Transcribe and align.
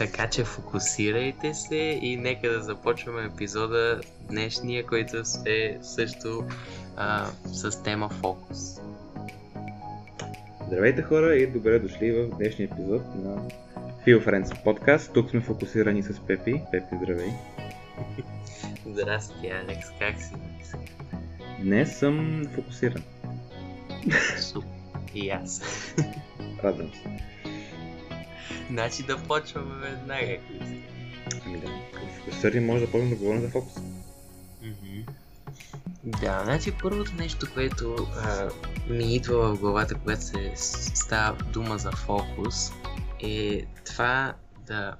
Така 0.00 0.30
че 0.30 0.44
фокусирайте 0.44 1.54
се 1.54 1.98
и 2.02 2.16
нека 2.16 2.50
да 2.50 2.62
започваме 2.62 3.24
епизода 3.24 4.00
днешния, 4.28 4.86
който 4.86 5.16
е 5.46 5.78
също 5.82 6.44
а, 6.96 7.26
с 7.46 7.82
тема 7.82 8.08
фокус. 8.08 8.80
Здравейте 10.66 11.02
хора 11.02 11.36
и 11.36 11.46
добре 11.46 11.78
дошли 11.78 12.12
в 12.12 12.28
днешния 12.38 12.68
епизод 12.72 13.02
на 13.14 13.42
Feel 14.06 14.26
Friends 14.26 14.64
подкаст. 14.64 15.12
Тук 15.12 15.30
сме 15.30 15.40
фокусирани 15.40 16.02
с 16.02 16.20
Пепи. 16.26 16.62
Пепи, 16.70 16.96
здравей. 17.02 17.30
Здрасти, 18.86 19.48
Алекс, 19.48 19.86
как 19.98 20.20
си? 20.20 20.34
Днес 21.62 21.98
съм 21.98 22.44
фокусиран. 22.54 23.02
Супер. 24.38 24.68
И 25.14 25.30
аз. 25.30 25.62
Радвам 26.64 26.88
се. 26.88 27.30
Значи 28.70 29.02
да 29.02 29.22
почваме 29.22 29.74
веднага. 29.74 30.38
Ами 31.46 31.60
да. 31.60 31.66
Фокусирани 32.18 32.66
може 32.66 32.86
да 32.86 32.90
почнем 32.90 33.10
да 33.10 33.16
говорим 33.16 33.40
за 33.40 33.48
фокус. 33.48 33.74
Да, 36.04 36.40
значи 36.44 36.72
първото 36.82 37.14
нещо, 37.14 37.46
което 37.54 38.08
а, 38.16 38.50
ми 38.88 39.14
идва 39.14 39.54
в 39.54 39.60
главата, 39.60 39.94
когато 39.94 40.22
се 40.22 40.52
става 40.94 41.44
дума 41.44 41.78
за 41.78 41.92
фокус, 41.92 42.70
е 43.22 43.64
това 43.84 44.34
да 44.66 44.96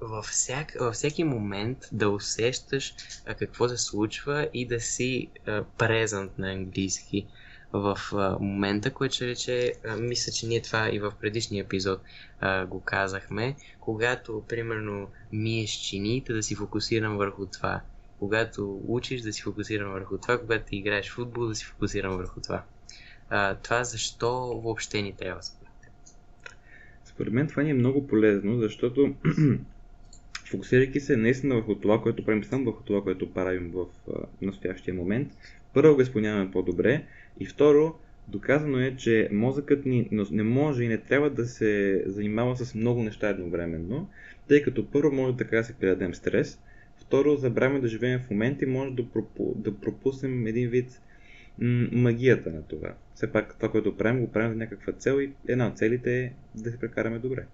във, 0.00 0.24
всяк, 0.24 0.72
във 0.80 0.94
всеки 0.94 1.24
момент 1.24 1.78
да 1.92 2.08
усещаш 2.08 2.94
а, 3.26 3.34
какво 3.34 3.68
се 3.68 3.78
случва 3.78 4.48
и 4.54 4.66
да 4.66 4.80
си 4.80 5.28
презент 5.78 6.38
на 6.38 6.52
английски 6.52 7.26
в 7.74 7.98
а, 8.12 8.36
момента, 8.40 8.90
което 8.90 9.14
ще 9.14 9.26
рече, 9.26 9.72
а, 9.88 9.96
мисля, 9.96 10.32
че 10.32 10.46
ние 10.46 10.62
това 10.62 10.90
и 10.92 10.98
в 10.98 11.12
предишния 11.20 11.62
епизод 11.64 12.00
а, 12.40 12.66
го 12.66 12.80
казахме, 12.80 13.56
когато, 13.80 14.42
примерно, 14.48 15.08
миеш 15.32 15.70
чините, 15.70 16.32
да 16.32 16.42
си 16.42 16.54
фокусирам 16.54 17.16
върху 17.16 17.46
това. 17.46 17.80
Когато 18.18 18.80
учиш, 18.86 19.20
да 19.20 19.32
си 19.32 19.42
фокусирам 19.42 19.92
върху 19.92 20.18
това. 20.18 20.38
Когато 20.38 20.74
играеш 20.74 21.10
футбол, 21.10 21.46
да 21.46 21.54
си 21.54 21.64
фокусирам 21.64 22.16
върху 22.16 22.40
това. 22.40 22.62
А, 23.30 23.54
това 23.54 23.84
защо 23.84 24.60
въобще 24.64 25.02
ни 25.02 25.12
трябва 25.12 25.42
според 25.42 25.72
теб? 25.82 25.92
Според 27.04 27.32
мен 27.32 27.48
това 27.48 27.62
ни 27.62 27.70
е 27.70 27.74
много 27.74 28.06
полезно, 28.06 28.58
защото 28.58 29.14
фокусирайки 30.50 31.00
се 31.00 31.16
наистина 31.16 31.54
върху 31.54 31.74
това, 31.74 32.02
което 32.02 32.24
правим, 32.24 32.44
само 32.44 32.64
върху 32.64 32.82
това, 32.82 33.02
което 33.02 33.32
правим 33.32 33.72
в 33.74 33.86
настоящия 34.42 34.94
момент, 34.94 35.32
първо 35.74 35.94
го 35.94 36.00
изпълняваме 36.00 36.50
по-добре 36.50 37.04
и 37.40 37.46
второ, 37.46 37.98
доказано 38.28 38.78
е, 38.78 38.96
че 38.96 39.28
мозъкът 39.32 39.86
ни 39.86 40.08
не 40.30 40.42
може 40.42 40.84
и 40.84 40.88
не 40.88 40.98
трябва 40.98 41.30
да 41.30 41.46
се 41.46 42.02
занимава 42.06 42.56
с 42.56 42.74
много 42.74 43.02
неща 43.02 43.28
едновременно, 43.28 44.08
тъй 44.48 44.62
като 44.62 44.90
първо 44.90 45.12
може 45.12 45.36
така 45.36 45.56
да 45.56 45.64
се 45.64 45.74
придадем 45.74 46.14
стрес, 46.14 46.58
второ 46.96 47.36
забравяме 47.36 47.80
да 47.80 47.88
живеем 47.88 48.20
в 48.20 48.30
момента 48.30 48.64
и 48.64 48.68
може 48.68 48.90
да, 48.90 49.10
пропу, 49.10 49.54
да 49.56 49.80
пропуснем 49.80 50.46
един 50.46 50.70
вид 50.70 51.00
м- 51.58 51.88
магията 51.92 52.50
на 52.50 52.62
това. 52.62 52.94
Все 53.14 53.32
пак 53.32 53.56
това, 53.56 53.70
което 53.70 53.96
правим, 53.96 54.20
го 54.20 54.32
правим 54.32 54.50
за 54.50 54.56
някаква 54.56 54.92
цел 54.92 55.20
и 55.20 55.32
една 55.48 55.66
от 55.66 55.78
целите 55.78 56.20
е 56.20 56.32
да 56.54 56.70
се 56.70 56.80
прекараме 56.80 57.18
добре. 57.18 57.46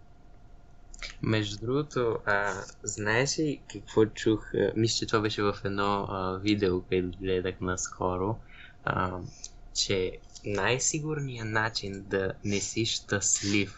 Между 1.23 1.67
другото, 1.67 2.19
а, 2.27 2.53
знаеш 2.83 3.39
ли 3.39 3.61
какво 3.73 4.07
чух? 4.07 4.53
Мисля, 4.77 4.99
че 4.99 5.07
това 5.07 5.21
беше 5.21 5.43
в 5.43 5.55
едно 5.65 6.07
а, 6.09 6.39
видео, 6.43 6.81
което 6.83 7.19
гледах 7.19 7.61
наскоро, 7.61 8.37
а, 8.85 9.21
че 9.87 10.19
най-сигурният 10.45 11.49
начин 11.49 12.05
да 12.07 12.33
не 12.45 12.61
си 12.61 12.87
щастлив 12.87 13.77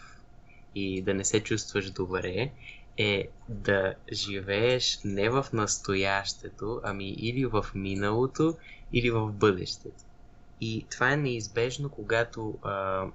и 0.75 1.01
да 1.01 1.13
не 1.13 1.25
се 1.25 1.39
чувстваш 1.39 1.91
добре 1.91 2.51
е 2.97 3.27
да 3.49 3.95
живееш 4.11 4.99
не 5.03 5.29
в 5.29 5.45
настоящето, 5.53 6.81
ами 6.83 7.09
или 7.09 7.45
в 7.45 7.65
миналото, 7.75 8.57
или 8.93 9.11
в 9.11 9.31
бъдещето. 9.31 10.03
И 10.61 10.85
това 10.91 11.11
е 11.11 11.17
неизбежно, 11.17 11.89
когато 11.89 12.59
а, 12.61 13.05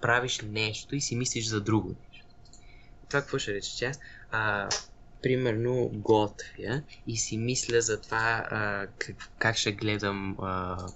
правиш 0.00 0.40
нещо 0.40 0.96
и 0.96 1.00
си 1.00 1.16
мислиш 1.16 1.46
за 1.46 1.60
друго 1.60 1.88
нещо. 1.88 2.34
Това 3.08 3.20
какво 3.20 3.38
ще 3.38 3.54
рече, 3.54 3.76
че 3.76 3.86
аз 3.86 3.98
а, 4.30 4.68
примерно 5.22 5.90
готвя 5.94 6.82
и 7.06 7.16
си 7.16 7.38
мисля 7.38 7.80
за 7.80 8.00
това 8.00 8.46
а, 8.50 8.86
как, 8.98 9.16
как 9.38 9.56
ще 9.56 9.72
гледам 9.72 10.36
а, 10.40 10.86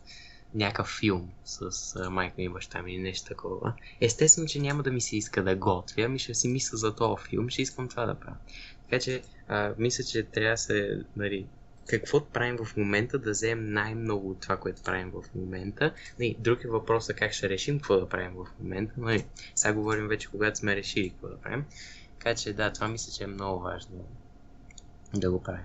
някакъв 0.54 0.96
филм 1.00 1.30
с 1.44 1.70
а, 1.96 2.10
майка 2.10 2.42
и 2.42 2.48
баща 2.48 2.82
ми 2.82 2.98
нещо 2.98 3.28
такова. 3.28 3.72
Естествено, 4.00 4.48
че 4.48 4.60
няма 4.60 4.82
да 4.82 4.92
ми 4.92 5.00
се 5.00 5.16
иска 5.16 5.42
да 5.42 5.56
готвя, 5.56 6.08
ми 6.08 6.18
ще 6.18 6.34
си 6.34 6.48
мисля 6.48 6.76
за 6.76 6.94
този 6.94 7.24
филм, 7.28 7.48
ще 7.48 7.62
искам 7.62 7.88
това 7.88 8.06
да 8.06 8.14
правя. 8.14 8.36
Така 8.82 9.00
че, 9.00 9.22
а, 9.48 9.74
мисля, 9.78 10.04
че 10.04 10.22
трябва 10.22 10.50
да 10.50 10.56
се, 10.56 11.02
нали, 11.16 11.46
какво 11.86 12.24
правим 12.24 12.56
в 12.64 12.76
момента, 12.76 13.18
да 13.18 13.30
вземем 13.30 13.72
най-много 13.72 14.30
от 14.30 14.40
това, 14.40 14.56
което 14.56 14.82
правим 14.82 15.10
в 15.10 15.34
момента. 15.34 15.94
Нали, 16.18 16.36
друг 16.38 16.64
е 16.64 16.68
въпросът 16.68 17.16
как 17.16 17.32
ще 17.32 17.48
решим 17.48 17.78
какво 17.78 17.96
да 17.96 18.08
правим 18.08 18.32
в 18.32 18.46
момента. 18.60 18.94
Нали, 18.96 19.24
сега 19.54 19.74
говорим 19.74 20.08
вече, 20.08 20.28
когато 20.28 20.58
сме 20.58 20.76
решили 20.76 21.10
какво 21.10 21.28
да 21.28 21.36
правим. 21.36 21.64
Така 22.18 22.34
че 22.34 22.52
да, 22.52 22.72
това 22.72 22.88
мисля, 22.88 23.12
че 23.12 23.24
е 23.24 23.26
много 23.26 23.60
важно 23.62 24.06
да 25.14 25.30
го 25.30 25.42
правим. 25.42 25.64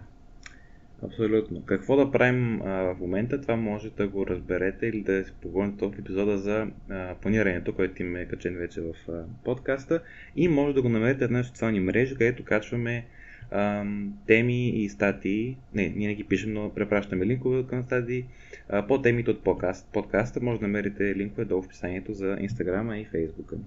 Абсолютно. 1.04 1.66
Какво 1.66 1.96
да 1.96 2.12
правим 2.12 2.62
а, 2.62 2.66
в 2.66 3.00
момента, 3.00 3.42
това 3.42 3.56
може 3.56 3.90
да 3.90 4.08
го 4.08 4.28
разберете 4.28 4.88
или 4.88 5.02
да 5.02 5.24
се 5.26 5.32
поговорим 5.42 5.78
в 5.82 6.00
епизода 6.00 6.38
за 6.38 6.68
а, 6.90 7.16
планирането, 7.22 7.74
който 7.74 8.02
им 8.02 8.16
е 8.16 8.26
качен 8.26 8.56
вече 8.56 8.82
в 8.82 8.94
а, 9.10 9.24
подкаста 9.44 10.02
и 10.36 10.48
може 10.48 10.74
да 10.74 10.82
го 10.82 10.90
намерите 10.90 11.28
в 11.28 11.32
нашите 11.32 11.56
социални 11.56 11.80
мрежи, 11.80 12.16
където 12.16 12.44
качваме 12.44 13.06
а, 13.52 13.86
теми 14.28 14.70
и 14.70 14.90
статии. 14.90 15.58
Не, 15.74 15.90
ние 15.90 16.08
не 16.08 16.16
ги 16.16 16.24
пишем, 16.24 16.54
но 16.54 16.74
препращаме 16.74 17.26
линкове 17.26 17.64
към 17.68 17.84
статии 17.84 18.26
а, 18.70 18.88
по 18.88 19.02
темите 19.02 19.32
от 19.32 19.44
подкаст. 19.44 19.90
подкаста. 19.94 20.42
Може 20.42 20.60
да 20.60 20.68
намерите 20.68 21.16
линкове 21.16 21.46
долу 21.46 21.62
в 21.62 21.66
описанието 21.66 22.14
за 22.14 22.38
Инстаграма 22.40 22.98
и 22.98 23.06
Фейсбука 23.06 23.56
ни. 23.56 23.64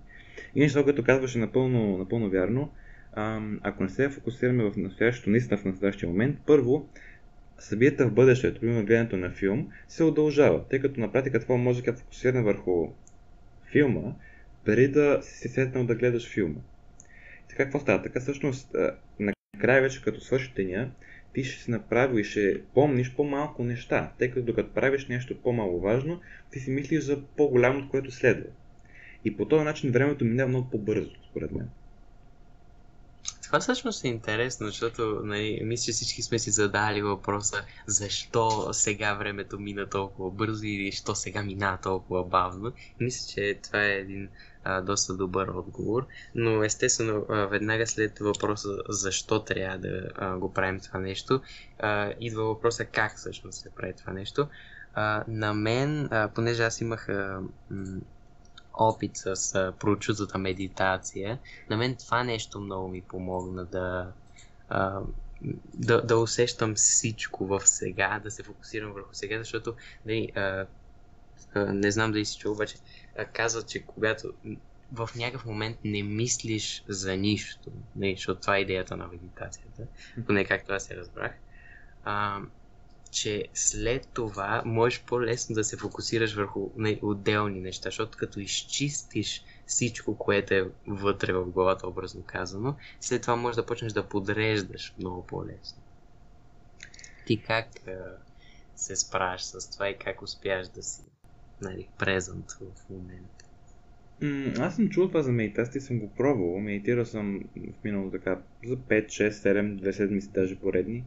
И 0.54 0.60
нещо, 0.60 0.84
което 0.84 1.04
казваше 1.04 1.38
напълно, 1.38 1.98
напълно 1.98 2.30
вярно, 2.30 2.70
а, 3.12 3.40
ако 3.62 3.82
не 3.82 3.88
се 3.88 4.08
фокусираме 4.08 4.64
в 4.64 4.76
настоящето, 4.76 5.30
наистина 5.30 5.58
в 5.58 5.64
настоящия 5.64 6.08
момент, 6.08 6.36
първо, 6.46 6.88
събията 7.60 8.06
в 8.06 8.12
бъдещето, 8.12 8.60
примерно 8.60 8.86
гледането 8.86 9.16
на 9.16 9.30
филм, 9.30 9.68
се 9.88 10.04
удължава, 10.04 10.64
тъй 10.68 10.80
като 10.80 11.00
на 11.00 11.12
практика 11.12 11.40
това 11.40 11.56
може 11.56 11.82
да 11.82 11.92
фокусиране 11.92 12.42
върху 12.42 12.88
филма, 13.72 14.12
преди 14.64 14.88
да 14.88 15.18
си 15.22 15.48
сетнал 15.48 15.84
да 15.84 15.94
гледаш 15.94 16.32
филма. 16.32 16.60
Така 17.48 17.64
какво 17.64 17.78
става? 17.78 18.02
Така 18.02 18.20
всъщност, 18.20 18.76
накрая 19.54 19.82
вече 19.82 20.02
като 20.02 20.20
свърши 20.20 20.52
деня, 20.56 20.90
ти 21.34 21.44
ще 21.44 21.62
си 21.62 21.70
направи 21.70 22.20
и 22.20 22.24
ще 22.24 22.62
помниш 22.74 23.14
по-малко 23.14 23.64
неща, 23.64 24.12
тъй 24.18 24.30
като 24.30 24.46
докато 24.46 24.74
правиш 24.74 25.08
нещо 25.08 25.42
по-мало 25.42 25.80
важно, 25.80 26.20
ти 26.52 26.60
си 26.60 26.70
мислиш 26.70 27.00
за 27.00 27.22
по-голямото, 27.36 27.88
което 27.90 28.10
следва. 28.10 28.50
И 29.24 29.36
по 29.36 29.48
този 29.48 29.64
начин 29.64 29.90
времето 29.90 30.24
минава 30.24 30.48
много 30.48 30.70
по-бързо, 30.70 31.10
според 31.30 31.52
мен. 31.52 31.68
Това 33.42 33.60
всъщност 33.60 34.04
е 34.04 34.08
интересно, 34.08 34.66
защото 34.66 35.20
нали, 35.24 35.60
мисля, 35.64 35.84
че 35.84 35.92
всички 35.92 36.22
сме 36.22 36.38
си 36.38 36.50
задали 36.50 37.02
въпроса 37.02 37.64
защо 37.86 38.72
сега 38.72 39.14
времето 39.14 39.58
мина 39.58 39.88
толкова 39.88 40.30
бързо 40.30 40.64
или 40.64 40.90
защо 40.90 41.14
сега 41.14 41.42
минава 41.42 41.78
толкова 41.82 42.24
бавно. 42.24 42.72
Мисля, 43.00 43.32
че 43.34 43.60
това 43.62 43.84
е 43.84 43.92
един 43.92 44.28
а, 44.64 44.80
доста 44.80 45.16
добър 45.16 45.48
отговор, 45.48 46.06
но 46.34 46.64
естествено 46.64 47.26
веднага 47.50 47.86
след 47.86 48.18
въпроса 48.18 48.68
защо 48.88 49.44
трябва 49.44 49.78
да 49.78 50.08
а, 50.14 50.36
го 50.36 50.52
правим 50.52 50.80
това 50.80 50.98
нещо, 50.98 51.40
а, 51.78 52.12
идва 52.20 52.44
въпроса 52.44 52.84
как 52.84 53.16
всъщност 53.16 53.62
се 53.62 53.74
прави 53.74 53.92
това 53.96 54.12
нещо. 54.12 54.48
А, 54.94 55.24
на 55.28 55.54
мен, 55.54 56.08
а, 56.10 56.28
понеже 56.34 56.62
аз 56.62 56.80
имах 56.80 57.08
а, 57.08 57.40
м- 57.70 58.00
опит 58.74 59.10
с 59.14 59.54
а, 59.54 59.72
прочутата 59.80 60.38
медитация, 60.38 61.38
на 61.70 61.76
мен 61.76 61.96
това 61.96 62.24
нещо 62.24 62.60
много 62.60 62.88
ми 62.88 63.02
помогна 63.02 63.64
да, 63.64 64.12
да, 65.74 66.02
да 66.02 66.16
усещам 66.16 66.74
всичко 66.74 67.46
в 67.46 67.60
сега, 67.66 68.20
да 68.24 68.30
се 68.30 68.42
фокусирам 68.42 68.92
върху 68.92 69.14
сега, 69.14 69.38
защото 69.38 69.74
нали, 70.06 70.32
а, 70.34 70.66
не 71.56 71.90
знам 71.90 72.12
дали 72.12 72.24
си 72.24 72.38
чул, 72.38 72.52
обаче 72.52 72.76
а, 73.18 73.24
казват, 73.24 73.68
че 73.68 73.82
когато 73.82 74.32
в 74.92 75.10
някакъв 75.16 75.44
момент 75.44 75.76
не 75.84 76.02
мислиш 76.02 76.84
за 76.88 77.16
нищо, 77.16 77.70
не, 77.96 78.14
защото 78.16 78.40
това 78.40 78.56
е 78.56 78.60
идеята 78.60 78.96
на 78.96 79.06
медитацията, 79.06 79.86
поне 80.26 80.44
както 80.44 80.72
аз 80.72 80.84
се 80.84 80.96
разбрах, 80.96 81.32
а, 82.04 82.40
че 83.10 83.44
след 83.54 84.08
това 84.14 84.62
можеш 84.64 85.02
по-лесно 85.06 85.54
да 85.54 85.64
се 85.64 85.76
фокусираш 85.76 86.34
върху 86.34 86.70
не, 86.76 86.98
отделни 87.02 87.60
неща, 87.60 87.88
защото 87.88 88.18
като 88.18 88.40
изчистиш 88.40 89.44
всичко, 89.66 90.18
което 90.18 90.54
е 90.54 90.70
вътре 90.86 91.32
в 91.32 91.44
главата, 91.44 91.88
образно 91.88 92.22
казано, 92.26 92.76
след 93.00 93.22
това 93.22 93.36
можеш 93.36 93.56
да 93.56 93.66
почнеш 93.66 93.92
да 93.92 94.08
подреждаш 94.08 94.94
много 94.98 95.26
по-лесно. 95.26 95.82
Ти 97.26 97.42
как 97.42 97.66
а, 97.88 98.16
се 98.76 98.96
справяш 98.96 99.42
с 99.42 99.70
това 99.70 99.88
и 99.88 99.98
как 99.98 100.22
успяш 100.22 100.68
да 100.68 100.82
си 100.82 101.02
нали, 101.60 101.88
презент 101.98 102.52
в 102.52 102.90
момента? 102.90 103.44
Аз 104.58 104.76
съм 104.76 104.88
чул 104.88 105.08
това 105.08 105.22
за 105.22 105.32
медитация 105.32 105.78
и 105.78 105.82
съм 105.82 105.98
го 105.98 106.10
пробвал. 106.16 106.58
Медитирал 106.58 107.04
съм 107.04 107.40
в 107.56 107.84
минало 107.84 108.10
така 108.10 108.38
за 108.64 108.76
5, 108.76 109.06
6, 109.06 109.30
7, 109.30 109.82
2 109.82 109.90
седмици 109.90 110.28
даже 110.28 110.56
поредни. 110.56 111.04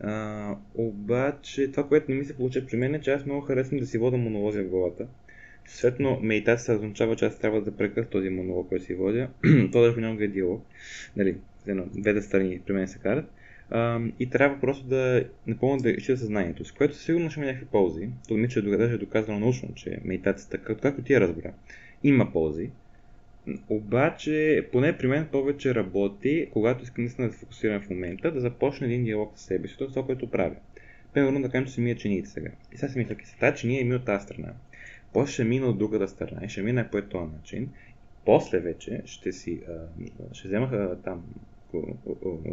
А, 0.00 0.56
обаче 0.74 1.70
това, 1.70 1.88
което 1.88 2.10
не 2.10 2.16
ми 2.16 2.24
се 2.24 2.36
получи 2.36 2.66
при 2.66 2.76
мен 2.76 2.94
е, 2.94 3.00
че 3.00 3.12
аз 3.12 3.26
много 3.26 3.40
харесвам 3.40 3.80
да 3.80 3.86
си 3.86 3.98
вода 3.98 4.16
монолози 4.16 4.60
в 4.60 4.68
главата. 4.68 5.06
Съответно, 5.66 6.20
медитация 6.22 6.74
означава, 6.74 7.16
че 7.16 7.24
аз 7.24 7.38
трябва 7.38 7.62
да 7.62 7.76
прекъсна 7.76 8.10
този 8.10 8.28
монолог, 8.28 8.68
който 8.68 8.84
си 8.84 8.94
водя. 8.94 9.28
То 9.72 9.82
да 9.82 9.94
понякога 9.94 10.24
е 10.24 10.28
диалог. 10.28 10.66
Нали, 11.16 11.36
двете 11.94 12.22
страни 12.22 12.60
при 12.66 12.72
мен 12.72 12.88
се 12.88 12.98
карат. 12.98 13.32
А, 13.70 14.00
и 14.18 14.30
трябва 14.30 14.60
просто 14.60 14.86
да 14.86 15.24
напълно 15.46 15.76
да 15.76 15.90
изчита 15.90 16.18
съзнанието, 16.18 16.64
с 16.64 16.72
което 16.72 16.96
сигурно 16.96 17.30
ще 17.30 17.40
има 17.40 17.46
някакви 17.46 17.66
ползи. 17.66 18.08
То 18.28 18.34
ми, 18.34 18.48
че 18.48 18.58
е 18.58 18.96
доказано 18.96 19.38
научно, 19.38 19.74
че 19.74 19.98
медитацията, 20.04 20.58
както 20.58 21.02
ти 21.02 21.12
я 21.12 21.20
разбра, 21.20 21.52
има 22.02 22.32
ползи. 22.32 22.70
Обаче, 23.68 24.68
поне 24.72 24.98
при 24.98 25.06
мен 25.06 25.28
повече 25.32 25.74
работи, 25.74 26.48
когато 26.52 26.84
искам 26.84 27.04
наистина 27.04 27.26
да 27.26 27.32
се 27.32 27.38
фокусирам 27.38 27.82
в 27.82 27.90
момента, 27.90 28.32
да 28.32 28.40
започна 28.40 28.86
един 28.86 29.04
диалог 29.04 29.32
с 29.36 29.42
себе 29.42 29.68
си, 29.68 29.76
това, 29.78 30.06
което 30.06 30.30
правя. 30.30 30.56
Примерно 31.14 31.42
да 31.42 31.50
кажем, 31.50 31.66
че 31.66 31.72
си 31.72 31.80
мия 31.80 31.96
чините 31.96 32.28
сега. 32.28 32.50
И 32.72 32.76
сега 32.76 32.92
си 32.92 32.98
мисля, 32.98 33.14
че 33.14 33.38
тази 33.40 33.56
чиния 33.56 33.80
е 33.80 33.84
ми 33.84 33.94
от 33.94 34.04
тази 34.04 34.24
страна. 34.24 34.52
После 35.12 35.32
ще 35.32 35.44
мина 35.44 35.66
от 35.66 35.78
другата 35.78 36.08
страна 36.08 36.40
и 36.44 36.48
ще 36.48 36.62
мина 36.62 36.88
по 36.90 37.02
този 37.02 37.32
начин. 37.32 37.68
После 38.24 38.60
вече 38.60 39.02
ще 39.04 39.32
си, 39.32 39.60
а, 39.68 40.34
ще 40.34 40.48
взема 40.48 40.96
там 41.04 41.24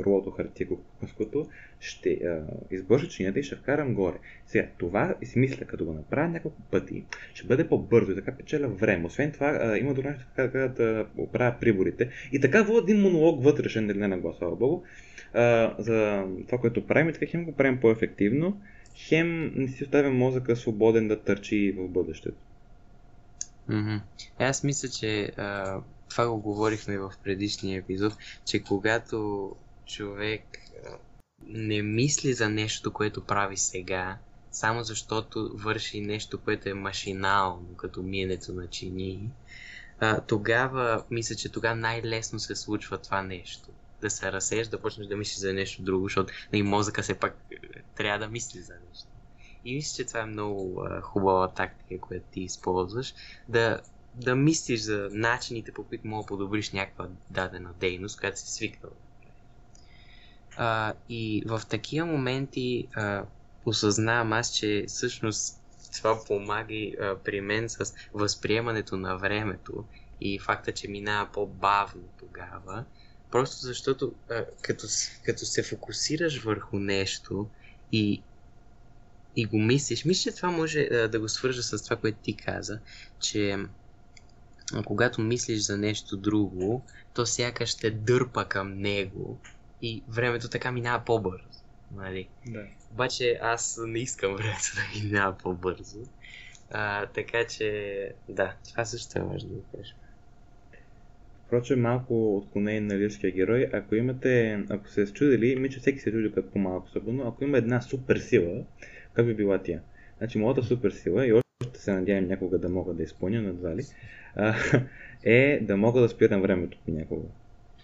рулото 0.06 0.32
хартия, 0.32 0.68
кукуското, 0.68 1.48
ще 1.80 2.10
а, 2.10 2.44
избърша 2.72 3.08
чинията 3.08 3.40
и 3.40 3.44
ще 3.44 3.56
вкарам 3.56 3.94
горе. 3.94 4.18
Сега, 4.48 4.68
това 4.78 5.16
си 5.24 5.40
мисля, 5.40 5.66
като 5.66 5.86
го 5.86 5.94
направя 5.94 6.28
няколко 6.28 6.62
пъти, 6.72 7.04
ще 7.34 7.48
бъде 7.48 7.68
по-бързо 7.68 8.12
и 8.12 8.16
така 8.16 8.32
печеля 8.32 8.68
време. 8.68 9.06
Освен 9.06 9.32
това, 9.32 9.60
а, 9.62 9.78
има 9.78 9.94
друго 9.94 10.10
нещо, 10.10 10.26
така, 10.36 10.52
така 10.52 10.68
да 10.68 11.08
оправя 11.18 11.56
приборите. 11.60 12.10
И 12.32 12.40
така 12.40 12.64
води 12.64 12.92
един 12.92 13.04
монолог 13.04 13.44
вътрешен, 13.44 13.86
нали 13.86 13.98
на 13.98 14.18
глас, 14.18 14.38
слава 14.38 14.56
богу, 14.56 14.84
а, 15.34 15.76
за 15.80 16.26
това, 16.46 16.58
което 16.58 16.88
правим 16.88 17.10
и 17.10 17.14
така 17.14 17.26
хем 17.26 17.46
го 17.46 17.52
правим 17.52 17.80
по-ефективно, 17.80 18.62
хем 18.96 19.54
не 19.56 19.68
си 19.68 19.84
оставя 19.84 20.12
мозъка 20.12 20.56
свободен 20.56 21.08
да 21.08 21.20
търчи 21.20 21.76
в 21.78 21.88
бъдещето. 21.88 22.38
Mm-hmm. 23.70 24.02
Аз 24.40 24.64
мисля, 24.64 24.90
че 24.90 25.32
а, 25.38 25.80
това 26.12 26.28
го 26.28 26.38
говорихме 26.38 26.98
в 26.98 27.14
предишния 27.24 27.80
епизод, 27.80 28.14
че 28.46 28.64
когато 28.64 29.56
човек 29.86 30.42
не 31.48 31.82
мисли 31.82 32.34
за 32.34 32.50
нещо, 32.50 32.94
което 32.94 33.26
прави 33.26 33.58
сега, 33.58 34.18
само 34.52 34.84
защото 34.84 35.52
върши 35.54 36.02
нещо, 36.02 36.38
което 36.38 36.70
е 36.70 36.74
машинално, 36.74 37.76
като 37.78 38.04
миенето 38.04 38.54
на 38.54 38.68
чини, 38.68 39.30
тогава 40.28 41.04
мисля, 41.12 41.36
че 41.36 41.52
тогава 41.52 41.76
най-лесно 41.76 42.40
се 42.40 42.56
случва 42.56 42.98
това 42.98 43.22
нещо. 43.22 43.70
Да 44.02 44.10
се 44.10 44.32
разсееш, 44.32 44.68
да 44.68 44.82
почнеш 44.82 45.08
да 45.08 45.18
мислиш 45.18 45.38
за 45.38 45.54
нещо 45.54 45.82
друго, 45.82 46.06
защото 46.06 46.34
и 46.34 46.46
нали, 46.54 46.64
мозъка 46.64 47.02
все 47.02 47.14
пак 47.14 47.38
е, 47.52 47.56
трябва 47.96 48.20
да 48.20 48.32
мисли 48.32 48.60
за 48.60 48.74
нещо. 48.90 49.08
И 49.66 49.76
мисля, 49.76 49.96
че 49.96 50.08
това 50.08 50.20
е 50.20 50.26
много 50.26 50.88
хубава 51.02 51.48
тактика, 51.48 52.02
която 52.02 52.26
ти 52.32 52.42
използваш, 52.42 53.14
да 53.50 53.82
да 54.16 54.36
мислиш 54.36 54.82
за 54.82 55.10
начините, 55.12 55.72
по 55.72 55.84
които 55.84 56.08
мога 56.08 56.24
да 56.24 56.28
подобриш 56.28 56.72
някаква 56.72 57.08
дадена 57.30 57.74
дейност, 57.80 58.20
която 58.20 58.40
си 58.40 58.52
свикнал. 58.52 58.92
А, 60.58 60.94
и 61.10 61.44
в 61.46 61.62
такива 61.70 62.06
моменти 62.06 62.88
а, 62.94 63.24
осъзнавам 63.66 64.34
аз, 64.34 64.56
че 64.56 64.86
всъщност 64.88 65.62
това 65.98 66.26
помага 66.28 66.74
а, 66.74 67.18
при 67.24 67.42
мен 67.42 67.70
с 67.70 67.94
възприемането 68.14 68.98
на 68.98 69.18
времето 69.18 69.86
и 70.22 70.40
факта, 70.40 70.72
че 70.72 70.88
минава 70.88 71.32
по-бавно 71.32 72.04
тогава. 72.20 72.86
Просто 73.32 73.66
защото 73.66 74.14
а, 74.30 74.46
като, 74.62 74.88
като 75.26 75.46
се 75.46 75.64
фокусираш 75.64 76.44
върху 76.44 76.80
нещо 76.80 77.50
и, 77.92 78.22
и 79.36 79.46
го 79.46 79.60
мислиш, 79.60 80.06
мисля, 80.06 80.32
че 80.32 80.38
това 80.38 80.52
може 80.52 80.80
а, 80.82 81.08
да 81.08 81.20
го 81.20 81.30
свържа 81.30 81.64
с 81.64 81.84
това, 81.84 81.96
което 81.96 82.18
ти 82.24 82.36
каза, 82.36 82.80
че 83.20 83.58
когато 84.86 85.22
мислиш 85.22 85.60
за 85.60 85.78
нещо 85.78 86.18
друго, 86.18 86.86
то 87.14 87.26
сякаш 87.26 87.76
те 87.76 87.92
дърпа 87.92 88.46
към 88.46 88.80
него 88.80 89.40
и 89.82 90.04
времето 90.10 90.50
така 90.50 90.72
минава 90.72 91.04
по-бързо. 91.06 91.48
Нали? 91.96 92.28
Да. 92.48 92.66
Обаче 92.92 93.40
аз 93.42 93.80
не 93.88 94.00
искам 94.00 94.36
времето 94.36 94.72
да 94.76 95.04
минава 95.04 95.38
по-бързо. 95.38 96.00
А, 96.72 97.06
така 97.06 97.46
че, 97.46 98.12
да, 98.30 98.54
това 98.70 98.86
също 98.86 99.20
е 99.20 99.22
важно 99.22 99.50
да 99.50 99.78
кажем. 99.78 99.96
Впрочем, 101.46 101.82
малко 101.82 102.38
отклонение 102.38 102.82
на 102.82 102.98
лирския 102.98 103.32
герой. 103.32 103.70
Ако 103.74 103.96
имате, 103.96 104.64
ако 104.70 104.90
се 104.90 105.14
чудили, 105.14 105.56
ми 105.56 105.70
че 105.70 105.80
всеки 105.80 106.00
се 106.00 106.12
чуди 106.12 106.32
като 106.32 106.52
по-малко 106.52 106.86
особено, 106.88 107.28
ако 107.28 107.44
има 107.44 107.58
една 107.58 107.82
супер 107.82 108.18
сила, 108.18 108.64
как 109.14 109.26
би 109.26 109.34
била 109.34 109.62
тя? 109.64 109.80
Значи, 110.18 110.38
моята 110.38 110.64
супер 110.64 110.92
сила 110.92 111.28
и 111.28 111.34
още 111.34 111.80
се 111.80 111.94
надявам 111.94 112.28
някога 112.28 112.58
да 112.58 112.70
мога 112.70 112.94
да 112.94 113.04
изпълня, 113.04 113.42
надвали, 113.42 113.78
ли, 113.78 113.86
е 115.24 115.60
да 115.62 115.78
мога 115.78 116.02
да 116.02 116.10
спирам 116.10 116.42
времето 116.42 116.78
понякога. 116.86 117.28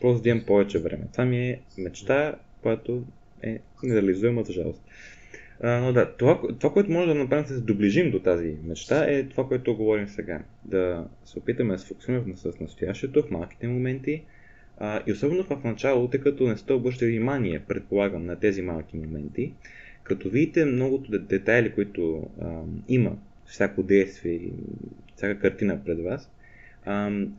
Просто 0.01 0.23
да 0.23 0.29
имам 0.29 0.45
повече 0.45 0.79
време. 0.79 1.03
Това 1.11 1.25
ми 1.25 1.49
е 1.49 1.59
мечта, 1.77 2.35
която 2.61 3.03
е 3.43 3.59
нереализуема 3.83 4.43
за 4.43 4.53
жалост. 4.53 4.83
А, 5.61 5.79
но 5.79 5.93
да, 5.93 6.15
това, 6.17 6.41
това, 6.59 6.73
което 6.73 6.91
може 6.91 7.07
да 7.07 7.15
направим, 7.15 7.43
да 7.43 7.53
се 7.53 7.61
доближим 7.61 8.11
до 8.11 8.19
тази 8.19 8.55
мечта, 8.63 9.05
е 9.11 9.23
това, 9.23 9.47
което 9.47 9.77
говорим 9.77 10.07
сега. 10.07 10.43
Да 10.65 11.07
се 11.25 11.39
опитаме 11.39 11.73
да 11.73 11.79
се 11.79 11.87
фокусираме 11.87 12.35
с 12.35 12.59
настоящето, 12.59 13.23
в 13.23 13.31
малките 13.31 13.67
моменти, 13.67 14.23
а, 14.77 15.01
и 15.07 15.11
особено 15.11 15.43
в 15.43 15.63
началото, 15.63 16.11
тъй 16.11 16.19
като 16.19 16.47
не 16.47 16.57
сте 16.57 16.73
обръщали 16.73 17.09
внимание, 17.09 17.63
предполагам, 17.67 18.25
на 18.25 18.39
тези 18.39 18.61
малки 18.61 18.97
моменти, 18.97 19.53
като 20.03 20.29
видите 20.29 20.65
многото 20.65 21.19
детайли, 21.19 21.71
които 21.71 22.29
а, 22.41 22.61
има 22.87 23.17
всяко 23.45 23.83
действие 23.83 24.33
и 24.33 24.51
всяка 25.15 25.39
картина 25.39 25.79
пред 25.85 25.99
вас, 25.99 26.31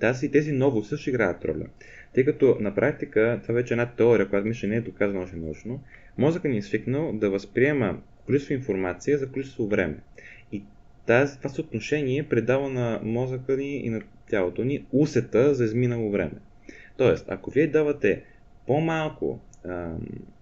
тази, 0.01 0.31
тези 0.31 0.53
новости 0.53 0.89
също 0.89 1.11
играят 1.11 1.45
роля. 1.45 1.67
Тъй 2.15 2.25
като 2.25 2.57
на 2.61 2.75
практика, 2.75 3.41
това 3.43 3.55
вече 3.55 3.75
е 3.75 3.77
една 3.77 3.87
теория, 3.87 4.29
която 4.29 4.49
мисля 4.49 4.69
не 4.69 4.77
е 4.77 4.81
доказана 4.81 5.21
още 5.21 5.37
научно, 5.37 5.81
мозъкът 6.19 6.51
ни 6.51 6.59
е 6.59 6.63
свикнал 6.63 7.13
да 7.13 7.31
възприема 7.31 8.01
количество 8.27 8.55
информация 8.55 9.19
за 9.19 9.33
количество 9.33 9.67
време. 9.67 9.97
И 10.53 10.63
тази, 11.07 11.39
това 11.39 11.51
съотношение 11.51 12.29
предава 12.29 12.69
на 12.69 13.01
мозъка 13.03 13.57
ни 13.57 13.77
и 13.77 13.91
на 13.91 14.01
тялото 14.31 14.65
ни 14.65 14.87
усета 14.93 15.55
за 15.55 15.65
изминало 15.65 16.11
време. 16.11 16.35
Тоест, 16.97 17.27
ако 17.29 17.51
вие 17.51 17.67
давате 17.67 18.25
по-малко 18.67 19.41
а, 19.65 19.95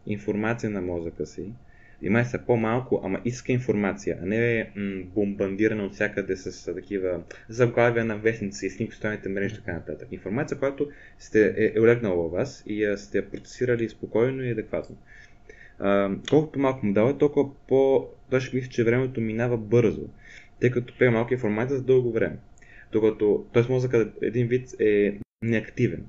информация 0.07 0.71
на 0.71 0.81
мозъка 0.81 1.27
си, 1.27 1.53
Внимай 2.01 2.25
са 2.25 2.39
по-малко, 2.47 3.01
ама 3.05 3.21
иска 3.25 3.53
информация, 3.53 4.19
а 4.23 4.27
не 4.27 4.71
м- 4.77 5.03
бомбандирана 5.15 5.85
от 5.85 5.95
всякъде 5.95 6.37
с 6.37 6.75
такива 6.75 7.21
заглавия 7.49 8.05
на 8.05 8.17
вестници, 8.17 8.71
снимки, 8.71 8.97
стояните 8.97 9.29
мрежи 9.29 9.55
и 9.55 9.59
така 9.59 9.73
нататък. 9.73 10.09
Информация, 10.13 10.59
която 10.59 10.89
сте 11.19 11.55
е, 11.57 11.73
е 11.77 11.81
улегнала 11.81 12.17
във 12.17 12.33
вас 12.33 12.65
и 12.67 12.83
я 12.83 12.99
сте 12.99 13.31
процесирали 13.31 13.89
спокойно 13.89 14.43
и 14.43 14.51
адекватно. 14.51 14.97
А, 15.79 16.11
колкото 16.31 16.59
малко 16.59 16.87
му 16.87 16.93
дава, 16.93 17.19
толкова 17.19 17.51
по... 17.69 18.09
Той 18.31 18.41
ще 18.41 18.57
мисли, 18.57 18.71
че 18.71 18.85
времето 18.85 19.21
минава 19.21 19.57
бързо, 19.57 20.09
тъй 20.61 20.71
като 20.71 20.95
приема 20.99 21.19
малка 21.19 21.35
информация 21.35 21.77
за 21.77 21.85
дълго 21.85 22.13
време. 22.13 22.37
Докато, 22.93 23.47
т.е. 23.55 23.73
мозъкът 23.73 24.15
един 24.23 24.47
вид 24.47 24.69
е 24.81 25.19
неактивен. 25.43 26.07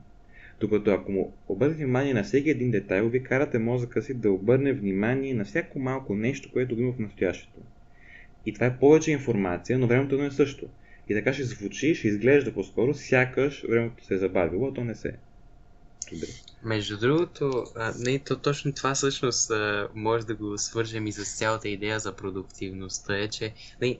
Докато 0.59 0.91
ако 0.91 1.11
му 1.11 1.33
обърнете 1.47 1.83
внимание 1.83 2.13
на 2.13 2.23
всеки 2.23 2.49
един 2.49 2.71
детайл, 2.71 3.09
ви 3.09 3.23
карате 3.23 3.59
мозъка 3.59 4.01
си 4.01 4.13
да 4.13 4.31
обърне 4.31 4.73
внимание 4.73 5.33
на 5.33 5.45
всяко 5.45 5.79
малко 5.79 6.15
нещо, 6.15 6.51
което 6.53 6.75
го 6.75 6.81
има 6.81 6.93
в 6.93 6.99
настоящето. 6.99 7.59
И 8.45 8.53
това 8.53 8.65
е 8.65 8.79
повече 8.79 9.11
информация, 9.11 9.79
но 9.79 9.87
времето 9.87 10.17
не 10.17 10.25
е 10.25 10.31
също. 10.31 10.65
И 11.09 11.13
така 11.13 11.33
ще 11.33 11.43
звучи, 11.43 11.95
ще 11.95 12.07
изглежда 12.07 12.53
по-скоро, 12.53 12.93
сякаш 12.93 13.65
времето 13.69 14.05
се 14.05 14.13
е 14.13 14.17
забавило, 14.17 14.67
а 14.67 14.73
то 14.73 14.83
не 14.83 14.95
се 14.95 15.07
е. 15.07 15.13
Между 16.63 16.97
другото, 16.97 17.63
а, 17.75 17.93
не, 17.99 18.19
то 18.19 18.37
точно 18.37 18.73
това 18.73 18.93
всъщност 18.95 19.51
а, 19.51 19.89
може 19.95 20.25
да 20.25 20.35
го 20.35 20.57
свържем 20.57 21.07
и 21.07 21.11
с 21.11 21.37
цялата 21.37 21.69
идея 21.69 21.99
за 21.99 22.15
продуктивността, 22.15 23.17
е, 23.17 23.27
че 23.27 23.53
не, 23.81 23.97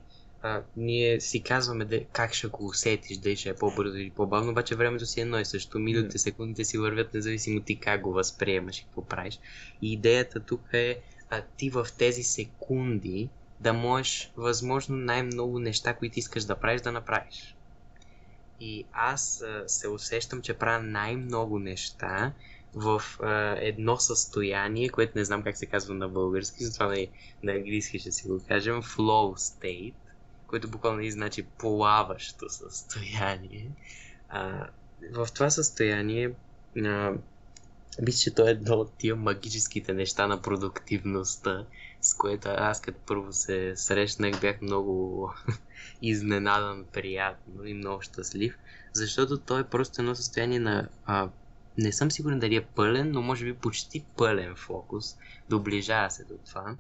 а, 0.48 0.64
ние 0.78 1.22
си 1.22 1.44
казваме 1.44 1.86
де, 1.86 2.06
как 2.12 2.34
ще 2.34 2.48
го 2.48 2.66
усетиш, 2.66 3.18
дали 3.18 3.36
ще 3.36 3.50
е 3.50 3.56
по-бързо 3.56 3.98
или 3.98 4.10
по-бавно, 4.10 4.52
обаче 4.52 4.76
времето 4.76 5.06
си 5.06 5.20
е 5.20 5.24
едно 5.24 5.40
и 5.40 5.46
също. 5.46 5.80
Минутите, 5.80 6.18
секундите 6.18 6.66
си 6.66 6.78
вървят, 6.78 7.14
независимо 7.14 7.62
ти 7.62 7.80
как 7.80 8.02
го 8.02 8.14
възприемаш 8.14 8.80
и 8.80 8.84
какво 8.84 9.06
правиш. 9.06 9.40
И 9.82 9.94
идеята 9.94 10.40
тук 10.40 10.62
е 10.74 11.00
а, 11.30 11.42
ти 11.58 11.70
в 11.70 11.88
тези 11.98 12.24
секунди 12.24 13.30
да 13.60 13.74
можеш 13.74 14.32
възможно 14.38 14.98
най-много 14.98 15.60
неща, 15.60 15.94
които 15.94 16.20
искаш 16.20 16.44
да 16.44 16.56
правиш, 16.56 16.82
да 16.82 16.92
направиш. 16.92 17.56
И 18.60 18.86
аз 18.94 19.42
а, 19.42 19.64
се 19.68 19.88
усещам, 19.88 20.42
че 20.42 20.54
правя 20.54 20.84
най-много 20.84 21.60
неща 21.60 22.34
в 22.76 23.02
а, 23.22 23.56
едно 23.60 23.98
състояние, 23.98 24.90
което 24.90 25.18
не 25.18 25.26
знам 25.26 25.44
как 25.44 25.58
се 25.58 25.66
казва 25.66 25.94
на 25.94 26.10
български, 26.10 26.64
затова 26.64 26.88
на, 26.88 27.08
на 27.44 27.52
английски 27.52 28.00
ще 28.00 28.12
си 28.12 28.28
го 28.28 28.42
кажем, 28.48 28.82
flow 28.82 29.38
state, 29.38 29.94
което 30.48 30.68
буквално 30.68 31.02
и 31.02 31.12
значи 31.12 31.44
плаващо 31.44 32.50
състояние. 32.50 33.70
А, 34.30 34.68
в 35.14 35.28
това 35.34 35.50
състояние, 35.50 36.32
а, 36.86 37.14
мисля, 38.02 38.20
че 38.20 38.36
то 38.36 38.48
е 38.48 38.52
едно 38.52 38.76
от 38.76 38.94
тия 38.98 39.16
магическите 39.16 39.94
неща 39.94 40.28
на 40.28 40.42
продуктивността, 40.42 41.66
с 42.02 42.14
което 42.14 42.50
аз 42.50 42.82
като 42.82 43.00
първо 43.06 43.34
се 43.34 43.74
срещнах, 43.76 44.42
бях 44.42 44.62
много 44.62 45.32
изненадан, 46.02 46.86
приятно 46.94 47.66
и 47.66 47.74
много 47.74 48.02
щастлив, 48.02 48.58
защото 48.94 49.38
то 49.38 49.60
е 49.60 49.70
просто 49.70 50.02
едно 50.02 50.16
състояние 50.16 50.60
на 50.60 50.88
а, 51.06 51.30
не 51.78 51.92
съм 51.92 52.12
сигурен 52.12 52.40
дали 52.40 52.56
е 52.56 52.66
пълен, 52.66 53.12
но 53.12 53.22
може 53.22 53.46
би 53.46 53.54
почти 53.54 54.06
пълен 54.18 54.56
фокус, 54.56 55.18
доближава 55.50 56.12
се 56.12 56.24
до 56.24 56.34
това, 56.46 56.76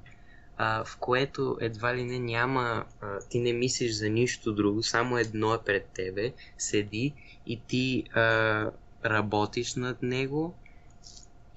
а, 0.57 0.83
в 0.83 0.97
което 0.97 1.57
едва 1.61 1.95
ли 1.95 2.03
не 2.03 2.19
няма, 2.19 2.85
а, 3.01 3.19
ти 3.29 3.39
не 3.39 3.53
мислиш 3.53 3.91
за 3.91 4.09
нищо 4.09 4.53
друго, 4.53 4.83
само 4.83 5.17
едно 5.17 5.53
е 5.53 5.63
пред 5.65 5.89
тебе, 5.93 6.33
седи 6.57 7.13
и 7.45 7.61
ти 7.67 8.03
а, 8.13 8.71
работиш 9.05 9.75
над 9.75 10.03
него 10.03 10.55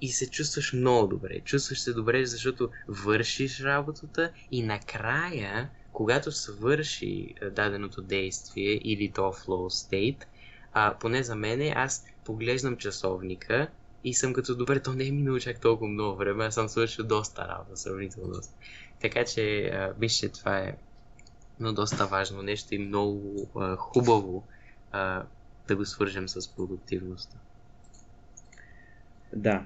и 0.01 0.11
се 0.11 0.29
чувстваш 0.29 0.73
много 0.73 1.07
добре. 1.07 1.39
Чувстваш 1.39 1.81
се 1.81 1.93
добре, 1.93 2.25
защото 2.25 2.69
вършиш 2.87 3.59
работата 3.59 4.31
и 4.51 4.63
накрая, 4.63 5.69
когато 5.91 6.31
свърши 6.31 7.33
даденото 7.51 8.01
действие 8.01 8.79
или 8.83 9.11
то 9.11 9.21
flow 9.21 9.89
state, 9.89 10.23
а, 10.73 10.97
поне 10.99 11.23
за 11.23 11.35
мене, 11.35 11.73
аз 11.75 12.05
поглеждам 12.25 12.77
часовника 12.77 13.67
и 14.03 14.13
съм 14.13 14.33
като 14.33 14.55
добре, 14.55 14.79
то 14.79 14.93
не 14.93 15.07
е 15.07 15.11
минало 15.11 15.39
чак 15.39 15.61
толкова 15.61 15.89
много 15.89 16.17
време, 16.17 16.45
аз 16.45 16.53
съм 16.53 16.69
свършил 16.69 17.05
доста 17.05 17.47
работа, 17.47 17.77
сравнително 17.77 18.33
доста. 18.33 18.55
Така 19.01 19.25
че, 19.25 19.71
че 20.09 20.29
това 20.29 20.59
е 20.59 20.75
но 21.61 21.73
доста 21.73 22.05
важно 22.05 22.41
нещо 22.41 22.75
и 22.75 22.77
много 22.77 23.47
а, 23.55 23.75
хубаво 23.75 24.43
а, 24.91 25.23
да 25.67 25.75
го 25.75 25.85
свържем 25.85 26.29
с 26.29 26.55
продуктивността. 26.55 27.37
Да, 29.33 29.65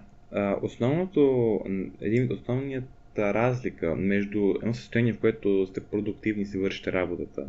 основното, 0.62 1.60
един 2.02 2.26
от 2.26 2.32
основният 2.32 2.84
разлика 3.18 3.96
между 3.96 4.54
едно 4.62 4.74
състояние, 4.74 5.14
в 5.14 5.20
което 5.20 5.68
сте 5.68 5.84
продуктивни 5.84 6.42
и 6.42 6.46
си 6.46 6.58
вършите 6.58 6.92
работата 6.92 7.48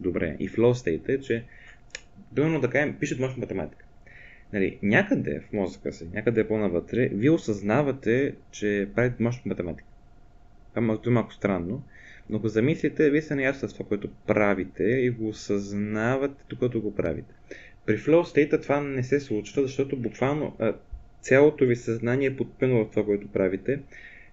добре 0.00 0.36
и 0.38 0.50
flow 0.50 0.72
state 0.72 1.08
е, 1.08 1.20
че 1.20 1.44
примерно 2.34 2.60
да 2.60 2.70
кажем, 2.70 2.96
пишете 3.00 3.22
мощна 3.22 3.40
математика. 3.40 3.84
Нали, 4.52 4.78
някъде 4.82 5.40
в 5.40 5.52
мозъка 5.52 5.92
си, 5.92 6.08
някъде 6.14 6.48
по-навътре, 6.48 7.08
вие 7.08 7.30
осъзнавате, 7.30 8.34
че 8.50 8.88
правите 8.94 9.22
мощна 9.22 9.42
математика. 9.44 9.87
Това 10.74 10.98
е 11.06 11.10
малко 11.10 11.32
странно, 11.32 11.82
но 12.30 12.38
го 12.38 12.48
замислите, 12.48 13.10
вие 13.10 13.22
сте 13.22 13.34
наясно 13.34 13.68
с 13.68 13.72
това, 13.72 13.86
което 13.88 14.08
правите 14.26 14.84
и 14.84 15.10
го 15.10 15.28
осъзнавате, 15.28 16.44
докато 16.50 16.80
го 16.80 16.94
правите. 16.94 17.34
При 17.86 17.98
flow 17.98 18.22
state 18.22 18.62
това 18.62 18.80
не 18.80 19.02
се 19.02 19.20
случва, 19.20 19.62
защото 19.62 19.96
буквално 19.96 20.56
цялото 21.20 21.66
ви 21.66 21.76
съзнание 21.76 22.28
е 22.28 22.36
подпено 22.36 22.84
в 22.84 22.90
това, 22.90 23.04
което 23.04 23.28
правите. 23.28 23.80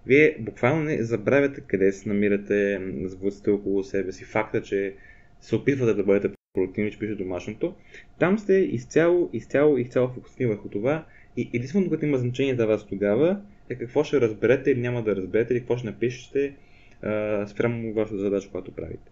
Вие 0.06 0.36
буквално 0.40 0.82
не 0.82 1.02
забравяте 1.02 1.60
къде 1.60 1.92
се 1.92 2.08
намирате, 2.08 2.80
звуците 3.04 3.50
около 3.50 3.84
себе 3.84 4.12
си, 4.12 4.24
факта, 4.24 4.62
че 4.62 4.94
се 5.40 5.56
опитвате 5.56 5.94
да 5.94 6.04
бъдете 6.04 6.34
продуктивни, 6.54 6.90
че 6.90 6.98
пише 6.98 7.14
домашното. 7.14 7.74
Там 8.18 8.38
сте 8.38 8.52
изцяло, 8.54 9.30
изцяло, 9.32 9.78
изцяло 9.78 10.08
фокусирани 10.08 10.54
върху 10.54 10.68
това 10.68 11.04
и 11.36 11.50
единственото, 11.54 11.90
което 11.90 12.06
има 12.06 12.18
значение 12.18 12.56
за 12.56 12.66
вас 12.66 12.86
тогава 12.86 13.40
е 13.68 13.74
какво 13.74 14.04
ще 14.04 14.20
разберете 14.20 14.70
или 14.70 14.80
няма 14.80 15.02
да 15.02 15.16
разберете 15.16 15.54
или 15.54 15.60
какво 15.60 15.76
ще 15.76 15.86
напишете 15.86 16.54
а, 17.02 17.46
спрямо 17.46 17.92
вашата 17.92 18.18
задача, 18.18 18.50
която 18.50 18.72
правите. 18.72 19.10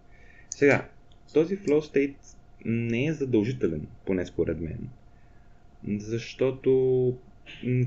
Сега, 0.51 0.89
този 1.35 1.59
flow 1.59 1.81
state 1.81 2.15
не 2.65 3.07
е 3.07 3.13
задължителен, 3.13 3.87
поне 4.07 4.27
според 4.27 4.61
мен, 4.61 4.79
защото 5.89 7.15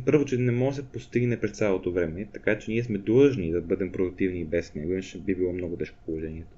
първо, 0.05 0.25
че 0.25 0.38
не 0.38 0.51
може 0.51 0.77
да 0.77 0.83
се 0.83 0.91
постигне 0.91 1.39
през 1.39 1.51
цялото 1.51 1.91
време, 1.91 2.27
така 2.33 2.59
че 2.59 2.71
ние 2.71 2.83
сме 2.83 2.97
длъжни 2.97 3.51
да 3.51 3.62
бъдем 3.62 3.91
продуктивни 3.91 4.45
без 4.45 4.75
него, 4.75 4.93
иначе 4.93 5.17
би 5.19 5.36
било 5.36 5.53
много 5.53 5.77
тежко 5.77 5.97
положението. 6.05 6.57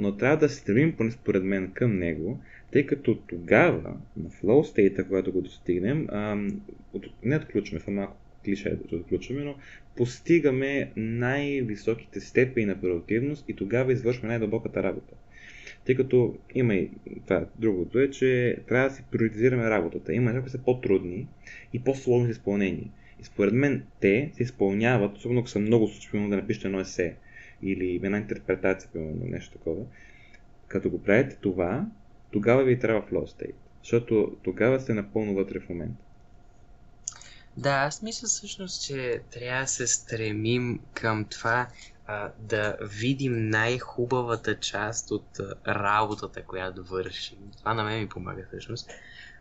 Но 0.00 0.16
трябва 0.16 0.36
да 0.36 0.48
се 0.48 0.56
стремим, 0.56 0.96
поне 0.96 1.10
според 1.10 1.44
мен, 1.44 1.70
към 1.70 1.98
него, 1.98 2.40
тъй 2.72 2.86
като 2.86 3.14
тогава, 3.14 3.96
на 4.16 4.30
flow 4.30 4.74
state, 4.74 5.06
когато 5.08 5.32
го 5.32 5.40
достигнем, 5.40 6.08
не 7.22 7.36
отключваме, 7.36 7.80
това 7.80 7.92
малко 7.92 8.16
клише 8.44 8.76
да 8.90 8.96
отключваме, 8.96 9.44
но 9.44 9.54
постигаме 9.96 10.92
най-високите 10.96 12.20
степени 12.20 12.66
на 12.66 12.80
продуктивност 12.80 13.48
и 13.48 13.56
тогава 13.56 13.92
извършваме 13.92 14.28
най-дълбоката 14.28 14.82
работа. 14.82 15.14
Тъй 15.84 15.94
като 15.94 16.38
има 16.54 16.74
и 16.74 16.90
това, 17.26 17.46
другото 17.58 17.98
е, 17.98 18.10
че 18.10 18.58
трябва 18.68 18.88
да 18.88 18.94
си 18.94 19.04
приоритизираме 19.10 19.70
работата. 19.70 20.14
Има 20.14 20.32
някои 20.32 20.50
са 20.50 20.58
по-трудни 20.58 21.28
и 21.72 21.84
по-сложни 21.84 22.26
за 22.26 22.30
изпълнение. 22.30 22.90
И 23.20 23.24
според 23.24 23.54
мен 23.54 23.82
те 24.00 24.30
се 24.32 24.42
изпълняват, 24.42 25.16
особено 25.16 25.40
ако 25.40 25.48
са 25.48 25.58
много 25.58 25.88
случайно 25.88 26.30
да 26.30 26.36
напишете 26.36 26.66
едно 26.66 26.80
есе 26.80 27.14
или 27.62 28.00
една 28.02 28.18
интерпретация, 28.18 28.90
примерно 28.92 29.26
нещо 29.26 29.58
такова. 29.58 29.84
Като 30.68 30.90
го 30.90 31.02
правите 31.02 31.36
това, 31.40 31.86
тогава 32.30 32.64
ви 32.64 32.78
трябва 32.78 33.02
flow 33.02 33.24
state. 33.24 33.54
Защото 33.82 34.36
тогава 34.42 34.80
сте 34.80 34.94
напълно 34.94 35.34
вътре 35.34 35.60
в 35.60 35.68
момента. 35.68 36.04
Да, 37.56 37.70
аз 37.70 38.02
мисля 38.02 38.28
всъщност, 38.28 38.84
че 38.84 39.22
трябва 39.30 39.60
да 39.60 39.66
се 39.66 39.86
стремим 39.86 40.80
към 40.94 41.24
това 41.24 41.68
а, 42.06 42.30
да 42.38 42.76
видим 42.80 43.48
най-хубавата 43.48 44.60
част 44.60 45.10
от 45.10 45.40
а, 45.40 45.74
работата, 45.74 46.44
която 46.44 46.84
вършим. 46.84 47.38
Това 47.58 47.74
на 47.74 47.84
мен 47.84 48.00
ми 48.00 48.08
помага 48.08 48.46
всъщност. 48.48 48.90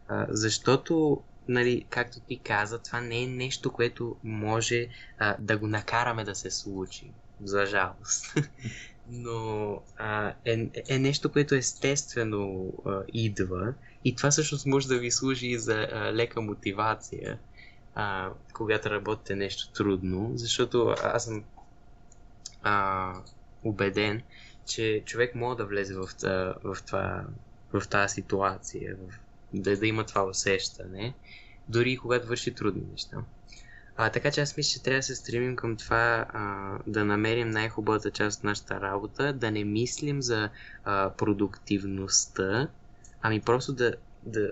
А, 0.07 0.27
защото, 0.29 1.23
нали, 1.47 1.85
както 1.89 2.19
ти 2.19 2.39
каза, 2.39 2.79
това 2.79 3.01
не 3.01 3.23
е 3.23 3.27
нещо, 3.27 3.71
което 3.71 4.15
може 4.23 4.87
а, 5.19 5.35
да 5.39 5.57
го 5.57 5.67
накараме 5.67 6.23
да 6.23 6.35
се 6.35 6.51
случи. 6.51 7.11
За 7.43 7.65
жалост. 7.65 8.35
Но 9.09 9.81
а, 9.97 10.33
е, 10.45 10.69
е 10.89 10.99
нещо, 10.99 11.31
което 11.31 11.55
естествено 11.55 12.73
а, 12.85 13.01
идва 13.13 13.73
и 14.05 14.15
това 14.15 14.31
всъщност 14.31 14.65
може 14.65 14.87
да 14.87 14.99
ви 14.99 15.11
служи 15.11 15.47
и 15.47 15.59
за 15.59 15.87
а, 15.91 16.13
лека 16.13 16.41
мотивация, 16.41 17.39
а, 17.95 18.29
когато 18.53 18.89
работите 18.89 19.35
нещо 19.35 19.71
трудно, 19.71 20.31
защото 20.35 20.95
аз 21.03 21.25
съм 21.25 21.43
а, 22.63 23.13
убеден, 23.63 24.21
че 24.65 25.03
човек 25.05 25.35
може 25.35 25.57
да 25.57 25.65
влезе 25.65 25.95
в, 25.95 26.09
в, 26.63 26.77
това, 26.87 27.23
в 27.73 27.87
тази 27.87 28.13
ситуация, 28.13 28.95
в, 28.95 29.19
да, 29.53 29.77
да 29.77 29.87
има 29.87 30.05
това 30.05 30.23
усещане, 30.23 31.13
дори 31.69 31.97
когато 31.97 32.27
върши 32.27 32.55
трудни 32.55 32.83
неща. 32.91 33.17
А, 33.97 34.09
така 34.09 34.31
че 34.31 34.41
аз 34.41 34.57
мисля, 34.57 34.73
че 34.73 34.83
трябва 34.83 34.99
да 34.99 35.03
се 35.03 35.15
стремим 35.15 35.55
към 35.55 35.77
това 35.77 36.25
а, 36.29 36.77
да 36.87 37.05
намерим 37.05 37.49
най-хубавата 37.49 38.11
част 38.11 38.37
от 38.37 38.43
нашата 38.43 38.81
работа, 38.81 39.33
да 39.33 39.51
не 39.51 39.63
мислим 39.63 40.21
за 40.21 40.49
а, 40.83 41.09
продуктивността, 41.09 42.67
ами 43.21 43.41
просто 43.41 43.73
да, 43.73 43.95
да 44.23 44.51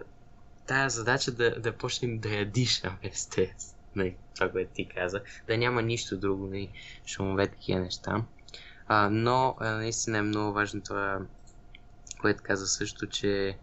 тая 0.72 0.90
задача 0.90 1.32
да, 1.32 1.60
да 1.60 1.72
почнем 1.72 2.20
да 2.20 2.30
я 2.30 2.46
дишаме, 2.46 2.98
естествено 3.04 3.82
нали, 3.96 4.16
това, 4.36 4.52
което 4.52 4.74
ти 4.74 4.88
каза, 4.88 5.22
да 5.48 5.58
няма 5.58 5.82
нищо 5.82 6.18
друго, 6.18 6.48
нали, 6.48 6.70
шумове, 7.06 7.48
такива 7.48 7.80
неща. 7.80 8.24
А, 8.88 9.10
но 9.10 9.56
а, 9.60 9.72
наистина 9.72 10.18
е 10.18 10.22
много 10.22 10.54
важно 10.54 10.82
това, 10.82 11.20
което 12.22 12.44
каза 12.44 12.68
също, 12.68 13.08
че 13.08 13.58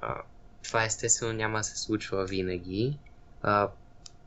а, 0.00 0.22
това 0.62 0.84
естествено 0.84 1.32
няма 1.32 1.58
да 1.58 1.64
се 1.64 1.78
случва 1.78 2.24
винаги. 2.24 2.98
А, 3.42 3.68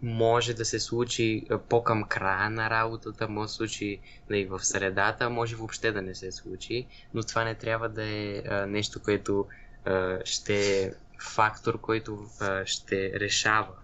може 0.01 0.53
да 0.53 0.65
се 0.65 0.79
случи 0.79 1.48
по-към 1.69 2.03
края 2.03 2.50
на 2.50 2.69
работата, 2.69 3.27
може 3.27 3.48
да 3.48 3.50
се 3.50 3.55
случи 3.55 4.00
нали, 4.29 4.46
в 4.46 4.65
средата, 4.65 5.29
може 5.29 5.55
въобще 5.55 5.91
да 5.91 6.01
не 6.01 6.15
се 6.15 6.31
случи, 6.31 6.88
но 7.13 7.24
това 7.24 7.43
не 7.43 7.55
трябва 7.55 7.89
да 7.89 8.03
е 8.03 8.43
а, 8.50 8.65
нещо, 8.65 9.00
което 9.03 9.46
а, 9.86 10.19
ще 10.25 10.93
фактор, 11.21 11.81
който 11.81 12.27
а, 12.39 12.65
ще 12.65 13.19
решава 13.19 13.75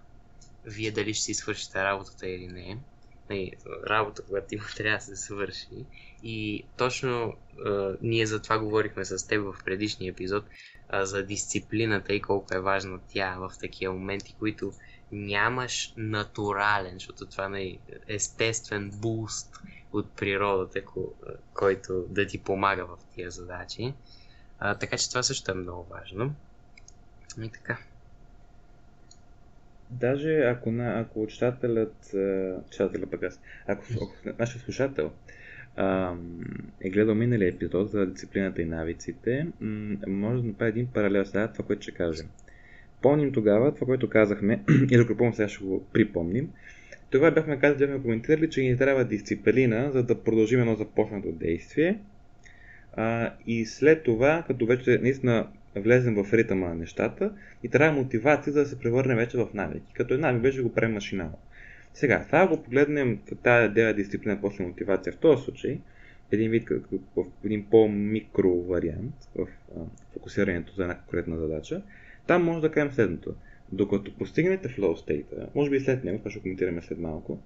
вие 0.64 0.90
дали 0.90 1.14
ще 1.14 1.24
си 1.24 1.34
свършите 1.34 1.84
работата 1.84 2.28
или 2.28 2.46
не. 2.46 2.78
Нали, 3.30 3.52
работа, 3.86 4.22
която 4.22 4.54
има, 4.54 4.64
трябва 4.76 4.98
да 4.98 5.04
се 5.04 5.16
свърши. 5.16 5.86
И 6.22 6.64
точно 6.76 7.34
а, 7.66 7.96
ние 8.02 8.26
за 8.26 8.42
това 8.42 8.58
говорихме 8.58 9.04
с 9.04 9.26
теб 9.26 9.42
в 9.42 9.64
предишния 9.64 10.10
епизод, 10.10 10.44
а, 10.88 11.06
за 11.06 11.22
дисциплината 11.22 12.14
и 12.14 12.22
колко 12.22 12.54
е 12.54 12.60
важна 12.60 13.00
тя 13.08 13.36
в 13.38 13.52
такива 13.60 13.94
моменти, 13.94 14.34
които 14.38 14.72
нямаш 15.12 15.94
натурален, 15.96 16.94
защото 16.94 17.26
това 17.26 17.58
е 17.58 17.78
естествен 18.08 18.90
буст 18.90 19.60
от 19.92 20.16
природата, 20.16 20.82
който 21.54 22.04
да 22.08 22.26
ти 22.26 22.38
помага 22.38 22.86
в 22.86 22.98
тия 23.14 23.30
задачи. 23.30 23.94
А, 24.58 24.74
така 24.74 24.98
че 24.98 25.08
това 25.08 25.22
също 25.22 25.50
е 25.50 25.54
много 25.54 25.88
важно. 25.90 26.34
И 27.42 27.48
така. 27.48 27.78
Даже 29.90 30.38
ако, 30.38 30.72
на, 30.72 31.00
ако 31.00 31.26
читателят, 31.26 32.14
читателя 32.70 33.06
пък 33.10 33.22
аз, 33.22 33.40
ако, 33.66 33.84
ако 33.94 34.38
нашия 34.38 34.60
слушател 34.60 35.12
а, 35.76 36.14
е 36.80 36.90
гледал 36.90 37.14
миналия 37.14 37.48
епизод 37.48 37.90
за 37.90 38.06
дисциплината 38.06 38.62
и 38.62 38.64
навиците, 38.64 39.46
може 40.06 40.42
да 40.42 40.48
направи 40.48 40.70
един 40.70 40.86
паралел 40.86 41.24
с 41.24 41.30
това, 41.30 41.66
което 41.66 41.82
ще 41.82 41.92
кажем. 41.92 42.28
помним 43.02 43.32
тогава 43.32 43.74
това, 43.74 43.86
което 43.86 44.08
казахме, 44.08 44.62
и 44.90 44.96
докато 44.96 45.16
помня 45.16 45.34
сега 45.34 45.48
ще 45.48 45.64
го 45.64 45.84
припомним, 45.92 46.50
тогава 47.10 47.32
бяхме 47.32 47.58
казали, 47.58 47.78
бяхме 47.78 48.02
коментирали, 48.02 48.50
че 48.50 48.62
ни 48.62 48.78
трябва 48.78 49.04
дисциплина, 49.04 49.90
за 49.92 50.02
да 50.02 50.22
продължим 50.22 50.60
едно 50.60 50.74
започнато 50.74 51.32
действие. 51.32 51.98
А, 52.92 53.32
и 53.46 53.66
след 53.66 54.02
това, 54.02 54.44
като 54.46 54.66
вече 54.66 54.98
наистина 55.02 55.48
влезем 55.80 56.14
в 56.14 56.32
ритъма 56.32 56.68
на 56.68 56.74
нещата, 56.74 57.32
и 57.62 57.68
трябва 57.68 58.00
мотивация, 58.00 58.52
за 58.52 58.60
да 58.60 58.66
се 58.66 58.78
превърне 58.78 59.14
вече 59.14 59.38
в 59.38 59.48
навики. 59.54 59.92
Като 59.94 60.14
една 60.14 60.26
навик 60.26 60.42
вече 60.42 60.62
го 60.62 60.74
правим 60.74 60.94
машинално. 60.94 61.38
Сега, 61.94 62.24
това 62.26 62.46
го 62.46 62.62
погледнем 62.62 63.18
тази 63.42 63.66
идея 63.66 63.94
дисциплина 63.94 64.38
после 64.40 64.64
мотивация 64.64 65.12
в 65.12 65.16
този 65.16 65.44
случай, 65.44 65.80
един 66.32 66.50
вид 66.50 66.68
в 67.16 67.24
един 67.44 67.66
по-микро 67.70 68.62
вариант 68.62 69.14
в 69.36 69.46
фокусирането 70.12 70.74
за 70.74 70.82
една 70.82 70.98
конкретна 70.98 71.36
задача, 71.38 71.82
там 72.26 72.44
може 72.44 72.60
да 72.60 72.70
кажем 72.72 72.92
следното. 72.92 73.34
Докато 73.72 74.14
постигнете 74.14 74.68
flow 74.68 75.06
state, 75.06 75.46
може 75.54 75.70
би 75.70 75.80
след 75.80 76.04
него, 76.04 76.18
това 76.18 76.30
ще 76.30 76.40
коментираме 76.40 76.82
след 76.82 76.98
малко, 76.98 77.38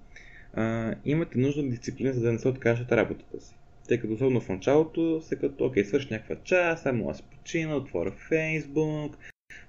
а, 0.53 0.95
имате 1.05 1.39
нужда 1.39 1.63
дисциплина, 1.63 2.13
за 2.13 2.21
да 2.21 2.31
не 2.31 2.39
се 2.39 2.47
откажете 2.47 2.97
работата 2.97 3.41
си. 3.41 3.55
Тъй 3.89 3.99
като 3.99 4.13
особено 4.13 4.41
в 4.41 4.49
началото 4.49 5.21
се 5.21 5.35
като, 5.35 5.65
окей, 5.65 5.85
свърши 5.85 6.07
някаква 6.11 6.35
част, 6.43 6.83
само 6.83 7.09
аз 7.09 7.21
почина, 7.21 7.75
отворя 7.75 8.13
Facebook, 8.31 9.13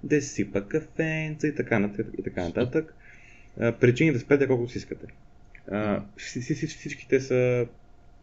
да 0.02 0.22
си 0.22 0.28
сипа 0.28 0.60
кафенца 0.60 1.46
и 1.46 1.54
така 1.54 1.78
нататък. 1.78 2.06
И 2.18 2.22
така 2.22 2.44
нататък. 2.44 2.94
Причини 3.56 4.12
да 4.12 4.20
спете 4.20 4.46
колкото 4.46 4.72
си 4.72 4.78
искате. 4.78 5.06
А, 5.70 6.02
всичките 6.16 7.20
са 7.20 7.66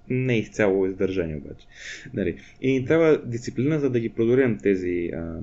не 0.09 0.37
изцяло 0.37 0.85
издържани 0.85 1.35
обаче. 1.35 1.67
Нали. 2.13 2.41
И 2.61 2.71
ни 2.71 2.85
трябва 2.85 3.21
дисциплина, 3.25 3.79
за 3.79 3.89
да 3.89 3.99
ги 3.99 4.09
продолем 4.09 4.57
тези 4.57 5.09
а, 5.15 5.39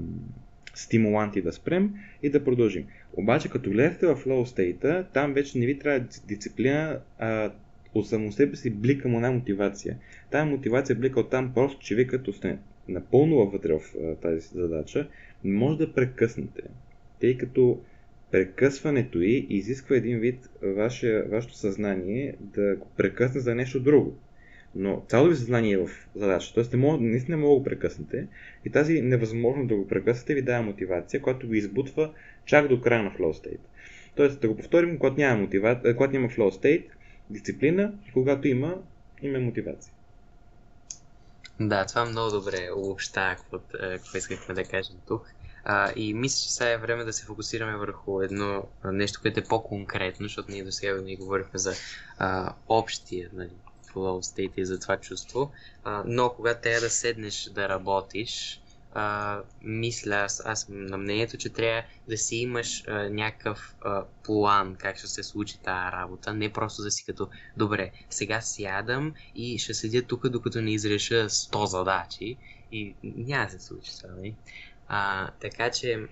стимуланти 0.74 1.42
да 1.42 1.52
спрем 1.52 1.94
и 2.22 2.30
да 2.30 2.44
продължим. 2.44 2.86
Обаче, 3.12 3.48
като 3.48 3.70
гледате 3.70 4.06
в 4.06 4.16
flow 4.16 4.44
state, 4.44 5.06
там 5.12 5.34
вече 5.34 5.58
не 5.58 5.66
ви 5.66 5.78
трябва 5.78 6.06
дисциплина, 6.26 7.00
а 7.18 7.52
от 7.94 8.08
само 8.08 8.32
себе 8.32 8.56
си 8.56 8.70
блика 8.70 9.08
му 9.08 9.16
една 9.16 9.30
мотивация. 9.30 9.96
Тая 10.30 10.44
мотивация 10.44 10.96
блика 10.96 11.20
от 11.20 11.30
там 11.30 11.52
просто, 11.54 11.80
че 11.80 11.94
вие 11.94 12.06
като 12.06 12.32
сте 12.32 12.58
напълно 12.88 13.50
вътре 13.50 13.72
в 13.72 13.80
тази 14.22 14.40
задача, 14.40 15.08
не 15.44 15.52
може 15.52 15.78
да 15.78 15.92
прекъснете. 15.92 16.62
Тъй 17.20 17.38
като 17.38 17.80
прекъсването 18.30 19.18
й 19.20 19.46
изисква 19.50 19.96
един 19.96 20.18
вид 20.18 20.48
ваше, 20.62 21.22
вашето 21.22 21.54
съзнание 21.54 22.34
да 22.40 22.76
го 22.76 22.86
прекъсне 22.96 23.40
за 23.40 23.54
нещо 23.54 23.80
друго. 23.80 24.16
Но 24.74 25.02
цялото 25.08 25.30
ви 25.30 25.36
съзнание 25.36 25.72
е 25.72 25.78
в 25.78 25.88
задача, 26.14 26.54
т.е. 26.54 26.76
не 26.76 26.82
мога, 26.82 27.04
наистина 27.04 27.36
мога 27.36 27.52
да 27.52 27.58
го 27.58 27.64
прекъснете 27.64 28.26
и 28.64 28.70
тази 28.70 29.02
невъзможност 29.02 29.68
да 29.68 29.76
го 29.76 29.88
прекъснете 29.88 30.34
ви 30.34 30.42
дава 30.42 30.62
мотивация, 30.62 31.22
която 31.22 31.46
ви 31.46 31.58
избутва 31.58 32.12
чак 32.44 32.68
до 32.68 32.80
края 32.80 33.02
на 33.02 33.10
flow 33.10 33.32
state. 33.32 33.60
Тоест 34.16 34.40
да 34.40 34.48
го 34.48 34.56
повторим, 34.56 34.98
когато 34.98 35.16
няма, 35.16 35.40
мотива... 35.42 35.80
когато 35.96 36.12
няма 36.12 36.28
flow 36.28 36.62
state, 36.62 36.84
дисциплина 37.30 37.92
и 38.08 38.12
когато 38.12 38.48
има, 38.48 38.76
има 39.22 39.38
мотивация. 39.38 39.92
Да, 41.60 41.86
това 41.86 42.04
много 42.04 42.30
добре 42.30 42.70
обобща 42.76 43.36
какво, 43.36 43.58
какво 43.80 44.18
искахме 44.18 44.54
да 44.54 44.64
кажем 44.64 44.96
тук. 45.06 45.34
А, 45.64 45.92
и 45.96 46.14
мисля, 46.14 46.42
че 46.42 46.52
сега 46.52 46.70
е 46.70 46.78
време 46.78 47.04
да 47.04 47.12
се 47.12 47.24
фокусираме 47.24 47.76
върху 47.76 48.22
едно 48.22 48.66
нещо, 48.84 49.20
което 49.22 49.40
е 49.40 49.44
по-конкретно, 49.44 50.26
защото 50.26 50.50
ние 50.50 50.64
до 50.64 50.72
сега 50.72 50.94
не 51.02 51.16
говорихме 51.16 51.58
за 51.58 51.74
а, 52.18 52.54
общия 52.68 53.30
нали, 53.32 53.50
flow 53.92 54.34
state 54.34 54.52
и 54.56 54.66
за 54.66 54.80
това 54.80 54.96
чувство. 54.96 55.52
А, 55.84 56.02
но 56.06 56.30
когато 56.36 56.60
трябва 56.60 56.80
да 56.80 56.90
седнеш 56.90 57.44
да 57.44 57.68
работиш, 57.68 58.60
мисля, 59.62 60.14
аз, 60.14 60.42
аз 60.44 60.66
на 60.68 60.98
мнението, 60.98 61.36
че 61.36 61.48
трябва 61.48 61.82
да 62.08 62.16
си 62.16 62.36
имаш 62.36 62.84
а, 62.88 63.08
някакъв 63.10 63.74
а, 63.80 64.04
план 64.24 64.76
как 64.76 64.98
ще 64.98 65.06
се 65.06 65.22
случи 65.22 65.58
тази 65.58 65.92
работа, 65.92 66.34
не 66.34 66.52
просто 66.52 66.82
да 66.82 66.90
си 66.90 67.04
като, 67.04 67.28
добре, 67.56 67.90
сега 68.10 68.40
сядам 68.40 69.14
и 69.34 69.58
ще 69.58 69.74
седя 69.74 70.02
тук, 70.02 70.28
докато 70.28 70.60
не 70.60 70.72
изреша 70.72 71.28
100 71.28 71.64
задачи 71.64 72.36
и 72.72 72.94
няма 73.02 73.44
да 73.44 73.50
се 73.50 73.60
случи 73.60 73.90
това, 73.96 74.14
не? 74.14 74.20
Нали? 74.20 74.34
Така 75.40 75.70
че 75.70 76.08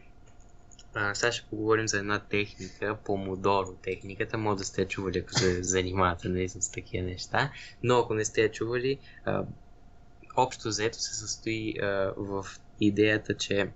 а, 0.95 1.15
сега 1.15 1.33
ще 1.33 1.47
поговорим 1.47 1.89
за 1.89 1.99
една 1.99 2.19
техника, 2.19 2.97
помодоро 3.05 3.75
техниката, 3.83 4.39
може 4.39 4.59
да 4.59 4.65
сте 4.65 4.89
чували, 4.89 5.19
ако 5.19 5.33
се 5.33 5.63
занимавате 5.63 6.29
нали, 6.29 6.49
с 6.49 6.73
такива 6.73 7.05
неща, 7.07 7.53
но 7.83 7.99
ако 7.99 8.15
не 8.15 8.25
сте 8.25 8.43
я 8.43 8.51
чували, 8.51 8.99
а, 9.25 9.45
общо 10.37 10.69
взето 10.69 10.99
се 10.99 11.15
състои 11.15 11.79
а, 11.83 12.15
в 12.17 12.47
идеята, 12.87 13.37
че 13.37 13.69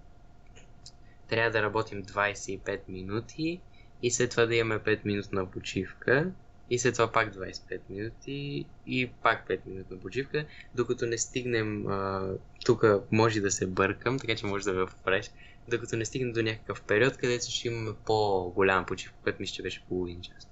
трябва 1.28 1.50
да 1.50 1.62
работим 1.62 2.04
25 2.04 2.80
минути 2.88 3.60
и 4.02 4.10
след 4.10 4.30
това 4.30 4.46
да 4.46 4.54
имаме 4.54 4.80
5 4.80 5.00
минутна 5.04 5.50
почивка 5.50 6.30
и 6.70 6.78
след 6.78 6.94
това 6.94 7.12
пак 7.12 7.34
25 7.34 7.80
минути 7.90 8.64
и 8.86 9.10
пак 9.22 9.48
5 9.48 9.58
минутна 9.66 9.98
почивка, 9.98 10.44
докато 10.74 11.06
не 11.06 11.18
стигнем, 11.18 11.86
тук 12.64 12.84
може 13.12 13.40
да 13.40 13.50
се 13.50 13.66
бъркам, 13.66 14.18
така 14.18 14.34
че 14.34 14.46
може 14.46 14.64
да 14.64 14.72
ме 14.72 14.86
поправиш, 14.86 15.30
докато 15.68 15.96
не 15.96 16.04
стигнем 16.04 16.32
до 16.32 16.42
някакъв 16.42 16.82
период, 16.82 17.16
където 17.16 17.50
ще 17.50 17.68
имаме 17.68 17.96
по-голяма 18.06 18.86
почивка, 18.86 19.16
което 19.22 19.42
мисля, 19.42 19.54
че 19.54 19.62
беше 19.62 19.84
половин 19.88 20.20
час. 20.20 20.48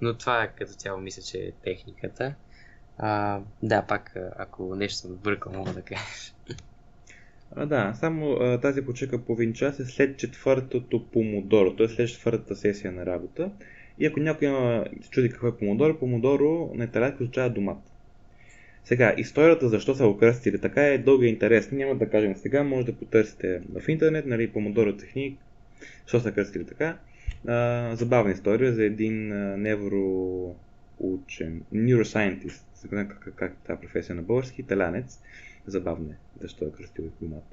Но 0.00 0.14
това 0.14 0.48
като 0.58 0.72
цяло 0.72 1.00
мисля, 1.00 1.22
че 1.22 1.38
е 1.38 1.52
техниката. 1.52 2.34
А, 2.98 3.40
да, 3.62 3.82
пак 3.82 4.12
ако 4.38 4.76
нещо 4.76 4.98
съм 4.98 5.14
бъркал, 5.14 5.52
мога 5.52 5.72
да 5.72 5.82
кажа. 5.82 6.32
А, 7.56 7.66
да, 7.66 7.94
само 7.94 8.32
а, 8.32 8.60
тази 8.60 8.84
почека 8.84 9.18
половин 9.18 9.52
час 9.52 9.80
е 9.80 9.84
след 9.84 10.18
четвъртото 10.18 11.06
помодоро, 11.06 11.76
т.е. 11.76 11.88
след 11.88 12.08
четвъртата 12.08 12.56
сесия 12.56 12.92
на 12.92 13.06
работа. 13.06 13.50
И 13.98 14.06
ако 14.06 14.20
някой 14.20 14.48
има, 14.48 14.84
се 15.02 15.10
чуди 15.10 15.30
какво 15.30 15.48
е 15.48 15.56
помодоро, 15.56 15.98
помодоро 15.98 16.70
на 16.74 16.84
италиански 16.84 17.22
означава 17.22 17.50
домат. 17.50 17.78
Сега, 18.84 19.14
историята 19.16 19.68
защо 19.68 19.94
са 19.94 20.06
го 20.06 20.18
кръстили 20.18 20.60
така 20.60 20.86
е 20.86 20.98
дълга 20.98 21.26
и 21.26 21.28
интересна, 21.28 21.78
няма 21.78 21.94
да 21.94 22.10
кажем 22.10 22.36
сега, 22.36 22.62
може 22.62 22.86
да 22.86 22.92
потърсите 22.92 23.62
в 23.72 23.88
интернет, 23.88 24.26
нали, 24.26 24.50
помодоро 24.50 24.96
техник, 24.96 25.38
защо 26.02 26.20
са 26.20 26.32
кръстили 26.32 26.64
така. 26.64 26.98
А, 27.46 27.96
забавна 27.96 28.32
история 28.32 28.74
за 28.74 28.84
един 28.84 29.32
а, 29.32 29.56
невроучен, 29.56 30.56
neuroscientist, 31.74 32.62
как, 32.90 33.18
как, 33.20 33.34
как 33.34 33.56
тази 33.56 33.80
професия 33.80 34.16
на 34.16 34.22
български, 34.22 34.60
италянец, 34.60 35.20
забавно 35.66 36.10
е 36.10 36.16
защо 36.40 36.64
е 36.64 36.72
кръстил 36.72 37.02
и 37.02 37.24
домат. 37.24 37.44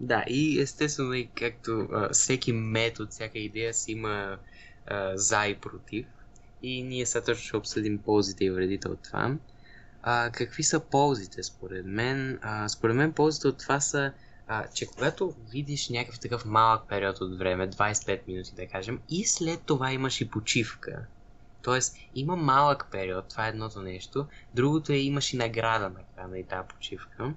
Да, 0.00 0.24
и 0.28 0.60
естествено, 0.60 1.12
и 1.12 1.28
както 1.34 1.88
а, 1.92 2.08
всеки 2.12 2.52
метод, 2.52 3.10
всяка 3.10 3.38
идея 3.38 3.74
си 3.74 3.92
има 3.92 4.38
а, 4.86 5.16
за 5.16 5.46
и 5.46 5.54
против. 5.54 6.06
И 6.62 6.82
ние 6.82 7.06
сега 7.06 7.24
точно 7.24 7.44
ще 7.44 7.56
обсъдим 7.56 7.98
ползите 7.98 8.44
и 8.44 8.50
вредите 8.50 8.88
от 8.88 9.02
това. 9.02 9.36
А, 10.02 10.30
какви 10.30 10.62
са 10.62 10.80
ползите 10.80 11.42
според 11.42 11.86
мен? 11.86 12.38
А, 12.42 12.68
според 12.68 12.96
мен 12.96 13.12
ползите 13.12 13.48
от 13.48 13.58
това 13.58 13.80
са, 13.80 14.12
а, 14.46 14.66
че 14.74 14.86
когато 14.86 15.34
видиш 15.50 15.88
някакъв 15.88 16.20
такъв 16.20 16.44
малък 16.44 16.88
период 16.88 17.20
от 17.20 17.38
време, 17.38 17.70
25 17.70 18.20
минути 18.28 18.54
да 18.54 18.66
кажем, 18.66 19.00
и 19.08 19.24
след 19.24 19.60
това 19.62 19.92
имаш 19.92 20.20
и 20.20 20.30
почивка, 20.30 21.06
Тоест, 21.62 21.96
има 22.14 22.36
малък 22.36 22.86
период, 22.90 23.28
това 23.28 23.46
е 23.46 23.48
едното 23.48 23.82
нещо. 23.82 24.26
Другото 24.54 24.92
е, 24.92 24.96
имаш 24.96 25.32
и 25.32 25.36
награда 25.36 25.90
на 25.90 26.00
края 26.14 26.28
на 26.28 26.46
тази 26.46 26.68
почивка. 26.68 27.34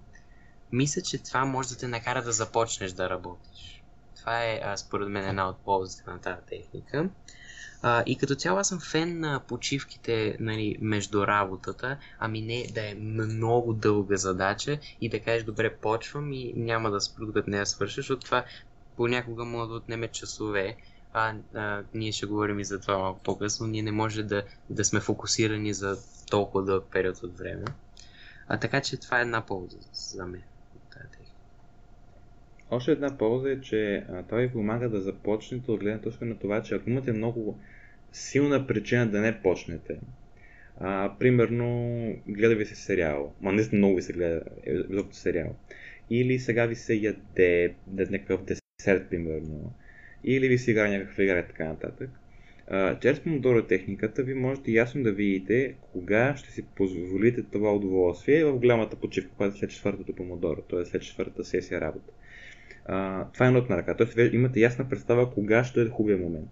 Мисля, 0.71 1.01
че 1.01 1.23
това 1.23 1.45
може 1.45 1.69
да 1.69 1.77
те 1.77 1.87
накара 1.87 2.23
да 2.23 2.31
започнеш 2.31 2.91
да 2.91 3.09
работиш. 3.09 3.83
Това 4.15 4.43
е, 4.43 4.61
а, 4.63 4.77
според 4.77 5.09
мен, 5.09 5.27
една 5.29 5.49
от 5.49 5.57
ползите 5.57 6.09
на 6.09 6.19
тази 6.19 6.41
техника. 6.49 7.09
А, 7.81 8.03
и 8.05 8.17
като 8.17 8.35
цяло 8.35 8.59
аз 8.59 8.67
съм 8.67 8.79
фен 8.79 9.19
на 9.19 9.41
почивките 9.47 10.37
нали, 10.39 10.77
между 10.81 11.27
работата, 11.27 11.97
ами 12.19 12.41
не 12.41 12.67
да 12.73 12.89
е 12.89 12.95
много 12.95 13.73
дълга 13.73 14.15
задача 14.15 14.79
и 15.01 15.09
да 15.09 15.19
кажеш 15.19 15.43
добре 15.43 15.77
почвам 15.77 16.33
и 16.33 16.53
няма 16.55 16.91
да 16.91 17.01
спра 17.01 17.25
докато 17.25 17.49
не 17.49 17.57
я 17.57 17.65
свърша, 17.65 17.95
защото 17.95 18.25
това 18.25 18.45
понякога 18.95 19.45
може 19.45 19.69
да 19.69 19.75
отнеме 19.75 20.07
часове 20.07 20.77
а, 21.13 21.35
а, 21.53 21.83
ние 21.93 22.11
ще 22.11 22.25
говорим 22.25 22.59
и 22.59 22.65
за 22.65 22.81
това 22.81 22.97
малко 22.97 23.19
по-късно, 23.23 23.67
ние 23.67 23.81
не 23.81 23.91
може 23.91 24.23
да, 24.23 24.43
да 24.69 24.85
сме 24.85 24.99
фокусирани 24.99 25.73
за 25.73 25.97
толкова 26.29 26.65
дълъг 26.65 26.85
период 26.91 27.23
от 27.23 27.37
време. 27.37 27.65
А 28.47 28.59
така 28.59 28.81
че 28.81 28.99
това 28.99 29.19
е 29.19 29.21
една 29.21 29.45
полза 29.45 29.77
за 29.93 30.25
мен. 30.25 30.43
Още 32.71 32.91
една 32.91 33.17
полза 33.17 33.49
е, 33.49 33.61
че 33.61 34.05
а, 34.09 34.23
той 34.23 34.41
ви 34.41 34.53
помага 34.53 34.89
да 34.89 35.01
започнете 35.01 35.71
от 35.71 35.79
гледна 35.79 36.01
точка 36.01 36.25
на 36.25 36.39
това, 36.39 36.63
че 36.63 36.75
ако 36.75 36.89
имате 36.89 37.11
много 37.11 37.59
силна 38.11 38.67
причина 38.67 39.09
да 39.09 39.21
не 39.21 39.41
почнете, 39.41 39.99
а, 40.79 41.15
примерно 41.19 41.67
гледа 42.27 42.55
ви 42.55 42.65
се 42.65 42.75
сериал, 42.75 43.33
ма 43.41 43.51
не 43.51 43.63
много 43.73 43.95
ви 43.95 44.01
се 44.01 44.13
гледа 44.13 44.41
изобщо 44.65 45.15
сериал, 45.15 45.55
или 46.09 46.39
сега 46.39 46.65
ви 46.65 46.75
се 46.75 46.93
яде 46.93 47.75
някакъв 47.87 48.41
десерт, 48.43 49.09
примерно, 49.09 49.73
или 50.23 50.47
ви 50.47 50.57
си 50.57 50.71
играе 50.71 50.97
някаква 50.97 51.23
игра 51.23 51.39
и 51.39 51.47
така 51.47 51.65
нататък. 51.65 52.09
А, 52.67 52.99
чрез 52.99 53.19
помодоро 53.19 53.63
техниката 53.63 54.23
ви 54.23 54.33
можете 54.33 54.71
ясно 54.71 55.03
да 55.03 55.11
видите 55.11 55.75
кога 55.91 56.35
ще 56.35 56.51
си 56.51 56.65
позволите 56.75 57.43
това 57.43 57.73
удоволствие 57.73 58.45
в 58.45 58.59
голямата 58.59 58.95
почивка, 58.95 59.31
която 59.37 59.55
е 59.55 59.59
след 59.59 59.69
четвъртото 59.69 60.15
помодоро, 60.15 60.61
т.е. 60.61 60.85
след 60.85 61.01
четвъртата 61.01 61.43
сесия 61.43 61.81
работа. 61.81 62.13
А, 62.85 63.27
това 63.33 63.45
е 63.45 63.47
едното 63.47 63.71
на 63.71 63.77
ръка. 63.77 63.95
Тоест 63.95 64.17
имате 64.33 64.59
ясна 64.59 64.89
представа 64.89 65.33
кога 65.33 65.63
ще 65.63 65.81
е 65.81 65.85
хубавия 65.85 66.17
момент. 66.17 66.49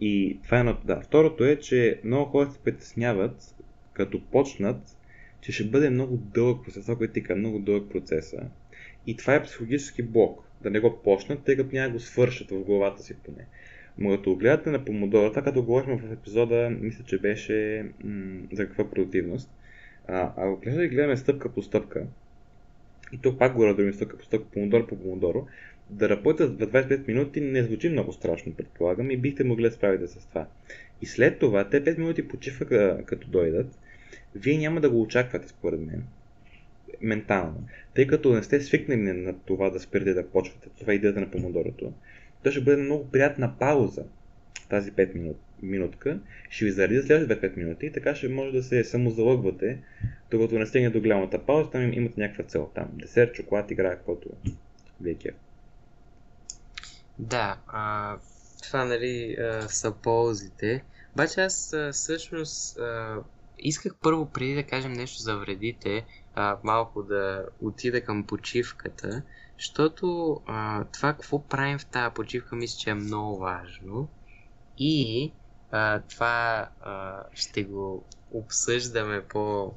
И 0.00 0.38
това 0.44 0.56
е 0.56 0.60
едното. 0.60 0.86
Да. 0.86 1.00
Второто 1.00 1.44
е, 1.44 1.56
че 1.56 2.00
много 2.04 2.30
хора 2.30 2.50
се 2.50 2.58
притесняват, 2.58 3.54
като 3.92 4.24
почнат, 4.24 4.96
че 5.40 5.52
ще 5.52 5.64
бъде 5.64 5.90
много 5.90 6.16
дълъг 6.16 6.64
процес, 6.64 6.82
това 6.82 6.96
което 6.96 7.12
ти 7.12 7.34
много 7.36 7.58
дълъг 7.58 7.90
процеса. 7.90 8.50
И 9.06 9.16
това 9.16 9.34
е 9.34 9.42
психологически 9.42 10.02
блок. 10.02 10.49
Да 10.60 10.70
не 10.70 10.80
го 10.80 11.02
почнат, 11.02 11.44
тъй 11.44 11.56
като 11.56 11.74
няма 11.74 11.92
го 11.92 12.00
свършат 12.00 12.50
в 12.50 12.64
главата 12.64 13.02
си 13.02 13.14
поне. 13.14 13.46
Но 13.98 14.10
като 14.10 14.36
гледате 14.36 14.70
на 14.70 14.84
помодора, 14.84 15.30
това 15.30 15.42
като 15.42 15.62
говорихме 15.62 15.96
в 15.96 16.12
епизода, 16.12 16.70
мисля, 16.80 17.04
че 17.04 17.18
беше 17.18 17.86
м- 18.04 18.40
за 18.52 18.66
каква 18.66 18.90
продуктивност. 18.90 19.50
А, 20.08 20.32
ако 20.36 20.60
гледаме, 20.60 20.88
гледаме 20.88 21.16
стъпка 21.16 21.52
по 21.52 21.62
стъпка, 21.62 22.06
и 23.12 23.18
то 23.18 23.38
пак 23.38 23.54
го 23.54 23.66
радваме 23.66 23.92
стъпка 23.92 24.18
по 24.18 24.24
стъпка, 24.24 24.50
помодоро 24.50 24.86
по 24.86 24.96
помодоро, 24.96 25.46
да 25.90 26.08
работят 26.08 26.58
за 26.58 26.70
25 26.70 27.08
минути 27.08 27.40
не 27.40 27.62
звучи 27.62 27.88
много 27.88 28.12
страшно, 28.12 28.54
предполагам, 28.54 29.10
и 29.10 29.16
бихте 29.16 29.44
могли 29.44 29.64
да 29.64 29.70
справите 29.70 30.06
с 30.06 30.26
това. 30.26 30.46
И 31.02 31.06
след 31.06 31.38
това, 31.38 31.68
те 31.68 31.84
5 31.84 31.98
минути 31.98 32.28
почивка 32.28 33.02
като 33.06 33.28
дойдат, 33.28 33.78
вие 34.34 34.58
няма 34.58 34.80
да 34.80 34.90
го 34.90 35.02
очаквате, 35.02 35.48
според 35.48 35.80
мен, 35.80 36.04
ментално, 37.02 37.66
тъй 37.94 38.06
като 38.06 38.32
не 38.32 38.42
сте 38.42 38.60
свикнали 38.60 39.00
на 39.00 39.38
това 39.38 39.70
да 39.70 39.80
спирате 39.80 40.14
да 40.14 40.30
почвате, 40.30 40.68
това 40.78 40.92
е 40.92 40.96
идеята 40.96 41.20
на 41.20 41.30
помодорото. 41.30 41.92
То 42.42 42.50
ще 42.50 42.60
бъде 42.60 42.82
много 42.82 43.10
приятна 43.10 43.58
пауза, 43.58 44.04
тази 44.68 44.92
5 44.92 45.14
минут, 45.14 45.36
минутка, 45.62 46.20
ще 46.50 46.64
ви 46.64 46.70
заради 46.70 46.96
за 46.96 47.06
следващите 47.06 47.52
5 47.52 47.56
минути 47.56 47.86
и 47.86 47.92
така 47.92 48.14
ще 48.14 48.28
може 48.28 48.52
да 48.52 48.62
се 48.62 48.84
самозалъгвате, 48.84 49.78
докато 50.30 50.58
не 50.58 50.66
стигне 50.66 50.90
до 50.90 51.00
голямата 51.00 51.46
пауза, 51.46 51.70
там 51.70 51.92
имате 51.92 52.20
някаква 52.20 52.44
цел 52.44 52.70
там. 52.74 52.88
Десерт, 52.92 53.34
чоколад, 53.34 53.70
игра, 53.70 53.90
каквото 53.90 54.28
ви 55.00 55.10
е 55.10 55.30
Да, 57.18 57.58
а, 57.66 58.16
това 58.62 58.84
нали 58.84 59.36
а, 59.40 59.68
са 59.68 59.92
ползите. 59.92 60.84
Обаче 61.14 61.40
аз 61.40 61.72
а, 61.72 61.92
всъщност 61.92 62.78
а, 62.78 63.16
исках 63.58 63.94
първо 64.02 64.26
преди 64.26 64.54
да 64.54 64.62
кажем 64.62 64.92
нещо 64.92 65.22
за 65.22 65.36
вредите, 65.36 66.04
а, 66.34 66.58
малко 66.64 67.02
да 67.02 67.46
отида 67.60 68.04
към 68.04 68.24
почивката, 68.24 69.22
защото 69.58 70.40
а, 70.46 70.84
това 70.84 71.12
какво 71.12 71.42
правим 71.42 71.78
в 71.78 71.86
тази 71.86 72.14
почивка 72.14 72.56
мисля, 72.56 72.78
че 72.78 72.90
е 72.90 72.94
много 72.94 73.38
важно. 73.38 74.08
И 74.78 75.32
а, 75.70 76.00
това 76.00 76.68
а, 76.80 77.22
ще 77.32 77.64
го 77.64 78.04
обсъждаме 78.32 79.24
по 79.24 79.72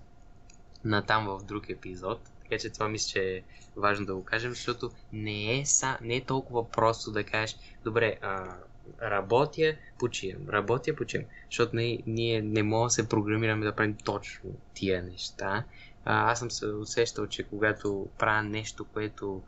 натам 0.85 1.25
в 1.25 1.43
друг 1.43 1.69
епизод. 1.69 2.19
Така 2.43 2.57
че 2.57 2.69
това 2.69 2.87
мисля, 2.89 3.07
че 3.07 3.35
е 3.35 3.41
важно 3.75 4.05
да 4.05 4.15
го 4.15 4.23
кажем, 4.23 4.51
защото 4.51 4.91
не 5.13 5.59
е, 5.59 5.65
са, 5.65 5.97
не 6.01 6.15
е 6.15 6.25
толкова 6.25 6.71
просто 6.71 7.11
да 7.11 7.23
кажеш, 7.23 7.57
добре, 7.83 8.17
а, 8.21 8.55
работя, 9.01 9.75
почивам, 9.99 10.49
работя, 10.49 10.95
почивам. 10.95 11.25
Защото 11.45 11.75
не, 11.75 11.99
ние 12.07 12.41
не 12.41 12.63
можем 12.63 12.85
да 12.85 12.89
се 12.89 13.09
програмираме 13.09 13.65
да 13.65 13.75
правим 13.75 13.95
точно 13.95 14.49
тия 14.73 15.03
неща. 15.03 15.63
Аз 16.05 16.39
съм 16.39 16.51
се 16.51 16.65
усещал, 16.65 17.27
че 17.27 17.43
когато 17.43 18.07
правя 18.17 18.43
нещо, 18.43 18.85
което 18.85 19.41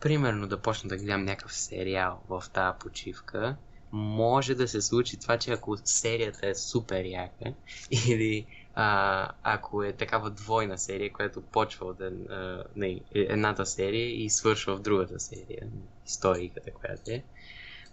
примерно 0.00 0.46
да 0.46 0.62
почна 0.62 0.88
да 0.88 0.96
гледам 0.96 1.24
някакъв 1.24 1.54
сериал 1.54 2.20
в 2.28 2.44
тази 2.52 2.78
почивка, 2.80 3.56
може 3.92 4.54
да 4.54 4.68
се 4.68 4.82
случи 4.82 5.20
това, 5.20 5.38
че 5.38 5.50
ако 5.50 5.76
серията 5.84 6.48
е 6.48 6.54
супер 6.54 7.04
яка 7.04 7.54
или 8.08 8.46
а, 8.74 9.30
ако 9.42 9.82
е 9.82 9.92
такава 9.92 10.30
двойна 10.30 10.78
серия, 10.78 11.12
която 11.12 11.42
почва 11.42 11.86
от 11.86 12.00
а, 12.00 12.64
не, 12.76 13.00
едната 13.14 13.66
серия 13.66 14.24
и 14.24 14.30
свършва 14.30 14.76
в 14.76 14.80
другата 14.80 15.20
серия, 15.20 15.68
историката, 16.06 16.70
която 16.70 17.10
е, 17.10 17.24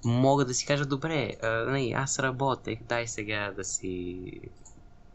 мога 0.04 0.46
да 0.46 0.54
си 0.54 0.66
кажа, 0.66 0.86
добре, 0.86 1.36
а, 1.42 1.48
не, 1.48 1.94
аз 1.96 2.20
работех, 2.20 2.80
дай 2.84 3.08
сега 3.08 3.52
да 3.56 3.64
си 3.64 4.32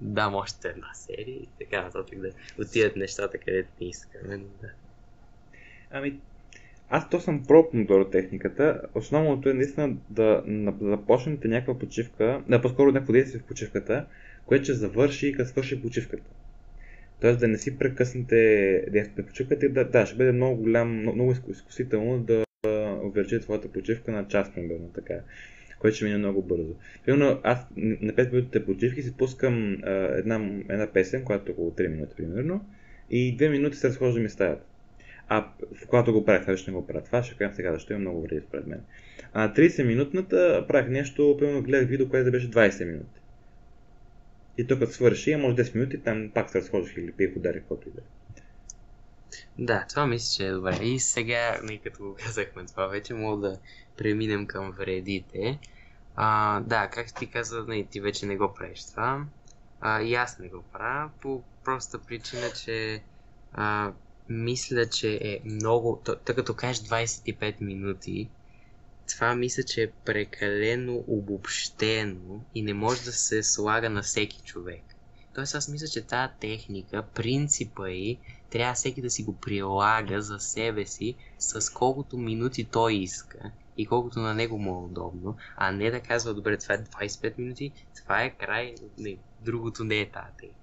дам 0.00 0.34
още 0.34 0.68
една 0.68 0.94
серия 0.94 1.36
и 1.36 1.48
така 1.58 1.82
нататък 1.82 2.18
да 2.18 2.30
отидат 2.58 2.96
нещата 2.96 3.38
където 3.38 3.68
не 3.80 3.88
искаме. 3.88 4.36
Да. 4.36 4.68
Ами, 5.90 6.20
аз 6.88 7.10
то 7.10 7.20
съм 7.20 7.44
про 7.44 7.70
помодоро 7.70 8.10
техниката. 8.10 8.82
Основното 8.94 9.48
е 9.48 9.54
наистина 9.54 9.96
да, 10.10 10.44
започнете 10.80 11.48
някаква 11.48 11.78
почивка, 11.78 12.42
да 12.48 12.62
по-скоро 12.62 12.92
някакво 12.92 13.12
действие 13.12 13.40
в 13.40 13.44
почивката, 13.44 14.06
което 14.46 14.64
ще 14.64 14.74
завърши 14.74 15.32
като 15.32 15.50
свърши 15.50 15.82
почивката. 15.82 16.30
Тоест 17.20 17.40
да 17.40 17.48
не 17.48 17.58
си 17.58 17.78
прекъснете 17.78 18.36
действието 18.90 19.20
на 19.20 19.26
почивката 19.26 19.66
и 19.66 19.68
да, 19.68 19.84
да, 19.84 20.06
ще 20.06 20.16
бъде 20.16 20.32
много 20.32 20.56
голям, 20.56 21.00
много, 21.00 21.34
изкусително 21.50 22.18
да 22.18 22.44
увеличи 23.02 23.40
твоята 23.40 23.72
почивка 23.72 24.12
на 24.12 24.28
час, 24.28 24.54
примерно 24.54 24.90
така 24.94 25.14
което 25.78 25.96
ще 25.96 26.04
мине 26.04 26.18
много 26.18 26.42
бързо. 26.42 26.74
Примерно 27.04 27.40
аз 27.42 27.66
на 27.76 28.12
5 28.12 28.32
минутите 28.32 28.64
почивки 28.64 29.02
си 29.02 29.16
пускам 29.16 29.76
а, 29.82 29.90
една, 29.92 30.50
една 30.68 30.86
песен, 30.92 31.24
която 31.24 31.50
е 31.50 31.52
около 31.52 31.70
3 31.70 31.88
минути 31.88 32.14
примерно, 32.16 32.64
и 33.10 33.36
2 33.36 33.50
минути 33.50 33.76
се 33.76 33.88
разхождам 33.88 34.24
и 34.24 34.28
стаята. 34.28 34.64
А 35.28 35.48
когато 35.88 36.12
го 36.12 36.24
правих, 36.24 36.44
сега 36.44 36.56
ще 36.56 36.70
не 36.70 36.76
го 36.76 36.86
правя 36.86 37.02
това, 37.04 37.22
ще 37.22 37.34
кажа 37.34 37.54
сега, 37.54 37.72
защо 37.72 37.92
има 37.92 38.00
много 38.00 38.22
вреди 38.22 38.40
според 38.48 38.66
мен. 38.66 38.80
А 39.32 39.54
30-минутната 39.54 40.66
правих 40.68 40.88
нещо, 40.88 41.36
примерно 41.38 41.62
гледах 41.62 41.88
видео, 41.88 42.08
което 42.08 42.30
беше 42.30 42.50
20 42.50 42.84
минути. 42.84 43.20
И 44.58 44.66
тук 44.66 44.88
свърши, 44.88 45.36
може 45.36 45.56
10 45.56 45.74
минути, 45.74 45.98
там 45.98 46.30
пак 46.34 46.50
се 46.50 46.58
разхождах 46.58 46.96
или 46.96 47.12
пих 47.12 47.36
удари, 47.36 47.58
каквото 47.58 47.88
и 47.88 47.92
да 47.92 48.00
е. 48.00 48.04
Да, 49.58 49.86
това 49.88 50.06
мисля, 50.06 50.36
че 50.36 50.46
е 50.46 50.52
добре. 50.52 50.78
И 50.82 51.00
сега, 51.00 51.60
ние 51.62 51.78
като 51.78 52.02
го 52.02 52.16
казахме 52.24 52.66
това 52.66 52.86
вече, 52.86 53.14
мога 53.14 53.48
да 53.48 53.58
преминем 53.96 54.46
към 54.46 54.70
вредите. 54.70 55.58
А, 56.16 56.60
да, 56.60 56.88
как 56.88 57.14
ти 57.14 57.30
каза, 57.30 57.64
не, 57.68 57.84
ти 57.84 58.00
вече 58.00 58.26
не 58.26 58.36
го 58.36 58.54
правиш 58.54 58.84
това. 58.84 59.24
А, 59.80 60.02
и 60.02 60.14
аз 60.14 60.38
не 60.38 60.48
го 60.48 60.62
правя, 60.72 61.10
по 61.20 61.42
проста 61.64 61.98
причина, 61.98 62.50
че 62.64 63.02
а, 63.52 63.92
мисля, 64.28 64.86
че 64.86 65.18
е 65.22 65.40
много, 65.44 66.02
тъй 66.24 66.34
като 66.34 66.54
кажеш 66.54 66.82
25 66.82 67.60
минути, 67.60 68.30
това 69.08 69.34
мисля, 69.34 69.62
че 69.62 69.82
е 69.82 69.90
прекалено 70.04 71.04
обобщено 71.06 72.44
и 72.54 72.62
не 72.62 72.74
може 72.74 73.04
да 73.04 73.12
се 73.12 73.42
слага 73.42 73.90
на 73.90 74.02
всеки 74.02 74.40
човек. 74.44 74.95
Тоест 75.36 75.54
аз 75.54 75.68
мисля, 75.68 75.86
че 75.86 76.02
тази 76.02 76.32
техника, 76.40 77.02
принципа 77.14 77.90
и 77.90 78.18
трябва 78.50 78.74
всеки 78.74 79.02
да 79.02 79.10
си 79.10 79.22
го 79.22 79.36
прилага 79.36 80.20
за 80.20 80.40
себе 80.40 80.86
си 80.86 81.14
с 81.38 81.72
колкото 81.72 82.18
минути 82.18 82.64
той 82.64 82.94
иска 82.94 83.50
и 83.76 83.86
колкото 83.86 84.20
на 84.20 84.34
него 84.34 84.58
му 84.58 84.70
е 84.74 84.84
удобно, 84.84 85.36
а 85.56 85.72
не 85.72 85.90
да 85.90 86.00
казва, 86.00 86.34
добре, 86.34 86.56
това 86.56 86.74
е 86.74 86.84
25 86.84 87.38
минути, 87.38 87.72
това 87.96 88.22
е 88.22 88.30
край, 88.30 88.74
не, 88.98 89.16
другото 89.40 89.84
не 89.84 90.00
е 90.00 90.10
тази 90.10 90.32
техника. 90.36 90.60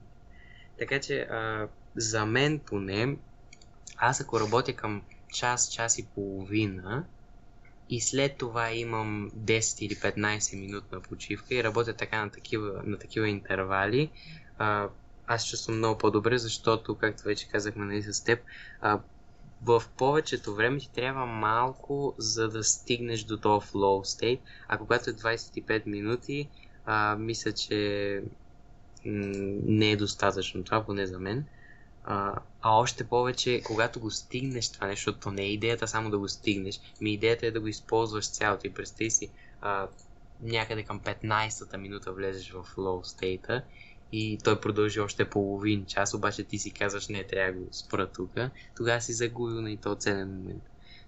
Така 0.80 1.00
че 1.00 1.20
а, 1.20 1.68
за 1.96 2.26
мен 2.26 2.60
поне 2.60 3.18
аз 3.98 4.22
ако 4.22 4.40
работя 4.40 4.74
към 4.74 5.02
час, 5.34 5.72
час 5.72 5.98
и 5.98 6.06
половина 6.06 7.06
и 7.90 8.02
след 8.02 8.38
това 8.38 8.72
имам 8.72 9.32
10 9.38 9.82
или 9.82 9.96
15 9.96 10.60
минутна 10.60 11.02
почивка 11.02 11.56
и 11.56 11.64
работя 11.64 11.94
така 11.94 12.26
на 12.26 12.30
такива, 12.32 12.82
на 12.86 12.98
такива 12.98 13.30
интервали, 13.30 14.10
а, 14.58 14.90
аз 15.28 15.50
чувствам 15.50 15.78
много 15.78 15.98
по-добре, 15.98 16.38
защото, 16.38 16.96
както 16.96 17.24
вече 17.24 17.50
казахме 17.50 17.86
нали, 17.86 18.04
с 18.04 18.24
теб, 18.24 18.40
а, 18.82 19.00
в 19.64 19.84
повечето 19.98 20.56
време 20.56 20.80
ти 20.80 20.90
трябва 20.90 21.26
малко, 21.26 22.16
за 22.18 22.50
да 22.50 22.64
стигнеш 22.64 23.24
до 23.24 23.38
този 23.38 23.68
flow 23.68 24.24
state, 24.24 24.40
а 24.68 24.78
когато 24.78 25.10
е 25.10 25.14
25 25.14 25.86
минути, 25.86 26.50
а, 26.86 27.16
мисля, 27.16 27.52
че 27.52 28.24
не 29.06 29.92
е 29.92 29.96
достатъчно 29.96 30.64
това, 30.64 30.86
поне 30.86 31.08
за 31.08 31.20
мен. 31.20 31.46
А, 32.04 32.36
а 32.62 32.72
още 32.72 33.04
повече, 33.04 33.62
когато 33.66 34.00
го 34.00 34.12
стигнеш 34.12 34.72
това 34.72 34.88
нещо, 34.88 35.12
защото 35.12 35.32
не 35.32 35.42
е 35.42 35.52
идеята 35.52 35.88
само 35.88 36.10
да 36.10 36.20
го 36.20 36.28
стигнеш, 36.28 36.80
ми 37.02 37.14
идеята 37.14 37.48
е 37.48 37.52
да 37.52 37.60
го 37.60 37.68
използваш 37.68 38.30
цялото 38.30 38.68
и 38.68 38.74
представи 38.74 39.12
си 39.12 39.30
а, 39.62 39.88
някъде 40.42 40.84
към 40.84 41.00
15-та 41.00 41.78
минута 41.78 42.12
влезеш 42.12 42.52
в 42.52 42.76
low 42.76 43.18
state 43.18 43.64
и 44.14 44.38
той 44.44 44.62
продължи 44.62 45.00
още 45.00 45.26
половин 45.26 45.86
час, 45.86 46.14
обаче 46.14 46.44
ти 46.44 46.58
си 46.58 46.72
казваш 46.72 47.08
не, 47.08 47.24
трябва 47.24 47.54
да 47.54 47.60
го 47.60 47.68
спра 47.72 48.08
тук, 48.08 48.32
тогава 48.78 49.02
си 49.02 49.14
загубил 49.14 49.62
на 49.62 49.72
и 49.72 49.78
то 49.78 49.96
ценен 49.96 50.30
момент. 50.30 50.64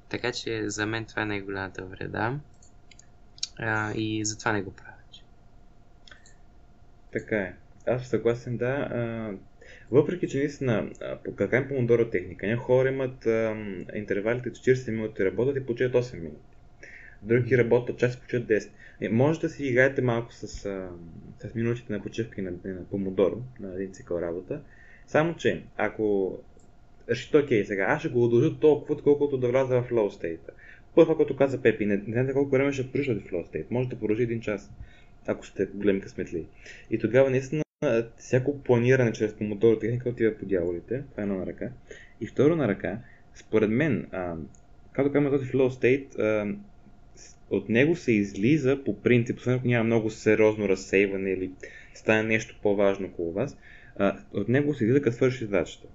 Така 0.10 0.32
че 0.32 0.70
за 0.70 0.86
мен 0.86 1.06
това 1.06 1.22
е 1.22 1.26
най-голямата 1.26 1.86
вреда 1.86 2.39
а, 3.58 3.94
и 3.96 4.26
затова 4.26 4.52
не 4.52 4.62
го 4.62 4.72
правя. 4.72 4.96
Така 7.15 7.38
е. 7.38 7.56
Аз 7.88 8.08
съгласен, 8.08 8.58
да. 8.58 8.65
А, 8.65 9.32
въпреки, 9.91 10.28
че 10.28 10.38
наистина 10.38 10.89
каква 11.36 11.68
помодоро 11.68 12.10
техника, 12.10 12.48
някои 12.48 12.65
хора 12.65 12.89
имат 12.89 13.26
а, 13.26 13.56
интервалите 13.96 14.50
40 14.50 14.91
минути 14.91 15.26
работят 15.26 15.58
и 15.58 15.65
почиват 15.65 15.94
8 15.94 16.20
минути. 16.20 16.55
Други 17.26 17.58
работят 17.58 17.98
час 17.98 18.16
и 18.16 18.20
почиват 18.20 18.48
10. 18.48 18.70
Е, 19.02 19.10
може 19.10 19.40
да 19.40 19.50
си 19.50 19.66
играете 19.66 20.02
малко 20.02 20.34
с, 20.34 20.48
с 20.48 21.56
минутите 21.56 21.94
на 21.94 22.04
почивка 22.04 22.42
и 22.42 22.44
на, 22.44 22.52
на 22.66 22.86
помодоро, 22.92 23.42
на 23.60 23.76
един 23.76 23.94
цикъл 23.94 24.18
работа. 24.22 24.62
Само, 25.08 25.36
че 25.36 25.64
ако 25.78 26.38
решите, 27.10 27.38
окей, 27.38 27.66
сега 27.66 27.84
аз 27.84 28.00
ще 28.00 28.10
го 28.10 28.24
удължа 28.24 28.60
толкова, 28.60 29.02
колкото 29.02 29.38
да 29.38 29.48
вляза 29.48 29.82
в 29.82 29.90
low 29.90 30.22
state. 30.22 30.50
Първо 30.96 31.16
което 31.16 31.36
каза 31.36 31.62
Пепи, 31.62 31.86
не, 31.86 31.98
не 31.98 32.04
знаете 32.08 32.34
колко 32.34 32.52
време 32.52 32.72
ще 32.72 32.92
продължи 32.92 33.14
в 33.14 33.32
flow 33.32 33.46
state. 33.52 33.66
Може 33.70 33.90
да 33.90 34.00
продължи 34.00 34.24
един 34.24 34.42
час, 34.42 34.72
ако 35.28 35.46
сте 35.46 35.66
големи 35.66 36.02
късметли. 36.02 36.46
И 36.92 37.00
тогава 37.00 37.30
наистина 37.30 37.64
всяко 38.18 38.60
планиране 38.64 39.12
чрез 39.12 39.34
помодоро 39.34 39.80
техника 39.80 40.10
отива 40.10 40.38
по 40.38 40.46
дяволите. 40.46 41.04
Това 41.12 41.24
е 41.24 41.26
едно 41.26 41.38
на 41.38 41.46
ръка. 41.46 41.70
И 42.22 42.28
второ 42.28 42.56
на 42.56 42.68
ръка, 42.68 43.00
според 43.34 43.70
мен, 43.70 44.08
а, 44.12 44.36
както 44.92 45.12
казваме 45.12 45.38
този 45.38 45.52
flow 45.52 45.70
state, 45.70 46.20
а, 46.20 46.56
от 47.50 47.70
него 47.70 47.96
се 47.96 48.12
излиза 48.12 48.80
по 48.86 49.02
принцип, 49.02 49.38
освен 49.38 49.54
ако 49.54 49.68
няма 49.68 49.84
много 49.84 50.10
сериозно 50.10 50.70
разсейване 50.70 51.32
или 51.32 51.52
стане 51.94 52.24
нещо 52.24 52.60
по-важно 52.64 53.08
около 53.08 53.32
вас, 53.32 53.58
а, 53.98 54.18
от 54.34 54.50
него 54.50 54.74
се 54.74 54.84
излиза 54.84 55.02
като 55.02 55.16
свърши 55.16 55.46
задачата. 55.46 55.88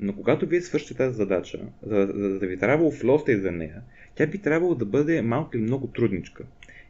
Но 0.00 0.14
когато 0.14 0.46
вие 0.46 0.60
свършите 0.60 0.94
тази 0.94 1.16
задача, 1.16 1.60
за, 1.82 2.06
за, 2.14 2.28
за 2.28 2.38
да 2.38 2.46
ви 2.46 2.56
трябвало 2.56 2.92
flow 2.92 3.40
за 3.40 3.52
нея, 3.52 3.82
тя 4.14 4.26
би 4.26 4.38
трябвало 4.38 4.74
да 4.74 4.84
бъде 4.84 5.22
малко 5.22 5.56
или 5.56 5.62
много 5.62 5.86
трудничка. 5.86 6.44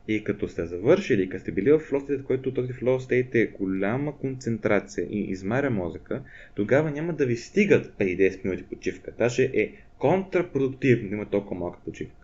И 0.09 0.25
като 0.25 0.49
сте 0.49 0.67
завършили, 0.67 1.29
като 1.29 1.43
сте 1.43 1.53
били 1.53 1.73
в 1.73 1.81
flow 1.81 1.99
state, 1.99 2.23
който 2.23 2.55
този 2.55 2.73
flow 2.73 2.99
state 2.99 3.35
е 3.35 3.47
голяма 3.47 4.19
концентрация 4.19 5.07
и 5.11 5.21
измаря 5.21 5.71
мозъка, 5.71 6.23
тогава 6.55 6.91
няма 6.91 7.13
да 7.13 7.27
ви 7.27 7.37
стигат 7.37 7.95
5-10 7.99 8.45
минути 8.45 8.63
почивка. 8.63 9.13
Даже 9.19 9.43
е 9.43 9.73
контрапродуктивно 9.99 11.09
да 11.09 11.15
има 11.15 11.27
толкова 11.27 11.61
малка 11.61 11.79
почивка. 11.85 12.24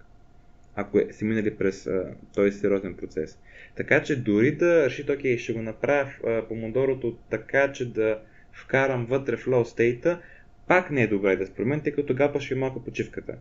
Ако 0.81 0.99
е, 0.99 1.09
си 1.13 1.25
минали 1.25 1.55
през 1.55 1.87
а, 1.87 2.15
този 2.35 2.53
сериозен 2.53 2.95
процес. 2.95 3.39
Така 3.77 4.03
че 4.03 4.23
дори 4.23 4.57
да 4.57 4.87
решите, 4.87 5.13
окей, 5.13 5.39
ще 5.39 5.53
го 5.53 5.63
направя 5.63 6.11
в 6.23 6.49
помодорото 6.49 7.17
така, 7.31 7.73
че 7.73 7.93
да 7.93 8.19
вкарам 8.53 9.07
вътре 9.07 9.37
flow 9.37 9.77
state 9.77 10.19
пак 10.67 10.91
не 10.91 11.03
е 11.03 11.07
добре 11.07 11.37
да 11.37 11.47
според 11.47 11.83
тъй 11.83 11.93
като 11.93 12.07
тогава 12.07 12.41
ще 12.41 12.55
е 12.55 12.57
малко 12.57 12.85
почивката. 12.85 13.35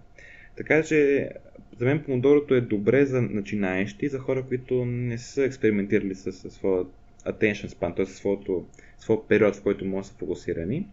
Така 0.55 0.83
че 0.83 1.29
за 1.77 1.85
мен 1.85 2.03
помодорото 2.03 2.55
е 2.55 2.61
добре 2.61 3.05
за 3.05 3.21
начинаещи, 3.21 4.07
за 4.07 4.19
хора, 4.19 4.43
които 4.47 4.85
не 4.85 5.17
са 5.17 5.43
експериментирали 5.43 6.15
с, 6.15 6.31
с 6.31 6.49
своя 6.49 6.85
attention 7.25 7.67
span, 7.67 7.95
т.е. 7.95 8.05
своят 8.97 9.27
период, 9.27 9.55
в 9.55 9.63
който 9.63 9.85
могат 9.85 10.03
да 10.05 10.07
са 10.07 10.17
фокусирани. 10.17 10.87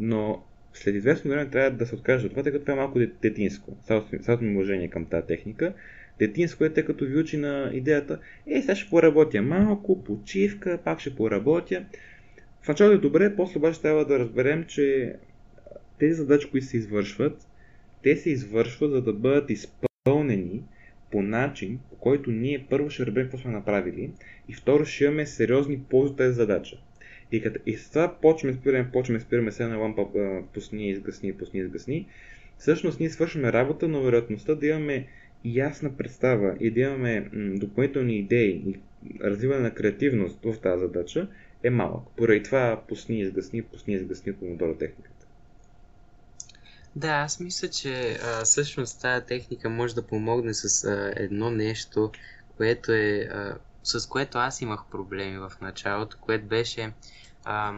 Но 0.00 0.44
след 0.76 0.94
известно 0.94 1.30
време 1.30 1.50
трябва 1.50 1.70
да 1.70 1.86
се 1.86 1.94
откажа 1.94 2.26
от 2.26 2.32
това, 2.32 2.42
тъй 2.42 2.52
като 2.52 2.64
това 2.64 2.74
е 2.74 2.76
малко 2.76 2.98
детинско. 3.22 3.76
Цялото 4.22 4.44
ми 4.44 4.56
уважение 4.56 4.88
към 4.88 5.04
тази 5.04 5.26
техника. 5.26 5.72
Детинско 6.18 6.64
е, 6.64 6.72
тъй 6.72 6.84
като 6.84 7.04
ви 7.04 7.18
учи 7.18 7.36
на 7.36 7.70
идеята, 7.74 8.18
е, 8.46 8.60
сега 8.60 8.74
ще 8.74 8.90
поработя 8.90 9.42
малко, 9.42 10.04
почивка, 10.04 10.78
пак 10.84 11.00
ще 11.00 11.14
поработя. 11.14 11.84
В 12.62 12.68
началото 12.68 12.96
е 12.96 13.00
добре, 13.00 13.36
после 13.36 13.58
обаче 13.58 13.82
трябва 13.82 14.04
да 14.04 14.18
разберем, 14.18 14.64
че 14.64 15.14
тези 15.98 16.14
задачи, 16.14 16.50
които 16.50 16.66
се 16.66 16.76
извършват, 16.76 17.46
те 18.02 18.16
се 18.16 18.30
извършват 18.30 18.90
за 18.90 19.02
да 19.02 19.12
бъдат 19.12 19.50
изпълнени 19.50 20.62
по 21.10 21.22
начин, 21.22 21.78
по 21.90 21.96
който 21.96 22.30
ние 22.30 22.66
първо 22.70 22.90
ще 22.90 23.06
разберем 23.06 23.26
какво 23.26 23.38
сме 23.38 23.50
направили 23.50 24.10
и 24.48 24.54
второ 24.54 24.84
ще 24.84 25.04
имаме 25.04 25.26
сериозни 25.26 25.80
ползи 25.90 26.10
от 26.10 26.16
тази 26.16 26.34
задача. 26.34 26.76
И, 27.32 27.42
като, 27.42 27.60
и 27.66 27.76
с 27.76 27.88
това 27.88 28.16
почваме 28.20 28.54
спираме, 28.54 28.90
почваме 28.92 29.20
спираме 29.20 29.52
се 29.52 29.66
на 29.66 29.76
лампа, 29.76 30.06
пусни, 30.54 30.90
изгасни, 30.90 31.32
пусни, 31.32 31.60
изгасни. 31.60 32.06
Всъщност 32.58 33.00
ние 33.00 33.10
свършваме 33.10 33.52
работа, 33.52 33.88
но 33.88 34.02
вероятността 34.02 34.54
да 34.54 34.66
имаме 34.66 35.06
ясна 35.44 35.96
представа 35.96 36.56
и 36.60 36.70
да 36.70 36.80
имаме 36.80 37.28
допълнителни 37.34 38.18
идеи 38.18 38.62
и 38.66 38.80
развиване 39.20 39.60
на 39.60 39.74
креативност 39.74 40.38
в 40.44 40.60
тази 40.60 40.80
задача 40.80 41.28
е 41.62 41.70
малък. 41.70 42.02
Поради 42.16 42.42
това 42.42 42.82
пусни, 42.88 43.20
изгасни, 43.20 43.62
пусни, 43.62 43.94
изгасни 43.94 44.32
помодора 44.32 44.78
техника. 44.78 45.10
Да, 46.96 47.08
аз 47.08 47.40
мисля, 47.40 47.68
че 47.68 48.18
а, 48.22 48.44
всъщност 48.44 49.00
тази 49.00 49.26
техника 49.26 49.70
може 49.70 49.94
да 49.94 50.06
помогне 50.06 50.54
с 50.54 50.84
а, 50.84 51.12
едно 51.16 51.50
нещо, 51.50 52.12
което 52.56 52.92
е, 52.92 53.28
а, 53.32 53.56
с 53.86 54.08
което 54.08 54.38
аз 54.38 54.60
имах 54.60 54.84
проблеми 54.90 55.38
в 55.38 55.52
началото, 55.60 56.18
което 56.20 56.46
беше 56.46 56.92
а, 57.44 57.74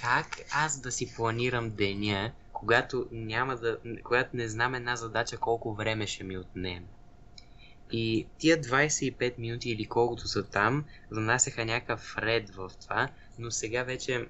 как 0.00 0.26
аз 0.52 0.80
да 0.80 0.92
си 0.92 1.14
планирам 1.14 1.70
деня, 1.70 2.32
когато, 2.52 3.06
няма 3.12 3.56
да, 3.56 3.78
когато 4.04 4.36
не 4.36 4.48
знам 4.48 4.74
една 4.74 4.96
задача 4.96 5.36
колко 5.38 5.74
време 5.74 6.06
ще 6.06 6.24
ми 6.24 6.38
отнеме. 6.38 6.86
И 7.92 8.26
тия 8.38 8.60
25 8.60 9.38
минути 9.38 9.70
или 9.70 9.86
колкото 9.86 10.28
са 10.28 10.44
там, 10.50 10.84
донасяха 11.10 11.64
някакъв 11.64 12.18
ред 12.18 12.50
в 12.50 12.70
това, 12.80 13.08
но 13.38 13.50
сега 13.50 13.82
вече, 13.82 14.28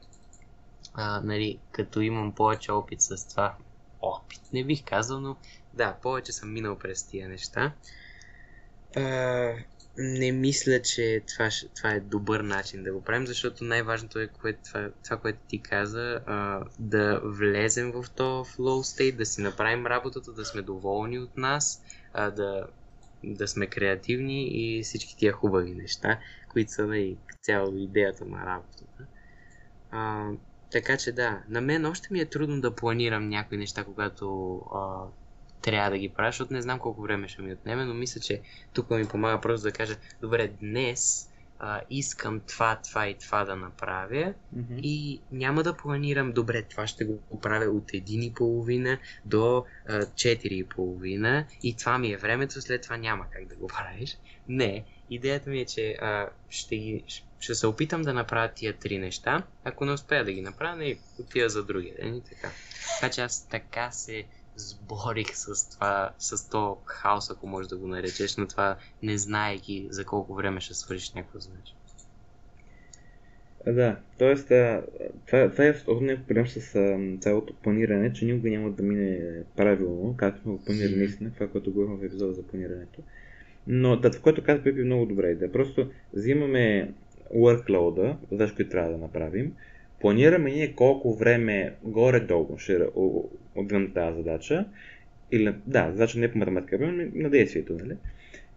а, 0.94 1.20
нали, 1.20 1.58
като 1.72 2.00
имам 2.00 2.34
повече 2.34 2.72
опит 2.72 3.02
с 3.02 3.28
това, 3.28 3.56
опит, 4.00 4.40
не 4.52 4.64
бих 4.64 4.84
казал, 4.84 5.20
но 5.20 5.36
да, 5.74 5.96
повече 6.02 6.32
съм 6.32 6.52
минал 6.52 6.78
през 6.78 7.06
тия 7.06 7.28
неща. 7.28 7.72
А, 8.96 9.54
не 9.96 10.32
мисля, 10.32 10.82
че 10.82 11.22
това, 11.34 11.48
това 11.76 11.90
е 11.90 12.00
добър 12.00 12.40
начин 12.40 12.82
да 12.82 12.92
го 12.92 13.04
правим, 13.04 13.26
защото 13.26 13.64
най-важното 13.64 14.18
е 14.18 14.26
кое, 14.26 14.52
това, 14.52 14.90
това, 15.04 15.16
което 15.16 15.38
ти 15.48 15.62
каза, 15.62 16.20
а, 16.26 16.64
да 16.78 17.20
влезем 17.24 17.92
в 17.92 18.04
то 18.16 18.44
flow 18.44 19.00
state, 19.00 19.16
да 19.16 19.26
си 19.26 19.40
направим 19.40 19.86
работата, 19.86 20.32
да 20.32 20.44
сме 20.44 20.62
доволни 20.62 21.18
от 21.18 21.36
нас, 21.36 21.82
а, 22.12 22.30
да, 22.30 22.66
да 23.24 23.48
сме 23.48 23.66
креативни 23.66 24.48
и 24.48 24.82
всички 24.82 25.16
тия 25.16 25.32
хубави 25.32 25.74
неща, 25.74 26.20
които 26.48 26.72
са 26.72 26.86
нали, 26.86 27.18
цяло 27.42 27.76
идеята 27.76 28.24
на 28.24 28.46
работата. 28.46 29.06
А, 29.90 30.30
така 30.72 30.96
че 30.96 31.12
да, 31.12 31.42
на 31.48 31.60
мен 31.60 31.86
още 31.86 32.08
ми 32.10 32.20
е 32.20 32.30
трудно 32.30 32.60
да 32.60 32.74
планирам 32.74 33.28
някои 33.28 33.58
неща, 33.58 33.84
когато 33.84 34.56
а, 34.74 35.04
трябва 35.64 35.90
да 35.90 35.98
ги 35.98 36.08
правя, 36.08 36.28
защото 36.28 36.52
не 36.52 36.62
знам 36.62 36.78
колко 36.78 37.02
време 37.02 37.28
ще 37.28 37.42
ми 37.42 37.52
отнеме, 37.52 37.84
но 37.84 37.94
мисля, 37.94 38.20
че 38.20 38.40
тук 38.72 38.90
ми 38.90 39.08
помага 39.08 39.40
просто 39.40 39.64
да 39.64 39.72
кажа, 39.72 39.96
добре, 40.20 40.48
днес 40.60 41.30
а, 41.58 41.80
искам 41.90 42.40
това, 42.40 42.76
това 42.76 43.08
и 43.08 43.14
това 43.14 43.44
да 43.44 43.56
направя 43.56 44.34
mm-hmm. 44.56 44.80
и 44.82 45.20
няма 45.32 45.62
да 45.62 45.76
планирам, 45.76 46.32
добре, 46.32 46.62
това 46.62 46.86
ще 46.86 47.04
го 47.04 47.40
правя 47.42 47.70
от 47.70 47.84
1,5 47.84 48.98
до 49.24 49.64
а, 49.88 49.92
4,5 49.92 51.44
и 51.62 51.76
това 51.76 51.98
ми 51.98 52.12
е 52.12 52.16
времето, 52.16 52.60
след 52.60 52.82
това 52.82 52.96
няма 52.96 53.24
как 53.30 53.46
да 53.46 53.54
го 53.54 53.66
правиш. 53.66 54.18
Не, 54.48 54.84
идеята 55.10 55.50
ми 55.50 55.60
е, 55.60 55.64
че 55.64 55.96
а, 56.00 56.28
ще, 56.48 56.76
ги, 56.76 57.04
ще 57.40 57.54
се 57.54 57.66
опитам 57.66 58.02
да 58.02 58.14
направя 58.14 58.48
тия 58.54 58.72
три 58.78 58.98
неща. 58.98 59.42
Ако 59.64 59.84
не 59.84 59.92
успея 59.92 60.24
да 60.24 60.32
ги 60.32 60.40
направя, 60.40 60.76
не 60.76 60.96
отида 61.20 61.48
за 61.48 61.64
другия 61.64 61.94
ден 61.96 62.16
и 62.16 62.22
така. 62.24 62.50
Така 63.00 63.12
че 63.12 63.20
аз 63.20 63.48
така 63.48 63.90
се 63.90 64.24
сборих 64.56 65.36
с 65.36 65.70
това, 65.70 66.10
с 66.18 66.50
то 66.50 66.76
хаос, 66.84 67.30
ако 67.30 67.46
можеш 67.46 67.68
да 67.68 67.76
го 67.76 67.86
наречеш, 67.86 68.36
но 68.36 68.46
това 68.46 68.76
не 69.02 69.18
знаеки 69.18 69.86
за 69.90 70.04
колко 70.04 70.34
време 70.34 70.60
ще 70.60 70.74
свършиш 70.74 71.12
някакво 71.12 71.38
значи. 71.40 71.74
Да, 73.66 73.96
т.е. 74.18 74.34
това, 75.26 75.64
е 75.64 75.70
основният 75.70 76.26
проблем 76.26 76.46
с 76.46 76.72
цялото 77.20 77.54
планиране, 77.54 78.12
че 78.12 78.24
никога 78.24 78.50
няма 78.50 78.70
да 78.70 78.82
мине 78.82 79.20
правилно, 79.56 80.14
както 80.16 80.42
сме 80.42 80.52
го 80.52 80.64
планирали 80.64 80.96
наистина, 80.96 81.30
това, 81.34 81.48
което 81.48 81.72
говорим 81.72 81.96
в 81.96 82.04
епизода 82.04 82.32
за 82.32 82.42
планирането. 82.42 83.02
Но 83.66 83.96
да, 83.96 84.10
това, 84.10 84.22
което 84.22 84.44
каза 84.44 84.62
Пепи, 84.62 84.80
е 84.80 84.84
много 84.84 85.06
добра 85.06 85.30
идея. 85.30 85.52
Просто 85.52 85.90
взимаме 86.12 86.92
workload, 87.34 88.16
задача, 88.30 88.54
които 88.54 88.70
трябва 88.70 88.90
да 88.90 88.98
направим, 88.98 89.54
планираме 90.04 90.50
ние 90.50 90.74
колко 90.74 91.14
време 91.14 91.74
горе-долу 91.82 92.58
ще 92.58 92.78
отвън 93.54 93.92
тази 93.94 94.16
задача, 94.16 94.64
или 95.32 95.54
да, 95.66 95.90
задача 95.92 96.18
не 96.18 96.26
е 96.26 96.32
по 96.32 96.38
математика, 96.38 96.78
но 96.80 97.04
на 97.14 97.30
действието, 97.30 97.72
нали? 97.72 97.96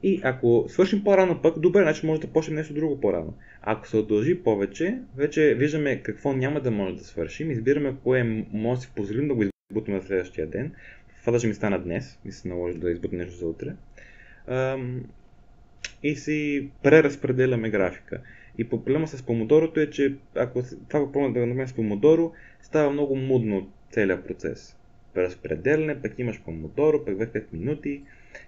И 0.03 0.21
ако 0.23 0.65
свършим 0.69 1.03
по-рано 1.03 1.41
пък, 1.41 1.59
добре, 1.59 1.81
значи 1.81 2.05
може 2.05 2.21
да 2.21 2.27
почнем 2.27 2.55
нещо 2.55 2.73
друго 2.73 3.01
по-рано. 3.01 3.33
Ако 3.61 3.87
се 3.87 3.97
удължи 3.97 4.43
повече, 4.43 4.99
вече 5.17 5.55
виждаме 5.55 6.01
какво 6.03 6.33
няма 6.33 6.61
да 6.61 6.71
може 6.71 6.95
да 6.95 7.03
свършим, 7.03 7.51
избираме 7.51 7.95
кое 8.03 8.45
може 8.53 8.79
да 8.79 8.85
си 8.85 8.91
позволим 8.95 9.27
да 9.27 9.35
го 9.35 9.43
избутим 9.71 9.93
на 9.93 10.01
следващия 10.01 10.47
ден. 10.47 10.71
Това 11.21 11.31
даже 11.31 11.47
ми 11.47 11.53
стана 11.53 11.79
днес, 11.79 12.19
ми 12.25 12.31
се 12.31 12.47
наложи 12.47 12.77
да 12.77 12.91
избутам 12.91 13.17
нещо 13.17 13.35
за 13.35 13.47
утре. 13.47 13.73
и 16.03 16.15
си 16.15 16.69
преразпределяме 16.83 17.69
графика. 17.69 18.21
И 18.57 18.69
проблема 18.69 19.07
с 19.07 19.23
помодорото 19.23 19.79
е, 19.79 19.89
че 19.89 20.15
ако 20.35 20.63
това 20.87 20.99
го 20.99 21.11
пробваме 21.11 21.39
да 21.39 21.45
направим 21.45 21.67
с 21.67 21.73
помодоро, 21.73 22.31
става 22.61 22.91
много 22.91 23.15
мудно 23.15 23.71
целият 23.91 24.27
процес. 24.27 24.77
Разпределяне, 25.17 26.01
пък 26.01 26.19
имаш 26.19 26.41
помодоро, 26.41 27.05
пък 27.05 27.17
5 27.17 27.43
минути, 27.53 28.01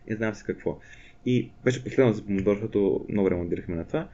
не 0.10 0.16
знам 0.16 0.36
си 0.36 0.44
какво. 0.46 0.80
И 1.26 1.50
беше 1.64 1.84
последно 1.84 2.14
за 2.14 2.26
помодоро, 2.26 2.56
защото 2.56 3.06
много 3.10 3.32
ремонтирахме 3.32 3.76
на 3.76 3.86
това. 3.86 4.08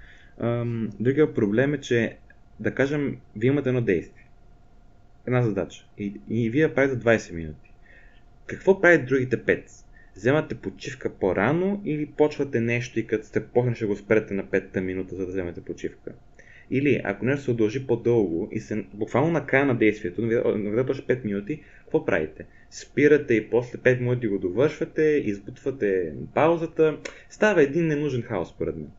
Другия 0.99 1.34
проблем 1.34 1.73
е, 1.73 1.81
че 1.81 2.17
да 2.60 2.75
кажем, 2.75 3.17
вие 3.36 3.47
имате 3.47 3.69
едно 3.69 3.81
действие. 3.81 4.25
Една 5.27 5.41
задача. 5.41 5.86
И, 5.97 6.13
и 6.29 6.49
вие 6.49 6.73
правите 6.73 7.05
20 7.05 7.34
минути. 7.34 7.73
Какво 8.45 8.81
правят 8.81 9.05
другите 9.05 9.45
5? 9.45 9.85
Вземате 10.15 10.56
почивка 10.56 11.10
по-рано 11.10 11.82
или 11.86 12.06
почвате 12.06 12.62
нещо 12.62 12.99
и 12.99 13.08
като 13.08 13.25
сте 13.25 13.47
почнали 13.47 13.75
ще 13.75 13.86
го 13.86 13.95
спрете 13.95 14.34
на 14.34 14.43
5-та 14.43 14.82
минута, 14.82 15.15
за 15.15 15.25
да 15.25 15.32
вземете 15.32 15.62
почивка. 15.62 16.12
Или 16.71 17.01
ако 17.04 17.25
нещо 17.25 17.43
се 17.43 17.51
удължи 17.51 17.88
по-дълго 17.88 18.49
и 18.51 18.60
се 18.60 18.86
буквално 18.93 19.32
на 19.32 19.45
края 19.45 19.65
на 19.65 19.78
действието, 19.78 20.21
наведат 20.21 20.89
още 20.89 21.08
5 21.08 21.25
минути, 21.25 21.63
какво 21.80 22.06
правите? 22.06 22.45
Спирате 22.71 23.34
и 23.34 23.49
после 23.49 23.78
5 23.78 23.99
минути 23.99 24.28
го 24.28 24.39
довършвате, 24.39 25.01
избутвате 25.01 26.13
паузата. 26.34 26.97
Става 27.30 27.63
един 27.63 27.88
ненужен 27.88 28.21
хаос, 28.21 28.49
според 28.49 28.75
мен. 28.75 28.91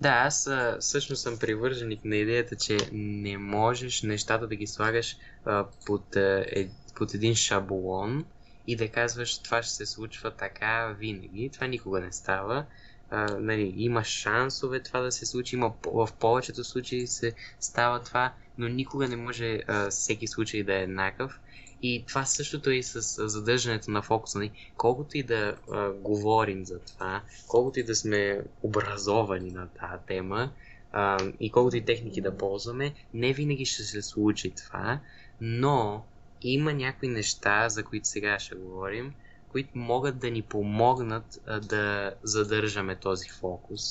Да, 0.00 0.08
аз 0.08 0.50
всъщност 0.80 1.22
съм 1.22 1.38
привърженик 1.38 2.04
на 2.04 2.16
идеята, 2.16 2.56
че 2.56 2.76
не 2.92 3.38
можеш 3.38 4.02
нещата 4.02 4.46
да 4.46 4.56
ги 4.56 4.66
слагаш 4.66 5.16
а, 5.44 5.66
под, 5.86 6.16
е, 6.16 6.68
под 6.96 7.14
един 7.14 7.34
шаблон 7.34 8.24
и 8.66 8.76
да 8.76 8.88
казваш 8.88 9.38
това 9.38 9.62
ще 9.62 9.74
се 9.74 9.86
случва 9.86 10.30
така 10.30 10.96
винаги. 10.98 11.50
Това 11.52 11.66
никога 11.66 12.00
не 12.00 12.12
става. 12.12 12.64
А, 13.10 13.36
нали, 13.40 13.74
има 13.76 14.04
шансове 14.04 14.80
това 14.80 15.00
да 15.00 15.12
се 15.12 15.26
случи, 15.26 15.56
има, 15.56 15.72
в 15.84 16.08
повечето 16.20 16.64
случаи 16.64 17.06
се 17.06 17.34
става 17.60 18.02
това, 18.02 18.32
но 18.58 18.68
никога 18.68 19.08
не 19.08 19.16
може 19.16 19.60
а, 19.68 19.90
всеки 19.90 20.26
случай 20.26 20.62
да 20.62 20.74
е 20.74 20.82
еднакъв. 20.82 21.40
И 21.82 22.04
това 22.08 22.24
същото 22.24 22.70
е 22.70 22.74
и 22.74 22.82
с 22.82 23.28
задържането 23.28 23.90
на 23.90 24.02
фокуса. 24.02 24.38
Нали? 24.38 24.50
Колкото 24.76 25.18
и 25.18 25.22
да 25.22 25.56
а, 25.72 25.90
говорим 25.90 26.64
за 26.64 26.78
това, 26.78 27.22
колкото 27.48 27.80
и 27.80 27.82
да 27.82 27.94
сме 27.94 28.40
образовани 28.62 29.50
на 29.50 29.68
тази 29.68 30.02
тема 30.06 30.52
а, 30.92 31.18
и 31.40 31.50
колкото 31.50 31.76
и 31.76 31.84
техники 31.84 32.20
да 32.20 32.36
ползваме, 32.36 32.94
не 33.14 33.32
винаги 33.32 33.64
ще 33.64 33.82
се 33.82 34.02
случи 34.02 34.50
това, 34.50 35.00
но 35.40 36.04
има 36.48 36.72
някои 36.72 37.08
неща, 37.08 37.68
за 37.68 37.84
които 37.84 38.08
сега 38.08 38.38
ще 38.38 38.54
говорим, 38.54 39.14
които 39.48 39.78
могат 39.78 40.18
да 40.18 40.30
ни 40.30 40.42
помогнат 40.42 41.40
а, 41.46 41.60
да 41.60 42.14
задържаме 42.22 42.96
този 42.96 43.28
фокус. 43.28 43.82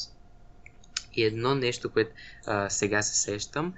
И 1.14 1.24
едно 1.24 1.56
нещо, 1.56 1.90
което 1.90 2.12
а, 2.48 2.70
сега 2.70 3.02
се 3.02 3.16
сещам, 3.16 3.74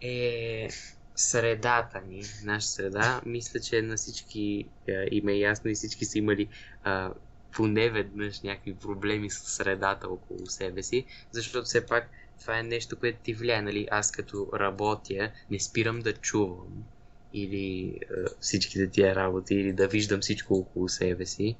е 0.00 0.68
средата 1.16 2.00
ни, 2.00 2.22
наша 2.44 2.66
среда, 2.66 3.20
мисля, 3.26 3.60
че 3.60 3.82
на 3.82 3.96
всички 3.96 4.68
а, 4.88 4.92
им 5.10 5.28
е 5.28 5.32
ясно 5.32 5.70
и 5.70 5.74
всички 5.74 6.04
са 6.04 6.18
имали 6.18 6.48
а, 6.84 7.12
поне 7.52 7.90
веднъж 7.90 8.40
някакви 8.40 8.74
проблеми 8.74 9.30
с 9.30 9.38
средата 9.38 10.08
около 10.08 10.46
себе 10.46 10.82
си, 10.82 11.06
защото 11.30 11.64
все 11.64 11.86
пак 11.86 12.10
това 12.40 12.58
е 12.58 12.62
нещо, 12.62 12.98
което 12.98 13.18
ти 13.22 13.34
влияе, 13.34 13.62
нали? 13.62 13.88
Аз 13.90 14.12
като 14.12 14.50
работя 14.54 15.32
не 15.50 15.60
спирам 15.60 16.00
да 16.00 16.12
чувам 16.12 16.84
или 17.32 17.98
а, 18.10 18.30
всичките 18.40 18.90
тия 18.90 19.14
работи, 19.14 19.54
или 19.54 19.72
да 19.72 19.88
виждам 19.88 20.20
всичко 20.20 20.54
около 20.54 20.88
себе 20.88 21.26
си. 21.26 21.56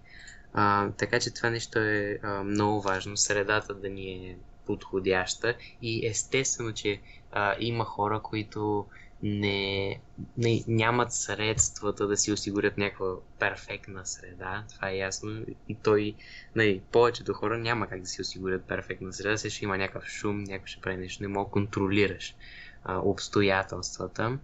А, 0.52 0.90
така 0.90 1.20
че 1.20 1.34
това 1.34 1.50
нещо 1.50 1.78
е 1.78 2.18
а, 2.22 2.42
много 2.42 2.80
важно, 2.80 3.16
средата 3.16 3.74
да 3.74 3.88
ни 3.88 4.12
е 4.12 4.36
подходяща 4.66 5.54
и 5.82 6.06
естествено, 6.06 6.72
че 6.72 7.00
а, 7.32 7.56
има 7.60 7.84
хора, 7.84 8.20
които 8.20 8.86
не, 9.22 10.00
не, 10.36 10.64
нямат 10.68 11.12
средствата 11.12 12.06
да 12.06 12.16
си 12.16 12.32
осигурят 12.32 12.78
някаква 12.78 13.14
перфектна 13.38 14.06
среда, 14.06 14.64
това 14.74 14.90
е 14.90 14.96
ясно. 14.96 15.44
И 15.68 15.74
той, 15.74 16.14
нали, 16.54 16.82
повечето 16.92 17.32
хора 17.32 17.58
няма 17.58 17.86
как 17.86 18.00
да 18.00 18.06
си 18.06 18.20
осигурят 18.20 18.64
перфектна 18.64 19.12
среда, 19.12 19.36
се 19.36 19.50
ще 19.50 19.64
има 19.64 19.78
някакъв 19.78 20.04
шум, 20.04 20.44
някой 20.44 20.66
ще 20.66 20.80
прави 20.80 20.96
нещо, 20.96 21.22
не 21.22 21.28
мога 21.28 21.48
да 21.48 21.52
контролираш 21.52 22.36
а, 22.84 22.98
обстоятелствата. 22.98 24.38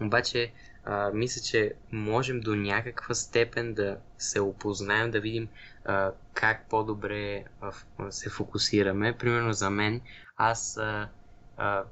Обаче, 0.00 0.52
а, 0.84 1.10
мисля, 1.10 1.42
че 1.42 1.74
можем 1.92 2.40
до 2.40 2.56
някаква 2.56 3.14
степен 3.14 3.74
да 3.74 3.98
се 4.18 4.40
опознаем, 4.40 5.10
да 5.10 5.20
видим 5.20 5.48
а, 5.84 6.12
как 6.34 6.68
по-добре 6.68 7.44
а, 7.60 7.72
се 8.10 8.30
фокусираме. 8.30 9.18
Примерно 9.18 9.52
за 9.52 9.70
мен, 9.70 10.00
аз 10.36 10.76
а, 10.76 11.08
а, 11.56 11.84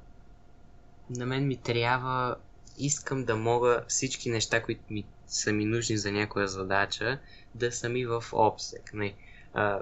на 1.09 1.25
мен 1.25 1.47
ми 1.47 1.57
трябва, 1.57 2.35
искам 2.77 3.25
да 3.25 3.35
мога 3.35 3.83
всички 3.87 4.29
неща, 4.29 4.63
които 4.63 4.81
ми 4.89 5.05
са 5.27 5.53
ми 5.53 5.65
нужни 5.65 5.97
за 5.97 6.11
някоя 6.11 6.47
задача, 6.47 7.19
да 7.55 7.71
са 7.71 7.89
ми 7.89 8.05
в 8.05 8.23
обсек. 8.33 8.93
Не, 8.93 9.13
а, 9.53 9.79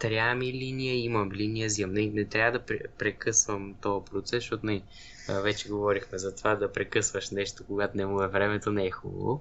трябва 0.00 0.34
ми 0.34 0.52
линия, 0.52 0.94
имам 0.94 1.32
линия, 1.32 1.66
взимам. 1.66 1.94
Не, 1.94 2.06
не 2.06 2.24
трябва 2.24 2.58
да 2.58 2.64
прекъсвам 2.98 3.74
този 3.80 4.04
процес, 4.04 4.42
защото 4.42 4.66
не, 4.66 4.82
вече 5.42 5.68
говорихме 5.68 6.18
за 6.18 6.34
това 6.34 6.56
да 6.56 6.72
прекъсваш 6.72 7.30
нещо, 7.30 7.64
когато 7.66 7.96
не 7.96 8.06
му 8.06 8.22
е 8.22 8.28
времето, 8.28 8.72
не 8.72 8.86
е 8.86 8.90
хубаво. 8.90 9.40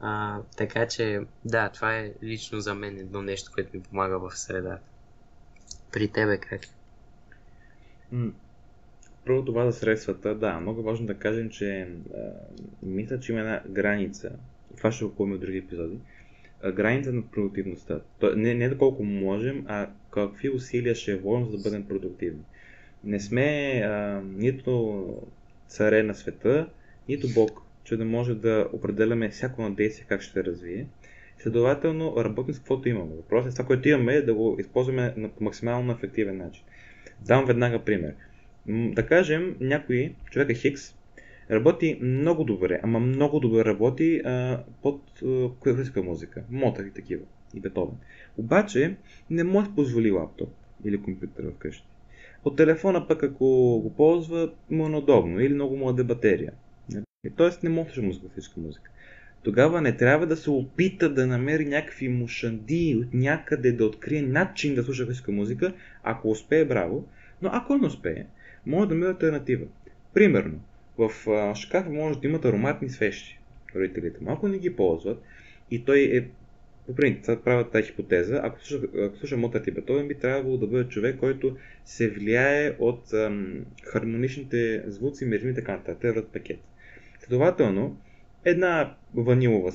А, 0.00 0.40
така 0.56 0.86
че, 0.86 1.20
да, 1.44 1.68
това 1.68 1.96
е 1.98 2.12
лично 2.22 2.60
за 2.60 2.74
мен 2.74 2.98
едно 2.98 3.22
нещо, 3.22 3.50
което 3.54 3.76
ми 3.76 3.82
помага 3.82 4.18
в 4.18 4.38
средата. 4.38 4.82
При 5.92 6.08
тебе 6.08 6.38
как? 6.38 6.60
Първо 9.26 9.44
това 9.44 9.70
за 9.70 9.78
средствата, 9.78 10.34
да, 10.34 10.60
много 10.60 10.82
важно 10.82 11.06
да 11.06 11.18
кажем, 11.18 11.50
че 11.50 11.88
а, 12.14 12.18
мисля, 12.82 13.20
че 13.20 13.32
има 13.32 13.40
една 13.40 13.62
граница, 13.68 14.32
това 14.76 14.92
ще 14.92 15.04
го 15.04 15.38
други 15.38 15.58
епизоди, 15.58 15.98
граница 16.70 17.12
на 17.12 17.22
продуктивността. 17.22 18.00
То, 18.18 18.36
не, 18.36 18.54
не 18.54 18.68
доколко 18.68 19.04
можем, 19.04 19.64
а 19.68 19.90
какви 20.10 20.50
усилия 20.50 20.94
ще 20.94 21.16
вложим, 21.16 21.50
за 21.50 21.56
да 21.56 21.62
бъдем 21.62 21.88
продуктивни. 21.88 22.42
Не 23.04 23.20
сме 23.20 23.80
а, 23.84 24.20
нито 24.36 25.04
царе 25.68 26.02
на 26.02 26.14
света, 26.14 26.68
нито 27.08 27.28
Бог, 27.34 27.62
че 27.84 27.96
да 27.96 28.04
може 28.04 28.34
да 28.34 28.68
определяме 28.72 29.28
всяко 29.28 29.62
на 29.62 29.74
действие 29.74 30.06
как 30.08 30.22
ще 30.22 30.32
се 30.32 30.44
развие. 30.44 30.86
Следователно, 31.38 32.14
работим 32.18 32.54
с 32.54 32.58
каквото 32.58 32.88
имаме. 32.88 33.14
Въпросът 33.16 33.52
е 33.52 33.54
това, 33.54 33.66
което 33.66 33.88
имаме, 33.88 34.20
да 34.20 34.34
го 34.34 34.56
използваме 34.60 35.14
на, 35.16 35.28
по 35.28 35.44
максимално 35.44 35.92
ефективен 35.92 36.36
начин. 36.36 36.64
Дам 37.26 37.44
веднага 37.44 37.84
пример 37.84 38.14
да 38.66 39.06
кажем, 39.06 39.56
някой, 39.60 40.14
човека 40.30 40.54
Хикс, 40.54 40.94
работи 41.50 41.98
много 42.02 42.44
добре, 42.44 42.80
ама 42.82 43.00
много 43.00 43.40
добре 43.40 43.64
работи 43.64 44.20
а, 44.24 44.64
под 44.82 45.02
класическа 45.60 46.02
музика, 46.02 46.44
Мотър 46.50 46.84
и 46.84 46.90
такива, 46.90 47.22
и 47.54 47.60
Бетовен. 47.60 47.96
Обаче 48.36 48.96
не 49.30 49.44
може 49.44 49.68
да 49.68 49.74
позволи 49.74 50.10
лаптоп 50.10 50.50
или 50.84 51.02
компютър 51.02 51.52
вкъщи. 51.54 51.86
От 52.44 52.56
телефона 52.56 53.08
пък 53.08 53.22
ако 53.22 53.44
го 53.82 53.94
ползва, 53.96 54.52
му 54.70 54.86
е 54.86 54.96
удобно 54.96 55.40
или 55.40 55.54
много 55.54 55.76
му 55.76 55.90
е 55.90 56.04
батерия. 56.04 56.52
Тоест 57.36 57.62
не 57.62 57.68
може 57.68 57.88
да 57.88 57.94
слуша 57.94 58.20
класическа 58.20 58.60
музика. 58.60 58.90
Тогава 59.42 59.80
не 59.80 59.96
трябва 59.96 60.26
да 60.26 60.36
се 60.36 60.50
опита 60.50 61.14
да 61.14 61.26
намери 61.26 61.64
някакви 61.64 62.08
мушанди 62.08 62.96
от 63.00 63.14
някъде 63.14 63.72
да 63.72 63.86
открие 63.86 64.22
начин 64.22 64.74
да 64.74 64.82
слуша 64.82 65.04
класическа 65.04 65.32
музика. 65.32 65.72
Ако 66.02 66.30
успее, 66.30 66.64
браво. 66.64 67.08
Но 67.42 67.50
ако 67.52 67.76
не 67.76 67.86
успее, 67.86 68.26
може 68.66 68.88
да 68.88 68.94
има 68.94 69.06
альтернатива. 69.06 69.66
Примерно, 70.14 70.60
в 70.98 71.10
а, 71.28 71.54
може 71.90 72.20
да 72.20 72.28
имат 72.28 72.44
ароматни 72.44 72.88
свещи. 72.88 73.38
Родителите 73.76 74.18
малко 74.20 74.48
не 74.48 74.58
ги 74.58 74.76
ползват 74.76 75.22
и 75.70 75.84
той 75.84 75.98
е 76.00 76.28
по 76.86 76.94
принцип, 76.94 77.44
правят 77.44 77.70
тази 77.70 77.86
хипотеза, 77.86 78.40
ако 78.44 78.64
слуша, 78.64 78.86
ако 78.98 79.16
слуша 79.16 79.36
Моцарт 79.36 79.66
и 79.66 79.72
би 80.08 80.14
трябвало 80.14 80.56
да 80.56 80.66
бъде 80.66 80.88
човек, 80.88 81.16
който 81.18 81.56
се 81.84 82.10
влияе 82.10 82.76
от 82.78 83.12
ам, 83.12 83.64
хармоничните 83.84 84.82
звуци, 84.86 85.24
миризми 85.24 85.50
и 85.50 85.54
така 85.54 85.72
нататък, 85.72 86.14
те 86.14 86.24
пакет. 86.32 86.60
Следователно, 87.20 87.96
една 88.44 88.94
ванилова 89.14 89.72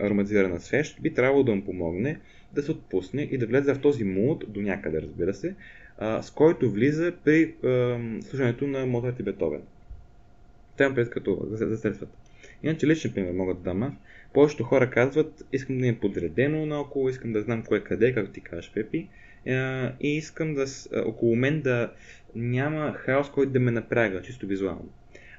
ароматизирана 0.00 0.60
свещ 0.60 1.02
би 1.02 1.14
трябвало 1.14 1.44
да 1.44 1.54
му 1.54 1.64
помогне 1.64 2.20
да 2.54 2.62
се 2.62 2.70
отпусне 2.70 3.22
и 3.22 3.38
да 3.38 3.46
влезе 3.46 3.74
в 3.74 3.80
този 3.80 4.04
мулт 4.04 4.44
до 4.48 4.60
някъде, 4.60 5.02
разбира 5.02 5.34
се, 5.34 5.54
а, 5.98 6.22
с 6.22 6.30
който 6.30 6.70
влиза 6.70 7.12
при 7.24 7.54
а, 7.64 7.98
слушането 8.22 8.66
на 8.66 8.86
Моцарт 8.86 9.20
и. 9.20 9.60
Това 10.78 10.94
пред 10.94 11.10
като 11.10 11.46
за, 11.50 11.66
за 11.66 11.76
средствата. 11.76 12.12
Иначе 12.62 12.86
личен 12.86 13.12
пример 13.12 13.32
мога 13.32 13.54
да 13.54 13.60
дам 13.60 13.82
аз. 13.82 13.92
Повечето 14.32 14.64
хора 14.64 14.90
казват, 14.90 15.44
искам 15.52 15.78
да 15.78 15.88
е 15.88 15.98
подредено 15.98 16.66
наоколо, 16.66 17.08
искам 17.08 17.32
да 17.32 17.42
знам 17.42 17.62
кое 17.62 17.84
къде, 17.84 18.14
както 18.14 18.32
ти 18.32 18.40
кажеш, 18.40 18.72
Пепи. 18.74 19.08
И 20.00 20.16
искам 20.16 20.54
да 20.54 20.64
около 21.06 21.36
мен 21.36 21.60
да 21.60 21.92
няма 22.34 22.92
хаос, 22.92 23.30
който 23.30 23.52
да 23.52 23.60
ме 23.60 23.70
напряга, 23.70 24.22
чисто 24.22 24.46
визуално. 24.46 24.88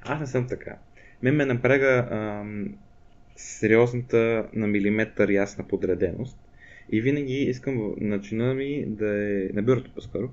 Аз 0.02 0.20
не 0.20 0.26
съм 0.26 0.48
така. 0.48 0.76
Мен 1.22 1.36
ме 1.36 1.46
напряга 1.46 2.08
ам, 2.10 2.74
сериозната 3.36 4.46
на 4.52 4.66
милиметър 4.66 5.30
ясна 5.30 5.68
подреденост 5.68 6.38
и 6.92 7.00
винаги 7.00 7.34
искам 7.34 7.94
начина 8.00 8.54
ми 8.54 8.84
да 8.86 9.32
е, 9.32 9.48
на 9.54 9.62
бюрото 9.62 9.90
по-скоро, 9.94 10.30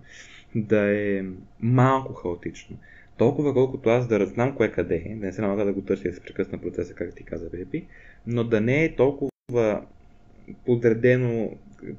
да 0.56 0.96
е 0.96 1.24
малко 1.60 2.14
хаотично. 2.14 2.78
Толкова 3.18 3.54
колкото 3.54 3.90
аз 3.90 4.08
да 4.08 4.20
разнам 4.20 4.56
кое 4.56 4.72
къде 4.72 5.04
е, 5.06 5.16
да 5.16 5.26
не 5.26 5.34
се 5.34 5.42
налага 5.42 5.66
да 5.66 5.74
го 5.74 5.82
търся 5.82 6.10
да 6.10 6.14
се 6.14 6.22
прекъсна 6.22 6.58
процеса, 6.58 6.94
как 6.94 7.16
ти 7.16 7.24
каза 7.24 7.50
Бепи, 7.50 7.86
но 8.28 8.44
да 8.44 8.62
не 8.62 8.84
е 8.84 8.96
толкова 8.96 9.82
подредено, 10.66 11.52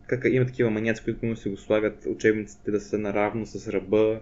как 0.07 0.25
има 0.31 0.47
такива 0.47 0.71
маняци, 0.71 1.05
които 1.05 1.37
си 1.37 1.49
го 1.49 1.57
слагат 1.57 2.07
учебниците 2.07 2.71
да 2.71 2.81
са 2.81 2.99
наравно 2.99 3.47
с 3.47 3.73
ръба 3.73 4.21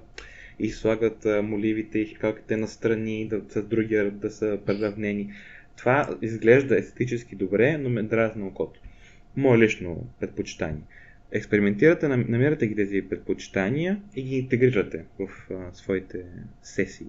и 0.59 0.71
слагат 0.71 1.27
моливите 1.43 1.99
и 1.99 2.07
хикалките 2.07 2.57
на 2.57 2.69
страни, 2.69 3.29
да 3.29 3.41
с 3.49 3.63
други 3.63 4.11
да 4.13 4.31
са 4.31 4.59
преравнени. 4.67 5.33
Това 5.77 6.17
изглежда 6.23 6.79
естетически 6.79 7.37
добре, 7.37 7.79
но 7.79 7.89
ме 7.89 8.03
дразни 8.03 8.43
окото. 8.43 8.81
Мое 9.37 9.59
лично 9.59 10.07
предпочитание. 10.21 10.83
Експериментирате, 11.33 12.09
намирате 12.09 12.67
ги 12.67 12.77
тези 12.77 13.03
предпочитания 13.11 14.03
и 14.15 14.23
ги 14.23 14.37
интегрирате 14.37 15.05
в 15.19 15.29
а, 15.51 15.75
своите 15.75 16.25
сесии. 16.63 17.07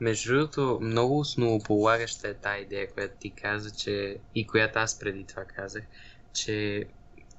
Между 0.00 0.32
другото, 0.32 0.78
много 0.82 1.18
основополагаща 1.18 2.28
е 2.28 2.34
тази 2.34 2.62
идея, 2.62 2.88
която 2.90 3.14
ти 3.20 3.30
каза, 3.30 3.70
че 3.70 4.16
и 4.34 4.46
която 4.46 4.78
аз 4.78 4.98
преди 4.98 5.24
това 5.24 5.44
казах, 5.44 5.82
че 6.32 6.84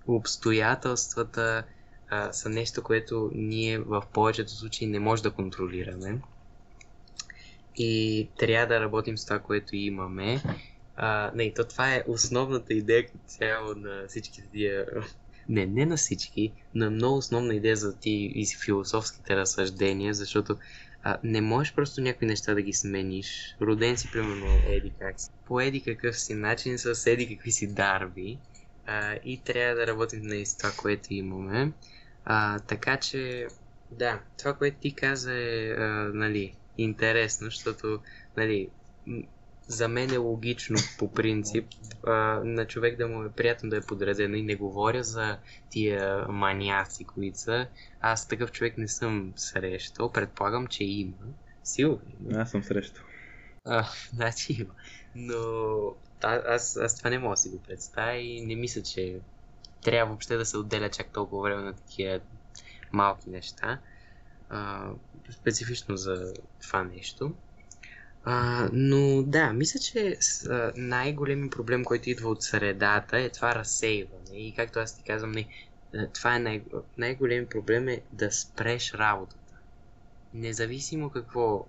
обстоятелствата 0.07 1.63
а, 2.09 2.33
са 2.33 2.49
нещо, 2.49 2.83
което 2.83 3.31
ние 3.33 3.79
в 3.79 4.03
повечето 4.13 4.51
случаи 4.51 4.87
не 4.87 4.99
може 4.99 5.23
да 5.23 5.31
контролираме. 5.31 6.21
И 7.77 8.27
трябва 8.37 8.67
да 8.67 8.79
работим 8.79 9.17
с 9.17 9.25
това, 9.25 9.39
което 9.39 9.75
имаме. 9.75 10.41
А, 10.95 11.31
не, 11.35 11.53
то 11.53 11.63
това 11.63 11.95
е 11.95 12.03
основната 12.07 12.73
идея 12.73 13.05
цяло 13.25 13.75
на 13.75 14.07
всички 14.07 14.43
тия... 14.51 14.85
Не, 15.49 15.65
не 15.65 15.85
на 15.85 15.97
всички, 15.97 16.53
но 16.75 16.85
е 16.85 16.89
много 16.89 17.17
основна 17.17 17.55
идея 17.55 17.75
за 17.75 17.99
ти 17.99 18.31
и 18.35 18.45
философските 18.65 19.35
разсъждения, 19.35 20.13
защото 20.13 20.57
а, 21.03 21.17
не 21.23 21.41
можеш 21.41 21.73
просто 21.73 22.01
някои 22.01 22.27
неща 22.27 22.53
да 22.53 22.61
ги 22.61 22.73
смениш. 22.73 23.55
Роден 23.61 23.97
си, 23.97 24.11
примерно, 24.11 24.45
еди 24.67 24.91
как 24.99 25.19
си. 25.19 25.29
По 25.45 25.61
еди 25.61 25.81
какъв 25.81 26.19
си 26.19 26.33
начин, 26.33 26.77
с 26.77 27.07
еди 27.07 27.35
какви 27.35 27.51
си 27.51 27.73
дарби. 27.73 28.39
А, 28.85 29.15
и 29.25 29.41
трябва 29.43 29.75
да 29.75 29.87
работим 29.87 30.21
на 30.21 30.43
това, 30.59 30.71
което 30.77 31.13
имаме. 31.13 31.71
А, 32.25 32.59
така 32.59 32.97
че, 32.97 33.47
да, 33.91 34.21
това, 34.37 34.53
което 34.53 34.77
ти 34.79 34.95
каза 34.95 35.33
е, 35.33 35.69
а, 35.69 36.11
нали, 36.13 36.53
интересно, 36.77 37.45
защото, 37.45 37.99
нали, 38.37 38.69
за 39.69 39.87
мен 39.87 40.13
е 40.13 40.17
логично 40.17 40.77
по 40.99 41.11
принцип 41.11 41.65
а, 42.07 42.11
на 42.43 42.67
човек 42.67 42.97
да 42.97 43.07
му 43.07 43.23
е 43.23 43.31
приятно 43.31 43.69
да 43.69 43.77
е 43.77 43.81
подредено 43.81 44.35
и 44.35 44.41
не 44.41 44.55
говоря 44.55 45.03
за 45.03 45.37
тия 45.69 46.27
маняци, 46.27 47.05
които 47.05 47.39
са. 47.39 47.67
Аз 48.01 48.27
такъв 48.27 48.51
човек 48.51 48.77
не 48.77 48.87
съм 48.87 49.33
срещал, 49.35 50.11
предполагам, 50.11 50.67
че 50.67 50.83
има. 50.83 51.13
Сигурно. 51.63 51.99
Аз 52.33 52.51
съм 52.51 52.63
срещал. 52.63 53.03
А, 53.65 53.87
значи 54.13 54.53
има. 54.53 54.73
Но 55.15 55.37
а, 56.23 56.35
аз, 56.35 56.77
аз 56.77 56.97
това 56.97 57.09
не 57.09 57.19
мога 57.19 57.33
да 57.33 57.37
си 57.37 57.49
го 57.49 57.61
представя 57.61 58.15
и 58.15 58.45
не 58.45 58.55
мисля, 58.55 58.81
че 58.81 59.19
трябва 59.81 60.09
въобще 60.09 60.37
да 60.37 60.45
се 60.45 60.57
отделя 60.57 60.89
чак 60.89 61.13
толкова 61.13 61.41
време 61.41 61.63
на 61.63 61.73
такива 61.73 62.19
малки 62.91 63.29
неща. 63.29 63.79
А, 64.49 64.89
специфично 65.31 65.97
за 65.97 66.33
това 66.61 66.83
нещо. 66.83 67.33
А, 68.31 68.69
но 68.73 69.23
да, 69.23 69.53
мисля, 69.53 69.79
че 69.79 70.17
най-големи 70.75 71.49
проблем, 71.49 71.83
който 71.83 72.09
идва 72.09 72.29
от 72.29 72.43
средата 72.43 73.19
е 73.19 73.29
това 73.29 73.55
разсейване. 73.55 74.37
И 74.37 74.53
както 74.55 74.79
аз 74.79 74.97
ти 74.97 75.03
казвам, 75.03 75.31
не, 75.31 75.47
това 76.13 76.35
е 76.35 76.39
най- 76.39 76.63
най-големи 76.97 77.49
проблем 77.49 77.87
е 77.87 78.01
да 78.11 78.31
спреш 78.31 78.93
работата. 78.93 79.53
Независимо 80.33 81.09
какво, 81.09 81.67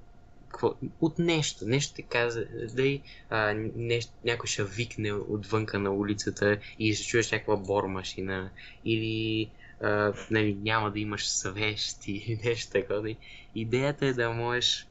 какво 0.49 0.75
от 1.01 1.19
нещо, 1.19 1.67
нещо 1.67 1.95
те 1.97 2.03
каза, 2.03 2.45
да 2.75 2.99
а, 3.31 3.55
нещо, 3.77 4.13
някой 4.25 4.47
ще 4.47 4.65
викне 4.65 5.13
отвънка 5.13 5.79
на 5.79 5.91
улицата 5.91 6.61
и 6.79 6.95
ще 6.95 7.07
чуеш 7.07 7.33
някаква 7.33 7.57
бормашина 7.57 8.51
или 8.85 9.53
а, 9.81 10.13
нали, 10.31 10.55
няма 10.55 10.93
да 10.93 11.01
имаш 11.01 11.29
съвещи 11.29 12.13
или 12.13 12.41
нещо 12.45 12.73
такова. 12.73 13.17
Идеята 13.55 14.07
е 14.07 14.13
да 14.13 14.31
можеш 14.31 14.90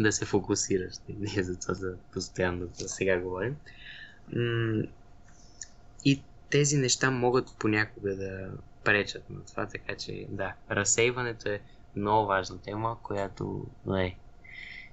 да 0.00 0.12
се 0.12 0.24
фокусираш. 0.24 0.94
Ние 1.08 1.42
за 1.42 1.58
това 1.58 1.74
за 1.74 1.96
постоянно 2.12 2.68
за 2.74 2.88
сега 2.88 3.20
говорим. 3.20 3.56
И 6.04 6.22
тези 6.50 6.76
неща 6.76 7.10
могат 7.10 7.54
понякога 7.58 8.16
да 8.16 8.50
пречат 8.84 9.30
на 9.30 9.44
това, 9.44 9.66
така 9.66 9.96
че 9.96 10.26
да, 10.28 10.54
разсейването 10.70 11.48
е 11.48 11.60
много 11.96 12.26
важна 12.26 12.58
тема, 12.58 12.96
която 13.02 13.66
не, 13.86 14.16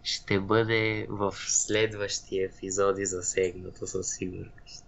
ще 0.03 0.39
бъде 0.39 1.07
в 1.09 1.33
следващи 1.37 2.43
епизоди 2.43 3.05
засегнато 3.05 3.87
със 3.87 4.09
сигурност. 4.09 4.85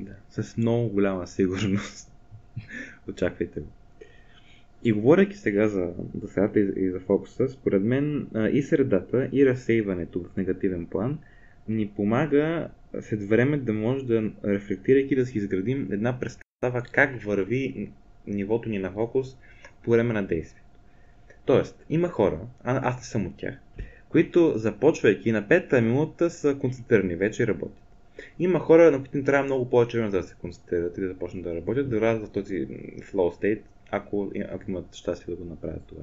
Да, 0.00 0.14
с 0.42 0.56
много 0.56 0.88
голяма 0.88 1.26
сигурност. 1.26 2.10
Очаквайте 3.08 3.60
го. 3.60 3.66
И 4.84 4.92
говоряки 4.92 5.36
сега 5.36 5.68
за, 5.68 5.92
за 6.22 6.28
средата 6.28 6.60
и, 6.60 6.90
за 6.90 7.00
фокуса, 7.00 7.48
според 7.48 7.82
мен 7.82 8.26
и 8.52 8.62
средата, 8.62 9.28
и 9.32 9.46
разсейването 9.46 10.20
в 10.20 10.36
негативен 10.36 10.86
план 10.86 11.18
ни 11.68 11.88
помага 11.88 12.68
след 13.00 13.22
време 13.22 13.56
да 13.56 13.72
може 13.72 14.06
да, 14.06 14.30
рефлектирайки, 14.44 15.16
да 15.16 15.26
си 15.26 15.38
изградим 15.38 15.88
една 15.92 16.20
представа 16.20 16.82
как 16.92 17.22
върви 17.22 17.90
нивото 18.26 18.68
ни 18.68 18.78
на 18.78 18.92
фокус 18.92 19.36
по 19.84 19.90
време 19.90 20.14
на 20.14 20.26
действието. 20.26 20.68
Тоест, 21.44 21.84
има 21.90 22.08
хора, 22.08 22.40
а, 22.62 22.88
аз 22.88 22.96
не 22.96 23.02
съм 23.02 23.26
от 23.26 23.36
тях, 23.36 23.54
които 24.08 24.52
започвайки 24.58 25.32
на 25.32 25.48
петата 25.48 25.82
минута 25.82 26.30
са 26.30 26.58
концентрирани, 26.60 27.16
вече 27.16 27.46
работят. 27.46 27.78
Има 28.38 28.58
хора, 28.58 28.90
на 28.90 28.98
които 28.98 29.18
им 29.18 29.24
трябва 29.24 29.44
много 29.44 29.70
повече 29.70 29.98
време 29.98 30.10
да 30.10 30.22
се 30.22 30.34
концентрират 30.34 30.98
и 30.98 31.00
да 31.00 31.08
започнат 31.08 31.44
да 31.44 31.54
работят, 31.54 31.90
да 31.90 31.98
влязат 31.98 32.28
в 32.28 32.30
този 32.30 32.66
flow 33.00 33.42
state, 33.42 33.60
ако, 33.96 34.32
ако 34.50 34.70
имат 34.70 34.94
щастие 34.94 35.34
да 35.34 35.40
го 35.40 35.44
направят 35.44 35.82
това. 35.86 36.02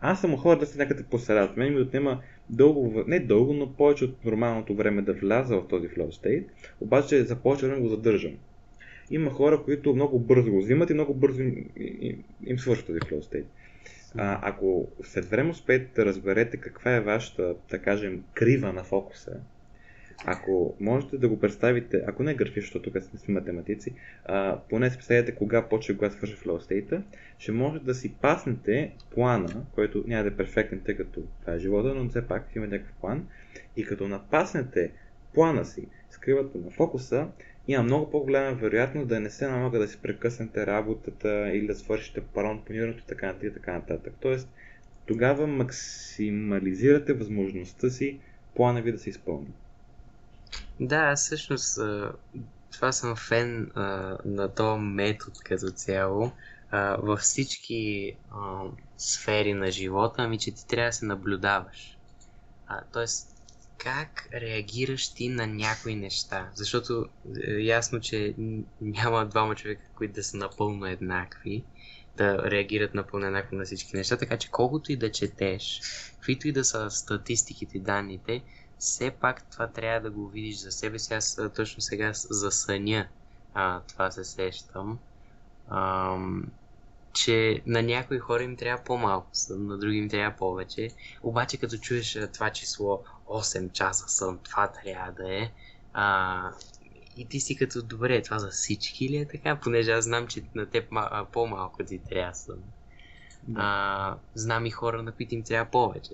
Аз 0.00 0.20
съм 0.20 0.36
хора 0.36 0.58
да 0.58 0.66
се 0.66 0.78
някъде 0.78 1.02
по 1.02 1.18
средата. 1.18 1.54
Мен 1.56 1.74
ми 1.74 1.80
отнема 1.80 2.20
дълго, 2.50 3.04
не 3.06 3.20
дълго, 3.20 3.52
но 3.52 3.72
повече 3.72 4.04
от 4.04 4.24
нормалното 4.24 4.74
време 4.74 5.02
да 5.02 5.12
вляза 5.12 5.56
в 5.56 5.68
този 5.68 5.88
flow 5.88 6.10
state, 6.10 6.44
обаче 6.80 7.24
започвам 7.24 7.70
да 7.70 7.80
го 7.80 7.88
задържам. 7.88 8.32
Има 9.10 9.30
хора, 9.30 9.62
които 9.64 9.94
много 9.94 10.18
бързо 10.18 10.50
го 10.50 10.58
взимат 10.58 10.90
и 10.90 10.94
много 10.94 11.14
бързо 11.14 11.42
им, 11.42 11.70
им, 11.76 12.24
им 12.46 12.58
свършва 12.58 12.86
този 12.86 13.00
flow 13.00 13.20
state. 13.20 13.44
А, 14.16 14.38
ако 14.42 14.88
след 15.02 15.24
време 15.24 15.50
успеете 15.50 15.90
да 15.94 16.04
разберете 16.06 16.56
каква 16.56 16.96
е 16.96 17.00
вашата, 17.00 17.54
да 17.70 17.78
кажем, 17.78 18.24
крива 18.34 18.72
на 18.72 18.84
фокуса, 18.84 19.40
ако 20.26 20.76
можете 20.80 21.18
да 21.18 21.28
го 21.28 21.40
представите, 21.40 22.02
ако 22.06 22.22
не 22.22 22.34
графично, 22.34 22.82
тук 22.82 22.94
не 22.94 23.00
сме 23.00 23.34
математици, 23.34 23.94
а, 24.24 24.58
поне 24.70 24.90
си 24.90 24.96
представете 24.96 25.34
кога 25.34 25.68
почва 25.68 25.94
кога 25.94 26.10
свърши 26.10 26.36
flow 26.36 26.70
state, 26.70 27.02
ще 27.38 27.52
може 27.52 27.80
да 27.80 27.94
си 27.94 28.14
паснете 28.14 28.92
плана, 29.14 29.66
който 29.74 30.04
няма 30.06 30.22
да 30.22 30.28
е 30.28 30.36
перфектен, 30.36 30.80
тъй 30.80 30.96
като 30.96 31.22
това 31.40 31.54
е 31.54 31.58
живота, 31.58 31.94
но 31.94 32.08
все 32.08 32.26
пак 32.26 32.56
има 32.56 32.66
някакъв 32.66 32.92
план. 33.00 33.26
И 33.76 33.84
като 33.84 34.08
напаснете 34.08 34.90
плана 35.34 35.64
си, 35.64 35.88
скривате 36.10 36.58
на 36.58 36.70
фокуса, 36.70 37.28
има 37.68 37.82
много 37.82 38.10
по-голяма 38.10 38.56
вероятност 38.56 39.08
да 39.08 39.20
не 39.20 39.30
се 39.30 39.48
налага 39.48 39.78
да 39.78 39.88
си 39.88 39.98
прекъснете 40.02 40.66
работата 40.66 41.50
или 41.54 41.66
да 41.66 41.74
свършите 41.74 42.20
парон 42.20 42.62
планирането 42.64 43.02
и 43.04 43.06
така 43.06 43.26
нататък. 43.26 43.54
Така 43.54 43.72
нататък. 43.72 44.14
Тоест, 44.20 44.48
тогава 45.06 45.46
максимализирате 45.46 47.12
възможността 47.12 47.90
си 47.90 48.20
плана 48.54 48.82
ви 48.82 48.92
да 48.92 48.98
се 48.98 49.10
изпълни. 49.10 49.52
Да, 50.80 51.14
всъщност 51.16 51.78
това 52.72 52.92
съм 52.92 53.16
фен 53.16 53.70
на 54.24 54.54
този 54.56 54.80
метод 54.80 55.32
като 55.44 55.66
цяло. 55.66 56.32
Във 56.98 57.20
всички 57.20 58.12
сфери 58.98 59.54
на 59.54 59.70
живота, 59.70 60.14
ами 60.18 60.38
че 60.38 60.54
ти 60.54 60.66
трябва 60.66 60.88
да 60.88 60.92
се 60.92 61.04
наблюдаваш. 61.04 61.98
тоест, 62.92 63.30
как 63.78 64.28
реагираш 64.32 65.14
ти 65.14 65.28
на 65.28 65.46
някои 65.46 65.94
неща? 65.94 66.50
Защото 66.54 67.06
е 67.46 67.52
ясно, 67.52 68.00
че 68.00 68.34
няма 68.80 69.26
двама 69.26 69.54
човека, 69.54 69.82
които 69.94 70.14
да 70.14 70.22
са 70.22 70.36
напълно 70.36 70.86
еднакви, 70.86 71.64
да 72.16 72.50
реагират 72.50 72.94
напълно 72.94 73.26
еднакво 73.26 73.56
на 73.56 73.64
всички 73.64 73.96
неща, 73.96 74.16
така 74.16 74.36
че 74.36 74.50
колкото 74.50 74.92
и 74.92 74.96
да 74.96 75.12
четеш, 75.12 75.80
каквито 76.14 76.48
и 76.48 76.52
да 76.52 76.64
са 76.64 76.90
статистиките, 76.90 77.78
данните, 77.78 78.42
все 78.84 79.10
пак 79.10 79.50
това 79.50 79.66
трябва 79.66 80.00
да 80.00 80.10
го 80.10 80.28
видиш 80.28 80.56
за 80.56 80.72
себе 80.72 80.98
си. 80.98 81.14
Аз 81.14 81.40
точно 81.56 81.80
сега 81.80 82.12
за 82.14 82.50
съня 82.50 83.06
а, 83.54 83.80
това 83.80 84.10
се 84.10 84.24
сещам. 84.24 84.98
А, 85.68 86.16
че 87.12 87.62
на 87.66 87.82
някои 87.82 88.18
хора 88.18 88.42
им 88.42 88.56
трябва 88.56 88.84
по-малко 88.84 89.28
сън, 89.32 89.66
на 89.66 89.78
други 89.78 89.96
им 89.96 90.08
трябва 90.08 90.36
повече. 90.36 90.90
Обаче 91.22 91.56
като 91.56 91.76
чуеш 91.76 92.18
това 92.32 92.50
число 92.50 93.02
8 93.26 93.72
часа 93.72 94.08
сън, 94.08 94.38
това 94.38 94.72
трябва 94.72 95.12
да 95.12 95.34
е. 95.34 95.50
А, 95.92 96.50
и 97.16 97.24
ти 97.28 97.40
си 97.40 97.56
като, 97.56 97.82
добре, 97.82 98.22
това 98.22 98.38
за 98.38 98.48
всички 98.48 99.08
ли 99.08 99.16
е 99.16 99.28
така? 99.28 99.56
Понеже 99.56 99.92
аз 99.92 100.04
знам, 100.04 100.26
че 100.26 100.42
на 100.54 100.66
теб 100.66 100.88
по-малко 101.32 101.84
ти 101.84 101.98
трябва 101.98 102.34
сън. 102.34 102.62
А, 103.54 104.16
знам 104.34 104.66
и 104.66 104.70
хора, 104.70 105.02
на 105.02 105.12
които 105.12 105.34
им 105.34 105.42
трябва 105.42 105.70
повече. 105.70 106.10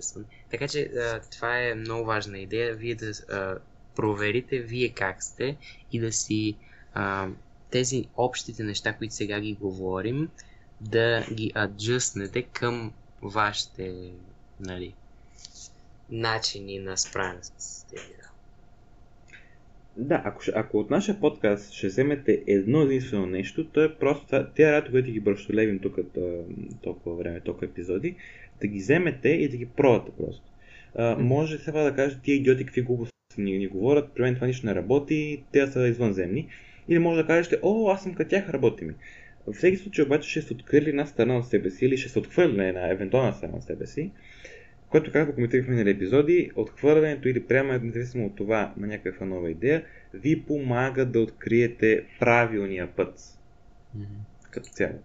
Така 0.51 0.69
че 0.69 0.81
а, 0.83 1.21
това 1.21 1.59
е 1.59 1.75
много 1.75 2.05
важна 2.05 2.39
идея. 2.39 2.75
Вие 2.75 2.95
да 2.95 3.11
а, 3.11 3.59
проверите 3.97 4.59
вие 4.59 4.89
как 4.89 5.23
сте 5.23 5.57
и 5.93 6.01
да 6.01 6.13
си 6.13 6.57
а, 6.95 7.29
тези 7.71 8.05
общите 8.17 8.63
неща, 8.63 8.93
които 8.93 9.15
сега 9.15 9.41
ги 9.41 9.55
говорим, 9.55 10.29
да 10.81 11.27
ги 11.33 11.53
аджъснете 11.57 12.43
към 12.43 12.93
вашите 13.23 14.13
нали, 14.61 14.95
начини 16.11 16.79
на 16.79 16.97
справяне 16.97 17.43
с 17.43 17.80
Да, 20.01 20.23
ако, 20.25 20.43
ако 20.55 20.79
от 20.79 20.91
нашия 20.91 21.21
подкаст 21.21 21.73
ще 21.73 21.87
вземете 21.87 22.43
едно 22.47 22.83
единствено 22.83 23.27
нещо, 23.27 23.67
то 23.69 23.85
е 23.85 23.95
просто 23.95 24.47
тези 24.57 24.73
работи, 24.73 24.91
които 24.91 25.11
ги 25.11 25.21
бръщолевим 25.21 25.79
тук 25.79 25.99
толкова 26.83 27.17
време, 27.17 27.41
толкова 27.41 27.67
епизоди, 27.67 28.17
да 28.61 28.67
ги 28.67 28.79
вземете 28.79 29.29
и 29.29 29.49
да 29.49 29.57
ги 29.57 29.67
пробвате 29.67 30.13
просто. 30.19 30.43
А, 30.95 31.17
може 31.19 31.59
сега 31.59 31.83
да 31.83 31.95
кажете, 31.95 32.23
тия 32.23 32.37
идиоти 32.37 32.65
какви 32.65 32.83
глупости 32.83 33.13
ни, 33.39 33.59
ни 33.59 33.67
говорят, 33.67 34.13
при 34.15 34.23
мен 34.23 34.35
това 34.35 34.47
нищо 34.47 34.67
не 34.67 34.75
работи, 34.75 35.43
те 35.53 35.67
са 35.67 35.89
извънземни. 35.89 36.49
Или 36.89 36.99
може 36.99 37.23
да 37.23 37.27
кажете, 37.27 37.59
о, 37.63 37.91
аз 37.91 38.03
съм 38.03 38.15
като 38.15 38.31
тях, 38.31 38.49
работи 38.49 38.85
ми. 38.85 38.95
В 39.47 39.53
всеки 39.53 39.77
случай 39.77 40.05
обаче 40.05 40.31
ще 40.31 40.43
се 40.43 40.53
открили 40.53 40.91
една 40.91 41.07
страна 41.07 41.39
от 41.39 41.49
себе 41.49 41.71
си 41.71 41.85
или 41.85 41.97
ще 41.97 42.09
се 42.09 42.19
отхвърли 42.19 42.65
една 42.65 42.91
евентуална 42.91 43.33
страна 43.33 43.57
от 43.57 43.65
себе 43.65 43.87
си, 43.87 44.11
което, 44.91 45.13
както 45.13 45.35
коментирах 45.35 45.67
в 45.67 45.69
минали 45.69 45.91
епизоди, 45.91 46.51
отхвърлянето 46.57 47.29
или 47.29 47.47
приемането, 47.47 47.85
независимо 47.85 48.27
от 48.27 48.37
това, 48.37 48.75
на 48.77 48.87
някаква 48.87 49.27
нова 49.27 49.51
идея, 49.51 49.85
ви 50.15 50.43
помага 50.43 51.07
да 51.07 51.21
откриете 51.21 52.05
правилния 52.21 52.89
път. 52.97 53.19
Mm-hmm. 53.19 54.51
Като 54.51 54.69
цяло. 54.69 54.99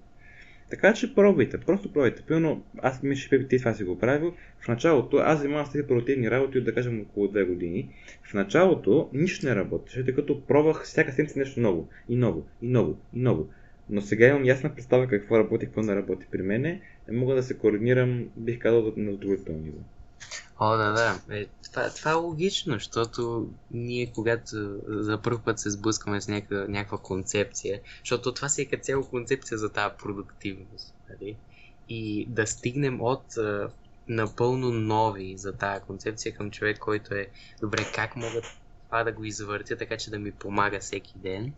Така 0.69 0.93
че 0.93 1.15
пробвайте, 1.15 1.57
просто 1.57 1.93
пробвайте. 1.93 2.23
Пълно, 2.27 2.63
аз 2.77 3.03
мисля, 3.03 3.39
че 3.39 3.47
ти 3.47 3.57
това 3.57 3.73
си 3.73 3.83
го 3.83 3.99
правил. 3.99 4.33
В 4.59 4.67
началото, 4.67 5.17
аз 5.17 5.39
занимавам 5.39 5.65
с 5.65 5.71
тези 5.71 5.87
продуктивни 5.87 6.31
работи 6.31 6.57
от 6.57 6.65
да 6.65 6.73
кажем 6.73 7.01
около 7.01 7.27
2 7.27 7.45
години. 7.45 7.89
В 8.23 8.33
началото 8.33 9.09
нищо 9.13 9.45
не 9.45 9.55
работеше, 9.55 10.05
тъй 10.05 10.15
като 10.15 10.45
пробвах 10.45 10.83
всяка 10.83 11.11
седмица 11.11 11.39
нещо 11.39 11.59
ново. 11.59 11.89
И 12.09 12.15
ново, 12.15 12.45
и 12.61 12.67
ново, 12.67 12.97
и 13.13 13.19
ново. 13.19 13.47
Но 13.89 14.01
сега 14.01 14.27
имам 14.27 14.45
ясна 14.45 14.75
представа 14.75 15.07
какво 15.07 15.39
работи, 15.39 15.65
какво 15.65 15.81
не 15.81 15.95
работи 15.95 16.25
при 16.31 16.41
мене. 16.41 16.81
Не 17.07 17.17
мога 17.17 17.35
да 17.35 17.43
се 17.43 17.57
координирам, 17.57 18.29
бих 18.35 18.59
казал, 18.59 18.93
на 18.97 19.11
задоволително 19.11 19.61
ниво. 19.61 19.79
О, 20.59 20.77
да, 20.77 20.91
да. 20.91 21.35
Е, 21.35 21.45
това, 21.71 21.89
това 21.89 22.11
е 22.11 22.13
логично, 22.13 22.73
защото 22.73 23.49
ние, 23.71 24.11
когато 24.15 24.79
за 24.87 25.21
първ 25.21 25.39
път 25.45 25.59
се 25.59 25.69
сблъскваме 25.69 26.21
с 26.21 26.27
някаква, 26.27 26.65
някаква 26.67 26.97
концепция, 26.97 27.81
защото 27.99 28.33
това 28.33 28.49
си 28.49 28.61
е 28.61 28.65
като 28.65 28.83
цяло 28.83 29.09
концепция 29.09 29.57
за 29.57 29.69
тази 29.69 29.95
продуктивност. 29.97 30.93
Нали? 31.09 31.35
И 31.89 32.25
да 32.29 32.47
стигнем 32.47 33.01
от 33.01 33.37
а, 33.37 33.69
напълно 34.07 34.71
нови 34.71 35.37
за 35.37 35.53
тази 35.53 35.81
концепция 35.81 36.35
към 36.35 36.51
човек, 36.51 36.79
който 36.79 37.13
е 37.13 37.27
добре, 37.61 37.85
как 37.95 38.15
мога 38.15 38.41
това 38.85 39.03
да 39.03 39.11
го 39.11 39.23
извъртя, 39.23 39.77
така 39.77 39.97
че 39.97 40.09
да 40.09 40.19
ми 40.19 40.31
помага 40.31 40.79
всеки 40.79 41.13
ден. 41.15 41.53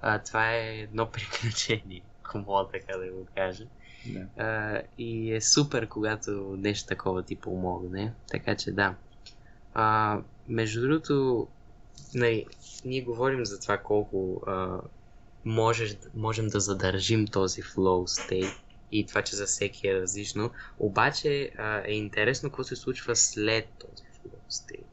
А, 0.00 0.18
това 0.18 0.54
е 0.54 0.76
едно 0.76 1.10
приключение, 1.12 2.02
ако 2.24 2.38
мога 2.38 2.70
така 2.72 2.98
да 2.98 3.12
го 3.12 3.26
кажа. 3.36 3.64
Да. 4.12 4.44
А, 4.44 4.82
и 4.98 5.34
е 5.34 5.40
супер, 5.40 5.88
когато 5.88 6.30
нещо 6.58 6.88
такова 6.88 7.22
ти 7.22 7.36
помогне. 7.36 8.12
Така 8.30 8.56
че 8.56 8.72
да. 8.72 8.94
А, 9.74 10.18
между 10.48 10.80
другото, 10.80 11.46
нали, 12.14 12.46
ние 12.84 13.02
говорим 13.02 13.44
за 13.44 13.60
това 13.60 13.78
колко 13.78 14.42
а, 14.46 14.80
можеш, 15.44 15.96
можем 16.14 16.48
да 16.48 16.60
задържим 16.60 17.26
този 17.26 17.62
flow 17.62 18.20
state 18.20 18.54
и 18.92 19.06
това, 19.06 19.22
че 19.22 19.36
за 19.36 19.46
всеки 19.46 19.88
е 19.88 20.00
различно. 20.00 20.50
Обаче 20.78 21.50
а, 21.58 21.82
е 21.86 21.92
интересно 21.92 22.50
какво 22.50 22.64
се 22.64 22.76
случва 22.76 23.16
след 23.16 23.68
този 23.78 24.04
flow 24.04 24.50
state. 24.50 24.84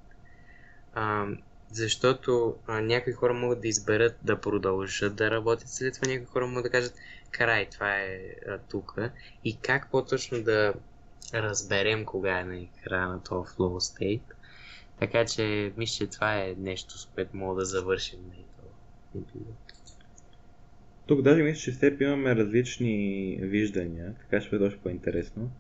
А, 0.94 1.26
защото 1.72 2.56
а, 2.68 2.82
някои 2.82 3.14
хора 3.14 3.34
могат 3.34 3.62
да 3.62 3.68
изберат 3.68 4.18
да 4.24 4.42
продължат 4.42 5.16
да 5.16 5.32
работят, 5.32 5.70
след 5.70 5.94
това 5.94 6.08
някои 6.08 6.26
хора 6.26 6.48
могат 6.48 6.64
да 6.64 6.70
кажат 6.70 6.94
край, 7.38 7.70
това 7.70 7.96
е 7.96 8.20
тук. 8.70 8.96
И 9.44 9.58
как 9.58 9.92
по-точно 9.92 10.44
да 10.44 10.74
разберем 11.34 12.06
кога 12.06 12.40
е 12.40 12.44
на 12.44 12.66
края 12.84 13.08
на 13.08 13.24
този 13.24 13.50
flow 13.50 13.98
state. 14.00 14.34
Така 15.00 15.26
че, 15.26 15.74
мисля, 15.78 16.06
че 16.06 16.12
това 16.12 16.36
е 16.36 16.56
нещо, 16.58 16.98
с 16.98 17.06
което 17.06 17.38
мога 17.38 17.60
да 17.60 17.66
завършим 17.66 18.20
на 18.28 18.36
епизод. 19.22 19.56
Тук 21.06 21.22
даже 21.22 21.44
мисля, 21.44 21.60
че 21.60 21.72
с 21.72 21.80
теб 21.80 22.02
имаме 22.02 22.36
различни 22.36 23.38
виждания, 23.42 24.14
така 24.20 24.42
ще 24.42 24.50
бъде 24.50 24.66
още 24.66 24.80
по-интересно. 24.80 25.52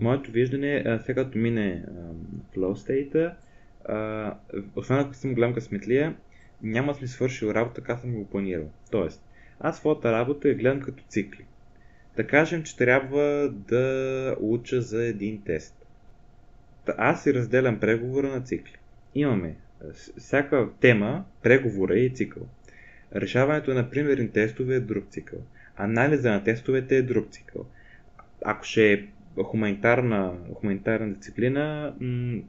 Моето 0.00 0.30
виждане 0.30 1.00
сега 1.06 1.24
като 1.24 1.38
мине 1.38 1.84
flow 2.56 2.74
state 2.74 3.34
освен 4.76 4.98
ако 4.98 5.14
съм 5.14 5.34
голям 5.34 5.54
късметлия, 5.54 6.16
няма 6.62 6.92
да 6.92 7.00
ми 7.00 7.08
свършил 7.08 7.46
работа, 7.46 7.74
така 7.74 7.96
съм 7.96 8.14
го 8.14 8.30
планирал. 8.30 8.70
Тоест, 8.90 9.22
аз 9.60 9.78
своята 9.78 10.12
работа 10.12 10.48
я 10.48 10.54
гледам 10.54 10.80
като 10.80 11.04
цикли. 11.08 11.44
Да 12.16 12.26
кажем, 12.26 12.62
че 12.62 12.76
трябва 12.76 13.48
да 13.52 14.36
уча 14.40 14.82
за 14.82 15.04
един 15.04 15.42
тест. 15.42 15.86
Аз 16.96 17.22
си 17.22 17.34
разделям 17.34 17.80
преговора 17.80 18.28
на 18.28 18.42
цикли. 18.42 18.76
Имаме 19.14 19.56
всяка 20.18 20.68
тема, 20.80 21.24
преговора 21.42 21.98
и 21.98 22.10
цикъл. 22.10 22.42
Решаването 23.14 23.74
на 23.74 23.90
примерни 23.90 24.30
тестове 24.30 24.74
е 24.74 24.80
друг 24.80 25.04
цикъл. 25.10 25.38
Анализа 25.76 26.30
на 26.30 26.44
тестовете 26.44 26.96
е 26.96 27.02
друг 27.02 27.30
цикъл. 27.30 27.66
Ако 28.44 28.64
ще 28.64 28.92
е 28.92 29.04
хуманитарна, 29.44 30.34
хуманитарна 30.54 31.14
дисциплина, 31.14 31.94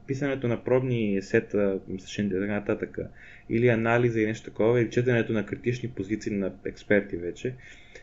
писането 0.06 0.48
на 0.48 0.64
пробни 0.64 1.22
сета, 1.22 1.80
и 1.88 2.30
така 2.30 2.46
нататък, 2.46 2.98
или 3.50 3.68
анализа 3.68 4.20
и 4.20 4.26
нещо 4.26 4.50
такова, 4.50 4.80
или 4.80 4.90
четенето 4.90 5.32
на 5.32 5.46
критични 5.46 5.88
позиции 5.88 6.32
на 6.32 6.52
експерти 6.64 7.16
вече, 7.16 7.54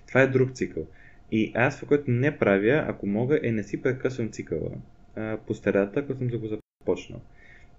това 0.08 0.22
е 0.22 0.28
друг 0.28 0.52
цикъл. 0.52 0.88
И 1.32 1.52
аз 1.56 1.76
това, 1.76 1.88
което 1.88 2.12
не 2.12 2.38
правя, 2.38 2.86
ако 2.88 3.08
мога, 3.08 3.40
е 3.44 3.52
не 3.52 3.64
си 3.64 3.82
прекъсвам 3.82 4.32
цикъла 4.32 4.72
а, 5.16 5.38
по 5.48 5.54
старата, 5.54 6.00
ако 6.00 6.14
съм 6.14 6.28
го 6.28 6.48
започнал. 6.48 7.22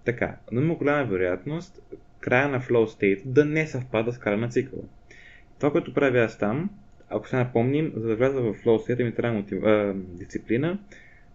Така, 0.04 0.36
но 0.52 0.60
има 0.60 0.74
голяма 0.74 1.04
вероятност 1.04 1.82
края 2.20 2.48
на 2.48 2.60
flow 2.60 2.84
state 2.86 3.22
да 3.24 3.44
не 3.44 3.66
съвпада 3.66 4.12
с 4.12 4.18
края 4.18 4.38
на 4.38 4.48
цикъла. 4.48 4.82
Това, 5.58 5.72
което 5.72 5.94
правя 5.94 6.18
аз 6.18 6.38
там, 6.38 6.70
ако 7.08 7.28
се 7.28 7.36
напомним, 7.36 7.92
за 7.96 8.08
да 8.08 8.16
вляза 8.16 8.40
в 8.40 8.54
state 8.64 9.04
ми 9.04 9.14
трябва 9.14 9.38
мотив... 9.38 9.62
а, 9.64 9.94
дисциплина, 9.96 10.78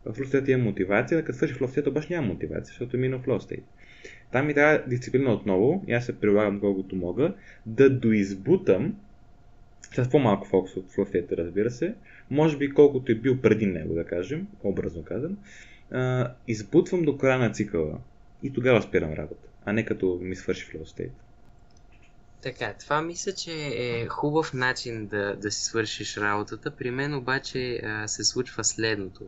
в 0.05 0.15
state 0.15 0.49
има 0.49 0.63
мотивация, 0.63 1.24
като 1.24 1.38
свърши 1.38 1.53
state 1.53 1.88
обаче 1.88 2.13
няма 2.13 2.28
мотивация, 2.28 2.63
защото 2.63 2.97
минал 2.97 3.19
flow 3.19 3.39
state. 3.39 3.63
Там 4.32 4.47
ми 4.47 4.53
трябва 4.53 4.84
дисциплина 4.88 5.34
отново, 5.34 5.84
и 5.88 5.93
аз 5.93 6.05
се 6.05 6.19
прилагам 6.19 6.59
колкото 6.59 6.95
мога, 6.95 7.34
да 7.65 7.89
доизбутам 7.89 8.95
с 9.95 10.09
по-малко 10.09 10.47
фокус 10.47 10.76
от 10.76 10.91
flow 10.91 11.38
разбира 11.38 11.72
се, 11.72 11.95
може 12.30 12.57
би 12.57 12.74
колкото 12.74 13.11
е 13.11 13.15
бил 13.15 13.41
преди 13.41 13.65
него, 13.65 13.93
да 13.93 14.03
кажем, 14.03 14.47
образно 14.63 15.03
казвам, 15.03 15.38
избутвам 16.47 17.03
до 17.03 17.17
края 17.17 17.39
на 17.39 17.51
цикъла 17.51 17.99
и 18.43 18.53
тогава 18.53 18.82
спирам 18.82 19.13
работа, 19.13 19.47
а 19.65 19.74
не 19.74 19.86
като 19.86 20.19
ми 20.22 20.36
свърши 20.36 20.67
state. 20.72 21.09
Така, 22.42 22.74
това 22.74 23.02
мисля, 23.02 23.34
че 23.34 23.54
е 23.74 24.08
хубав 24.08 24.54
начин 24.54 25.08
да, 25.08 25.36
да 25.36 25.52
си 25.52 25.64
свършиш 25.64 26.18
работата. 26.18 26.72
При 26.72 26.92
мен 26.92 27.16
обаче 27.16 27.82
а, 27.84 28.08
се 28.08 28.24
случва 28.24 28.64
следното. 28.64 29.24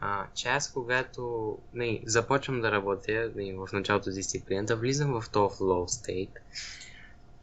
А, 0.00 0.26
че 0.34 0.48
аз 0.48 0.72
когато 0.72 1.58
не, 1.74 2.02
започвам 2.06 2.60
да 2.60 2.72
работя 2.72 3.32
не, 3.36 3.54
в 3.54 3.68
началото 3.72 4.10
с 4.10 4.14
дисциплината, 4.14 4.76
влизам 4.76 5.20
в 5.20 5.30
този 5.30 5.56
flow 5.56 5.86
state 5.86 6.38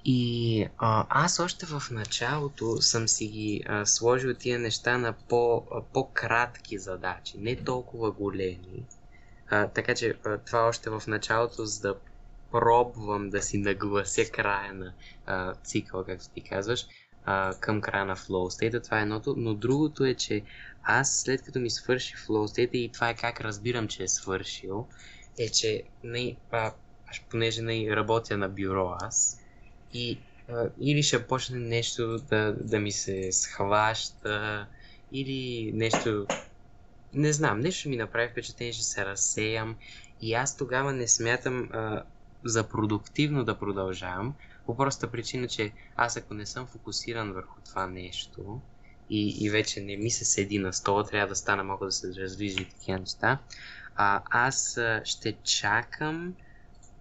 и 0.05 0.67
а, 0.77 1.05
аз 1.09 1.39
още 1.39 1.65
в 1.65 1.83
началото 1.91 2.81
съм 2.81 3.07
си 3.07 3.27
ги 3.27 3.63
а, 3.67 3.85
сложил 3.85 4.33
тия 4.33 4.59
неща 4.59 4.97
на 4.97 5.13
по, 5.13 5.63
а, 5.71 5.81
по-кратки 5.93 6.77
задачи, 6.77 7.37
не 7.37 7.55
толкова 7.55 8.11
големи. 8.11 8.85
А, 9.49 9.67
така 9.67 9.95
че 9.95 10.17
а, 10.25 10.37
това 10.37 10.59
още 10.67 10.89
в 10.89 11.03
началото, 11.07 11.65
за 11.65 11.81
да 11.81 11.95
пробвам 12.51 13.29
да 13.29 13.41
си 13.41 13.57
наглася 13.57 14.25
края 14.25 14.73
на 14.73 14.93
а, 15.25 15.53
цикъла, 15.53 16.05
както 16.05 16.29
ти 16.29 16.41
казваш, 16.41 16.85
а, 17.25 17.53
към 17.59 17.81
края 17.81 18.05
на 18.05 18.15
flow 18.15 18.69
state. 18.69 18.83
Това 18.83 18.99
е 18.99 19.01
едното, 19.01 19.35
но 19.37 19.53
другото 19.53 20.05
е, 20.05 20.13
че 20.13 20.41
аз 20.83 21.21
след 21.21 21.41
като 21.41 21.59
ми 21.59 21.69
свърши 21.69 22.15
flow 22.15 22.57
state 22.57 22.71
и 22.71 22.91
това 22.91 23.09
е 23.09 23.15
как 23.15 23.41
разбирам, 23.41 23.87
че 23.87 24.03
е 24.03 24.07
свършил, 24.07 24.87
е, 25.39 25.49
че 25.49 25.83
не, 26.03 26.35
а, 26.51 26.73
понеже 27.29 27.61
не 27.61 27.95
работя 27.95 28.37
на 28.37 28.49
бюро 28.49 28.95
аз 29.01 29.39
и 29.93 30.19
а, 30.49 30.69
или 30.79 31.03
ще 31.03 31.27
почне 31.27 31.59
нещо 31.59 32.17
да, 32.17 32.55
да 32.59 32.79
ми 32.79 32.91
се 32.91 33.31
схваща, 33.31 34.67
или 35.11 35.71
нещо, 35.73 36.27
не 37.13 37.33
знам, 37.33 37.59
нещо 37.59 37.89
ми 37.89 37.97
направи 37.97 38.29
впечатление, 38.31 38.73
че 38.73 38.83
се 38.83 39.05
разсеям 39.05 39.75
и 40.21 40.33
аз 40.33 40.57
тогава 40.57 40.93
не 40.93 41.07
смятам 41.07 41.69
а, 41.71 42.03
за 42.43 42.69
продуктивно 42.69 43.43
да 43.43 43.59
продължавам, 43.59 44.33
по 44.65 44.77
простата 44.77 45.11
причина, 45.11 45.47
че 45.47 45.71
аз 45.95 46.17
ако 46.17 46.33
не 46.33 46.45
съм 46.45 46.67
фокусиран 46.67 47.33
върху 47.33 47.61
това 47.65 47.87
нещо 47.87 48.61
и, 49.09 49.45
и 49.45 49.49
вече 49.49 49.81
не 49.81 49.97
ми 49.97 50.11
се 50.11 50.25
седи 50.25 50.59
на 50.59 50.73
стола, 50.73 51.03
трябва 51.03 51.27
да 51.27 51.35
стана 51.35 51.63
малко 51.63 51.85
да 51.85 51.91
се 51.91 52.15
раздвижи 52.21 52.69
такива 52.69 52.99
неща, 52.99 53.39
а, 53.95 54.21
аз 54.29 54.79
ще 55.03 55.37
чакам 55.43 56.33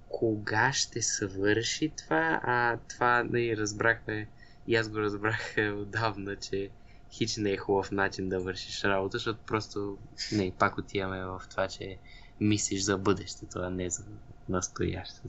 кога 0.09 0.73
ще 0.73 1.03
свърши 1.03 1.93
това, 1.97 2.41
а 2.43 2.79
това 2.89 3.25
и 3.35 3.57
разбрахме, 3.57 4.29
и 4.67 4.77
аз 4.77 4.89
го 4.89 4.99
разбрах 4.99 5.55
отдавна, 5.59 6.37
че 6.37 6.71
хич 7.13 7.37
не 7.37 7.51
е 7.51 7.57
хубав 7.57 7.91
начин 7.91 8.29
да 8.29 8.41
вършиш 8.41 8.85
работа, 8.85 9.19
защото 9.19 9.41
просто 9.47 9.99
не, 10.33 10.53
пак 10.59 10.79
отиваме 10.79 11.25
в 11.25 11.43
това, 11.51 11.69
че 11.69 11.99
мислиш 12.41 12.83
за 12.83 12.99
бъдещето, 12.99 13.59
а 13.59 13.71
не 13.71 13.91
за 13.91 14.03
настоящето. 14.51 15.29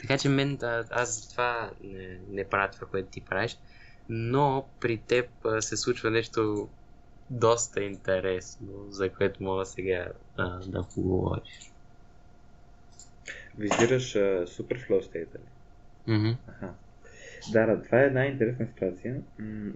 Така 0.00 0.18
че 0.18 0.28
мен, 0.28 0.58
а, 0.62 0.84
аз 0.90 1.22
затова 1.22 1.72
не, 1.80 2.20
не 2.28 2.48
правя 2.48 2.70
това, 2.70 2.86
което 2.86 3.10
ти 3.10 3.24
правиш, 3.24 3.58
но 4.08 4.70
при 4.80 5.04
теб 5.04 5.30
се 5.60 5.76
случва 5.76 6.10
нещо 6.10 6.70
доста 7.30 7.82
интересно, 7.82 8.86
за 8.90 9.12
което 9.12 9.42
мога 9.42 9.66
сега 9.66 10.12
а, 10.36 10.60
да 10.66 10.88
поговориш. 10.94 11.72
Визираш 13.58 14.14
uh, 14.14 14.44
Superflow 14.44 15.00
State, 15.00 15.34
ли? 15.34 15.48
Mm-hmm. 16.08 16.36
Аха. 16.46 16.74
Да, 17.52 17.66
да, 17.66 17.82
това 17.82 18.02
е 18.02 18.06
една 18.06 18.26
интересна 18.26 18.66
ситуация. 18.66 19.22
М- 19.38 19.72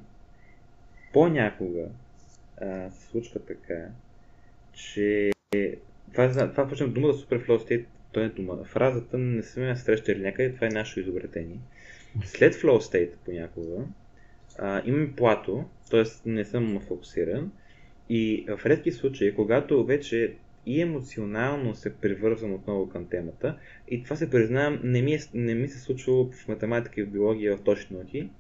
понякога 1.13 1.89
а, 2.61 2.91
се 2.91 3.07
случва 3.07 3.45
така, 3.45 3.89
че 4.73 5.31
това, 6.13 6.51
това 6.51 6.69
почвам 6.69 6.93
дума 6.93 7.13
за 7.13 7.27
Superflow 7.27 7.59
State, 7.59 7.89
той 8.17 8.25
е 8.25 8.29
дума. 8.29 8.65
Фразата 8.65 9.19
не 9.19 9.43
сме 9.43 9.77
срещали 9.77 10.23
някъде, 10.23 10.55
това 10.55 10.67
е 10.67 10.71
наше 10.71 11.01
изобретение. 11.01 11.59
След 12.25 12.55
Flow 12.55 12.79
State 12.79 13.11
понякога 13.25 13.85
а, 14.59 14.83
имаме 14.87 15.13
плато, 15.17 15.65
т.е. 15.91 16.29
не 16.29 16.45
съм 16.45 16.81
фокусиран 16.81 17.53
и 18.09 18.47
в 18.49 18.67
редки 18.67 18.93
случаи, 18.93 19.35
когато 19.35 19.85
вече 19.85 20.35
и 20.67 20.81
емоционално 20.81 21.75
се 21.75 21.95
привързвам 21.95 22.55
отново 22.55 22.89
към 22.89 23.09
темата. 23.09 23.59
И 23.89 24.03
това 24.03 24.17
се 24.17 24.31
признавам, 24.31 24.81
не 24.85 25.03
ми, 25.03 25.15
е, 25.15 25.21
не 25.35 25.55
ми 25.55 25.69
се 25.69 25.81
случвало 25.81 26.31
в 26.33 26.49
математика 26.49 27.01
и 27.01 27.05
в 27.05 27.11
биология 27.11 27.57
в 27.57 27.63
точни 27.63 27.97
науки, 27.97 28.31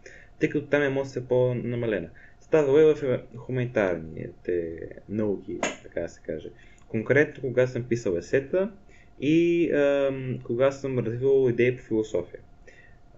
тъй 0.40 0.48
като 0.48 0.66
там 0.66 0.82
емоция 0.82 1.22
е 1.22 1.26
по-намалена. 1.26 2.08
Става 2.40 2.80
е 2.82 2.94
в 2.94 3.20
хуманитарните 3.36 4.78
науки, 5.08 5.58
така 5.82 6.00
да 6.00 6.08
се 6.08 6.20
каже. 6.20 6.48
Конкретно, 6.88 7.42
кога 7.42 7.66
съм 7.66 7.82
писал 7.82 8.16
есета 8.16 8.72
и 9.20 9.70
а, 9.70 10.14
кога 10.44 10.70
съм 10.70 10.98
развивал 10.98 11.48
идеи 11.50 11.76
по 11.76 11.82
философия. 11.82 12.40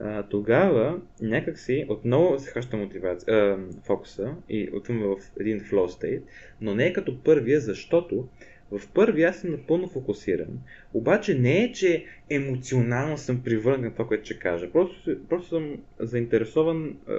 А, 0.00 0.22
тогава 0.22 1.00
някакси 1.22 1.86
отново 1.88 2.38
се 2.38 2.50
хаща 2.50 2.76
мотивация, 2.76 3.36
а, 3.36 3.58
фокуса 3.84 4.34
и 4.48 4.70
отиваме 4.72 5.06
в 5.06 5.16
един 5.40 5.60
flow 5.60 5.86
state, 5.86 6.22
но 6.60 6.74
не 6.74 6.86
е 6.86 6.92
като 6.92 7.22
първия, 7.22 7.60
защото 7.60 8.28
в 8.70 8.88
първи 8.94 9.22
аз 9.22 9.36
съм 9.36 9.50
напълно 9.50 9.88
фокусиран, 9.88 10.60
обаче 10.94 11.34
не 11.34 11.64
е, 11.64 11.72
че 11.72 12.04
емоционално 12.30 13.18
съм 13.18 13.42
привърнат 13.42 13.92
това, 13.92 14.06
което 14.06 14.24
ще 14.24 14.38
кажа. 14.38 14.72
Просто, 14.72 15.16
просто 15.28 15.48
съм 15.48 15.76
заинтересован 15.98 16.86
е, 16.88 17.12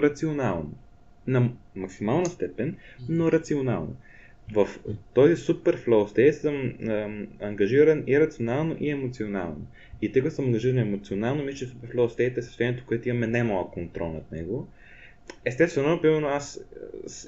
рационално. 0.00 0.72
На 1.26 1.50
максимална 1.74 2.26
степен, 2.26 2.76
но 3.08 3.32
рационално. 3.32 3.96
В 4.52 4.68
този 5.14 5.36
супер 5.36 5.76
флоу 5.76 6.04
state 6.06 6.30
съм 6.30 6.54
е, 6.90 7.26
ангажиран 7.40 8.04
и 8.06 8.20
рационално, 8.20 8.76
и 8.80 8.90
емоционално. 8.90 9.66
И 10.02 10.12
тъй 10.12 10.22
като 10.22 10.34
съм 10.34 10.44
ангажиран 10.44 10.78
емоционално, 10.78 11.44
мисля, 11.44 11.58
че 11.58 11.66
супер 11.66 11.88
флоу 11.88 12.08
state 12.08 12.38
е 12.38 12.42
състоянието, 12.42 12.84
което 12.86 13.08
имаме 13.08 13.26
немалък 13.26 13.72
контрол 13.72 14.12
над 14.12 14.32
него. 14.32 14.68
Естествено, 15.44 16.00
примерно 16.00 16.28
аз 16.28 16.64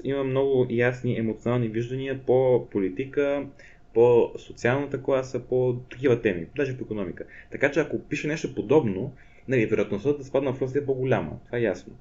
имам 0.03 0.29
много 0.29 0.67
ясни 0.69 1.17
емоционални 1.17 1.67
виждания 1.67 2.19
по 2.25 2.67
политика, 2.71 3.45
по 3.93 4.31
социалната 4.37 5.03
класа, 5.03 5.39
по 5.39 5.75
такива 5.91 6.21
теми, 6.21 6.47
даже 6.55 6.77
по 6.77 6.83
економика. 6.83 7.25
Така 7.51 7.71
че 7.71 7.79
ако 7.79 7.99
пише 7.99 8.27
нещо 8.27 8.55
подобно, 8.55 9.13
нали, 9.47 9.65
вероятността 9.65 10.13
да 10.13 10.23
спадна 10.23 10.53
в 10.53 10.75
е 10.75 10.85
по-голяма. 10.85 11.39
Това 11.45 11.57
е 11.57 11.61
ясно. 11.61 11.93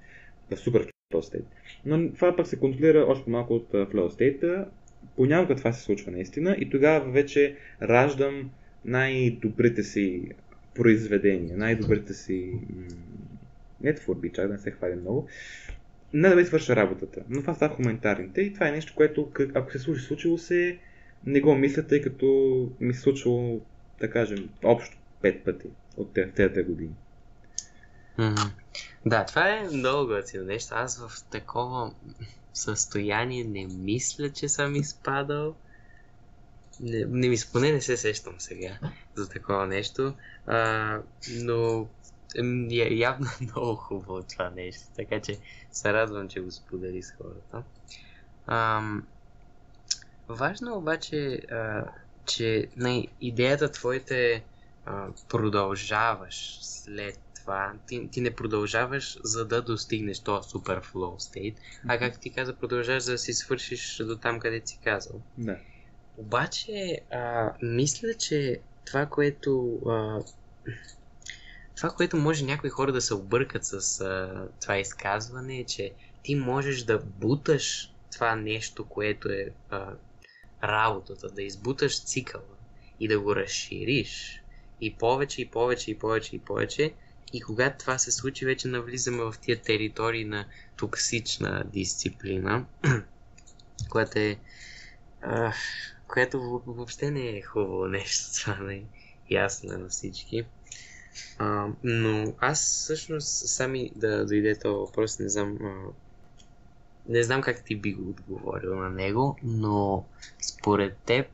Да 0.51 0.57
супер 0.57 0.87
flow 1.12 1.21
state. 1.21 1.45
Но 1.85 2.12
това 2.12 2.37
пък 2.37 2.47
се 2.47 2.59
контролира 2.59 3.07
още 3.09 3.31
малко 3.31 3.55
от 3.55 3.73
flow 3.73 4.09
state. 4.09 4.67
Понякога 5.16 5.57
това 5.57 5.72
се 5.72 5.82
случва 5.82 6.12
наистина 6.12 6.57
и 6.59 6.70
тогава 6.70 7.11
вече 7.11 7.57
раждам 7.82 8.50
най-добрите 8.84 9.82
си 9.82 10.22
произведения, 10.74 11.57
най-добрите 11.57 12.14
си 12.14 12.52
не 13.80 13.94
чак 14.34 14.46
да 14.46 14.52
не 14.52 14.59
се 14.59 14.70
хвали 14.70 14.94
много, 14.94 15.28
не 16.12 16.28
да 16.28 16.36
ми 16.36 16.44
свърша 16.44 16.76
работата. 16.76 17.22
Но 17.28 17.40
това 17.40 17.54
става 17.54 17.74
хуманитарните 17.74 18.40
и 18.40 18.54
това 18.54 18.68
е 18.68 18.72
нещо, 18.72 18.92
което 18.96 19.32
ако 19.54 19.72
се 19.72 19.78
случи, 19.78 20.02
случило 20.02 20.38
се, 20.38 20.78
не 21.26 21.40
го 21.40 21.54
мисля, 21.54 21.82
тъй 21.82 22.00
като 22.02 22.26
ми 22.80 22.94
се 22.94 23.00
случвало, 23.00 23.61
да 24.00 24.11
кажем, 24.11 24.48
общо 24.64 24.96
пет 25.22 25.44
пъти 25.44 25.66
от 25.96 26.18
тези 26.36 26.62
години. 26.62 26.94
Mm-hmm. 28.18 28.50
Да, 29.07 29.24
това 29.24 29.48
е 29.48 29.68
много 29.72 30.07
готино 30.07 30.44
нещо. 30.44 30.74
Аз 30.76 31.09
в 31.09 31.24
такова 31.30 31.94
състояние 32.57 33.44
не 33.44 33.66
мисля, 33.66 34.30
че 34.30 34.48
съм 34.48 34.74
изпадал. 34.74 35.57
Не, 36.80 37.04
не 37.04 37.28
ми 37.28 37.36
споне 37.36 37.72
не 37.72 37.80
се 37.80 37.96
сещам 37.96 38.34
сега 38.38 38.78
за 39.14 39.28
такова 39.28 39.66
нещо. 39.66 40.14
А, 40.46 41.00
но 41.30 41.88
е, 42.70 42.94
явно 42.94 43.26
е 43.26 43.44
много 43.44 43.76
хубаво 43.76 44.22
това 44.22 44.50
нещо, 44.50 44.84
така 44.96 45.20
че 45.20 45.38
се 45.72 45.92
радвам, 45.92 46.28
че 46.28 46.40
го 46.40 46.50
сподели 46.50 47.02
с 47.02 47.12
хората. 47.12 47.62
Ам, 48.46 49.07
важно 50.28 50.70
е 50.70 50.76
обаче, 50.76 51.42
а, 51.50 51.84
че 52.26 52.68
на 52.76 53.07
идеята 53.20 53.70
твоята 53.70 54.16
е 54.16 54.42
а, 54.86 55.09
продължаваш 55.28 56.59
след 56.62 57.18
това. 57.47 57.72
Ти, 57.86 58.09
ти 58.12 58.20
не 58.20 58.30
продължаваш 58.30 59.18
за 59.24 59.44
да 59.44 59.62
достигнеш 59.62 60.20
този 60.20 60.51
супер 60.51 60.80
flow 60.80 61.18
state, 61.18 61.57
а 61.88 61.99
как 61.99 62.20
ти 62.20 62.30
каза, 62.30 62.57
продължаваш 62.57 63.03
за 63.03 63.12
да 63.12 63.18
си 63.18 63.32
свършиш 63.32 63.97
до 63.97 64.16
там, 64.16 64.40
къде 64.40 64.62
си 64.64 64.78
казал. 64.84 65.22
Да. 65.38 65.57
Обаче, 66.16 67.01
а, 67.12 67.53
мисля, 67.62 68.14
че 68.14 68.61
това, 68.84 69.07
което 69.07 69.80
а, 69.86 70.20
това, 71.76 71.90
което 71.90 72.16
може 72.16 72.44
някои 72.44 72.70
хора 72.70 72.92
да 72.92 73.01
се 73.01 73.14
объркат 73.14 73.64
с 73.64 74.01
а, 74.01 74.49
това 74.61 74.78
изказване 74.78 75.59
е, 75.59 75.64
че 75.64 75.92
ти 76.22 76.34
можеш 76.34 76.82
да 76.82 76.99
буташ 76.99 77.92
това 78.12 78.36
нещо, 78.36 78.84
което 78.84 79.28
е 79.28 79.47
а, 79.70 79.92
работата, 80.64 81.28
да 81.28 81.42
избуташ 81.42 82.05
цикъла 82.05 82.44
и 83.01 83.09
да 83.09 83.20
го 83.20 83.36
разшириш 83.36 84.42
и 84.80 84.97
повече, 84.97 85.42
и 85.42 85.51
повече, 85.51 85.90
и 85.90 85.99
повече, 85.99 86.36
и 86.36 86.38
повече. 86.38 86.94
И 87.33 87.41
когато 87.41 87.79
това 87.79 87.99
се 87.99 88.12
случи, 88.12 88.45
вече 88.45 88.68
навлизаме 88.68 89.24
в 89.24 89.35
тия 89.41 89.62
територии 89.62 90.24
на 90.24 90.47
токсична 90.77 91.64
дисциплина, 91.72 92.64
която 93.91 94.18
е. 94.18 94.39
А, 95.22 95.53
което 96.09 96.62
въобще 96.66 97.11
не 97.11 97.29
е 97.29 97.43
хубаво 97.43 97.87
нещо, 97.87 98.29
това 98.41 98.57
не 98.57 98.74
е 98.74 98.83
ясно 99.31 99.79
на 99.79 99.89
всички. 99.89 100.47
А, 101.39 101.68
но 101.85 102.35
аз 102.39 102.61
всъщност 102.61 103.49
сами 103.49 103.93
да 103.97 104.27
дойде 104.27 104.59
този 104.59 104.74
въпрос, 104.74 105.18
не 105.18 105.29
знам, 105.29 105.59
а, 105.62 105.74
не 107.09 107.22
знам 107.22 107.43
как 107.43 107.64
ти 107.64 107.77
би 107.77 107.93
го 107.93 108.11
отговорил 108.11 108.74
на 108.74 108.91
него, 108.91 109.39
но 109.43 110.05
според 110.43 110.99
теб 110.99 111.27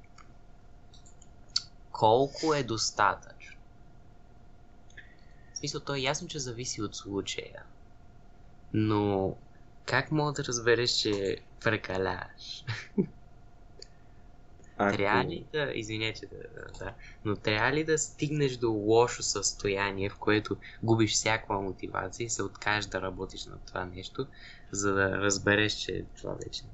колко 1.92 2.54
е 2.54 2.62
достатъчно? 2.62 3.41
Смисъл, 5.62 5.80
то 5.80 5.94
е 5.94 6.00
ясно, 6.00 6.28
че 6.28 6.38
зависи 6.38 6.82
от 6.82 6.96
случая. 6.96 7.64
Но 8.72 9.36
как 9.86 10.10
мога 10.10 10.32
да 10.32 10.44
разбереш, 10.44 10.90
че 10.90 11.36
прекаляваш? 11.60 12.64
Ако... 14.76 14.96
Трябва 14.96 15.24
ли 15.24 15.46
да, 15.52 15.72
извинете, 15.74 16.26
да, 16.26 16.78
да, 16.78 16.94
но 17.24 17.36
трябва 17.36 17.72
ли 17.72 17.84
да 17.84 17.98
стигнеш 17.98 18.56
до 18.56 18.70
лошо 18.70 19.22
състояние, 19.22 20.10
в 20.10 20.18
което 20.18 20.56
губиш 20.82 21.12
всякаква 21.12 21.62
мотивация 21.62 22.24
и 22.24 22.30
се 22.30 22.42
откажеш 22.42 22.86
да 22.86 23.02
работиш 23.02 23.46
на 23.46 23.58
това 23.66 23.84
нещо, 23.84 24.26
за 24.72 24.94
да 24.94 25.10
разбереш, 25.10 25.72
че 25.72 26.06
това 26.16 26.34
вече 26.34 26.64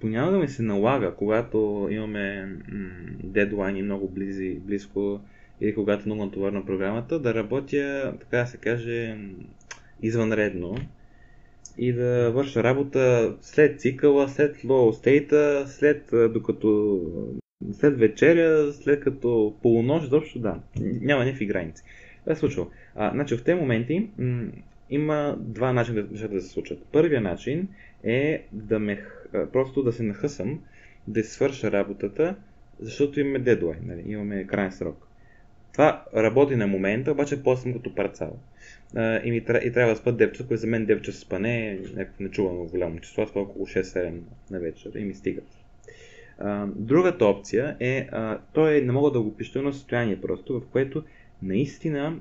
понякога 0.00 0.38
ми 0.38 0.48
се 0.48 0.62
налага, 0.62 1.16
когато 1.16 1.88
имаме 1.90 2.46
м- 2.46 3.18
дедлайни 3.24 3.82
много 3.82 4.08
близи, 4.08 4.60
близко 4.60 5.20
или 5.60 5.74
когато 5.74 6.02
е 6.02 6.06
много 6.06 6.24
натоварна 6.24 6.66
програмата, 6.66 7.18
да 7.18 7.34
работя, 7.34 8.14
така 8.20 8.38
да 8.38 8.46
се 8.46 8.56
каже, 8.56 9.18
извънредно 10.02 10.74
и 11.78 11.92
да 11.92 12.30
върша 12.30 12.62
работа 12.62 13.34
след 13.40 13.80
цикъла, 13.80 14.28
след 14.28 14.56
low 14.56 15.04
state, 15.04 15.64
след 15.64 16.32
докато 16.32 17.00
след 17.72 17.98
вечеря, 17.98 18.72
след 18.72 19.00
като 19.00 19.56
полунощ, 19.62 20.10
защото 20.10 20.38
да, 20.38 20.60
няма 20.80 21.24
никакви 21.24 21.46
граници. 21.46 21.82
Това 22.20 22.32
е 22.32 22.36
случва. 22.36 22.66
А, 22.94 23.10
значи 23.10 23.36
в 23.36 23.44
тези 23.44 23.60
моменти 23.60 24.10
м- 24.18 24.48
има 24.90 25.36
два 25.40 25.72
начина 25.72 26.02
да, 26.02 26.28
да 26.28 26.40
се 26.40 26.48
случат. 26.48 26.78
Първият 26.92 27.22
начин 27.22 27.68
е 28.04 28.46
да 28.52 28.78
ме, 28.78 29.04
просто 29.52 29.82
да 29.82 29.92
се 29.92 30.02
нахъсам, 30.02 30.60
да 31.08 31.24
свърша 31.24 31.72
работата, 31.72 32.36
защото 32.80 33.20
имаме 33.20 33.38
дедлайн, 33.38 33.80
нали? 33.82 34.02
имаме 34.06 34.46
крайен 34.46 34.72
срок. 34.72 35.05
Това 35.72 36.04
работи 36.16 36.56
на 36.56 36.66
момента, 36.66 37.12
обаче 37.12 37.42
после 37.42 37.62
съм 37.62 37.72
като 37.72 37.94
парцал 37.94 38.38
и, 39.24 39.30
ми, 39.30 39.36
и 39.36 39.72
трябва 39.72 39.92
да 39.92 39.96
спът 39.96 40.16
9 40.16 40.32
часа, 40.32 40.46
което 40.46 40.60
за 40.60 40.66
мен 40.66 40.86
9 40.86 41.00
часа 41.00 41.20
спане 41.20 41.68
е 41.68 41.78
някакво 41.96 42.24
нечувано 42.24 42.64
голямо 42.64 43.00
число, 43.00 43.26
това 43.26 43.40
около 43.40 43.66
6-7 43.66 44.12
на 44.50 44.60
вечер 44.60 44.92
и 44.94 45.04
ми 45.04 45.14
стигат. 45.14 45.48
А, 46.38 46.66
другата 46.76 47.26
опция 47.26 47.76
е, 47.80 48.08
той 48.52 48.80
не 48.80 48.92
мога 48.92 49.10
да 49.10 49.20
го 49.20 49.36
пиша, 49.36 49.62
но 49.62 49.72
състояние 49.72 50.20
просто, 50.20 50.60
в 50.60 50.66
което 50.72 51.04
наистина 51.42 52.20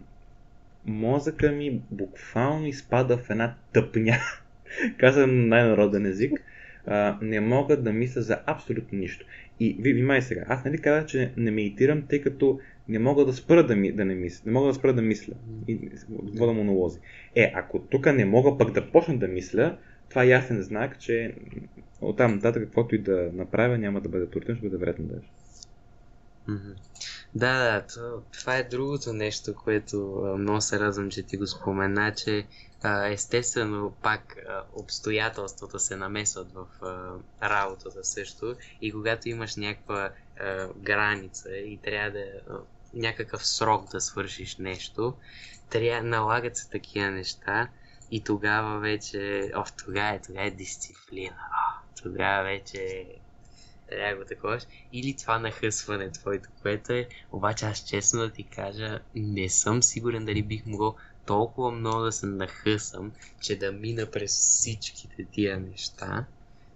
мозъка 0.86 1.52
ми 1.52 1.82
буквално 1.92 2.68
изпада 2.68 3.18
в 3.18 3.30
една 3.30 3.56
тъпня. 3.74 4.18
Казвам 4.98 5.48
най-народен 5.48 6.06
език. 6.06 6.44
А, 6.88 7.18
не 7.22 7.40
мога 7.40 7.78
да 7.78 7.94
мисля 7.94 8.22
за 8.22 8.40
абсолютно 8.46 9.00
нищо. 9.00 9.26
И 9.60 9.78
ви 9.80 9.94
внимай 9.94 10.22
сега, 10.22 10.46
аз 10.48 10.66
нали 10.66 10.78
казах, 10.78 11.06
че 11.06 11.32
не 11.38 11.52
медитирам, 11.52 12.04
тъй 12.10 12.22
като 12.22 12.60
не 12.88 13.00
мога 13.00 13.26
да 13.26 13.34
спра 13.34 13.68
да, 13.68 13.76
ми, 13.76 13.92
да 13.92 14.06
не 14.06 14.16
мисля. 14.16 14.42
Не 14.46 14.52
мога 14.52 14.68
да 14.68 14.74
спра 14.74 14.94
да 14.94 15.02
мисля. 15.02 15.34
И 15.68 15.92
вода 16.36 16.54
монолози. 16.54 17.00
Е, 17.36 17.52
ако 17.56 17.80
тук 17.80 18.06
не 18.06 18.26
мога 18.26 18.58
пък 18.58 18.72
да 18.72 18.92
почна 18.92 19.18
да 19.18 19.28
мисля, 19.28 19.78
това 20.10 20.24
е 20.24 20.28
ясен 20.28 20.62
знак, 20.62 21.00
че 21.00 21.36
оттам 22.02 22.36
нататък 22.36 22.64
каквото 22.64 22.96
и 22.96 22.98
да 22.98 23.30
направя 23.34 23.78
няма 23.78 24.02
да 24.02 24.10
бъде 24.10 24.30
туртен, 24.30 24.56
ще 24.56 24.70
бъде 24.70 24.78
вредно 24.78 25.06
даже. 25.06 25.28
Да, 27.36 27.64
да, 27.64 27.86
това 28.40 28.58
е 28.58 28.64
другото 28.64 29.14
нещо, 29.14 29.56
което 29.56 29.98
много 30.40 30.62
се 30.62 30.80
радвам, 30.80 31.10
че 31.10 31.24
ти 31.24 31.38
го 31.38 31.48
спомена, 31.48 32.14
че 32.14 32.46
естествено 33.10 33.94
пак 34.04 34.36
обстоятелствата 34.74 35.80
се 35.80 35.96
намесват 35.96 36.48
в 36.52 36.68
работата 37.44 38.04
също 38.04 38.56
и 38.82 38.92
когато 38.92 39.30
имаш 39.30 39.56
някаква 39.56 40.10
граница 40.78 41.58
и 41.58 41.78
трябва 41.78 42.12
да 42.12 42.26
някакъв 42.96 43.48
срок 43.48 43.92
да 43.92 44.02
свършиш 44.02 44.58
нещо, 44.58 45.14
трябва, 45.70 46.08
налагат 46.08 46.58
се 46.58 46.70
такива 46.70 47.12
неща 47.12 47.68
и 48.12 48.24
тогава 48.24 48.80
вече, 48.80 49.52
о, 49.56 49.64
тогава 49.86 50.16
е, 50.16 50.22
тогава 50.22 50.48
е 50.48 50.52
дисциплина, 50.52 51.36
о, 51.36 52.02
тогава 52.04 52.44
вече 52.44 53.06
трябва 53.90 54.12
да 54.12 54.18
го 54.18 54.26
таковаш. 54.28 54.64
Или 54.94 55.18
това 55.18 55.40
нахъсване 55.40 56.12
твоето, 56.12 56.50
което 56.62 56.94
е, 56.94 57.08
обаче 57.32 57.66
аз 57.66 57.86
честно 57.86 58.20
да 58.20 58.32
ти 58.32 58.44
кажа, 58.44 59.00
не 59.16 59.50
съм 59.50 59.84
сигурен 59.84 60.26
дали 60.26 60.44
бих 60.44 60.66
могъл 60.66 60.96
толкова 61.26 61.72
много 61.72 62.02
да 62.02 62.12
се 62.12 62.26
нахъсам, 62.26 63.12
че 63.42 63.60
да 63.60 63.72
мина 63.72 64.12
през 64.12 64.32
всичките 64.32 65.26
тия 65.32 65.60
неща. 65.60 66.26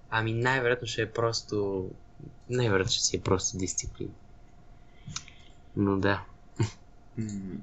Ами 0.09 0.33
най-вероятно 0.33 0.87
ще 0.87 1.01
е 1.01 1.11
просто... 1.11 1.89
Най-вероятно 2.49 2.91
ще 2.91 3.03
си 3.03 3.17
е 3.17 3.21
просто 3.21 3.57
дисциплина. 3.57 4.11
Но 5.75 5.97
да. 5.97 6.23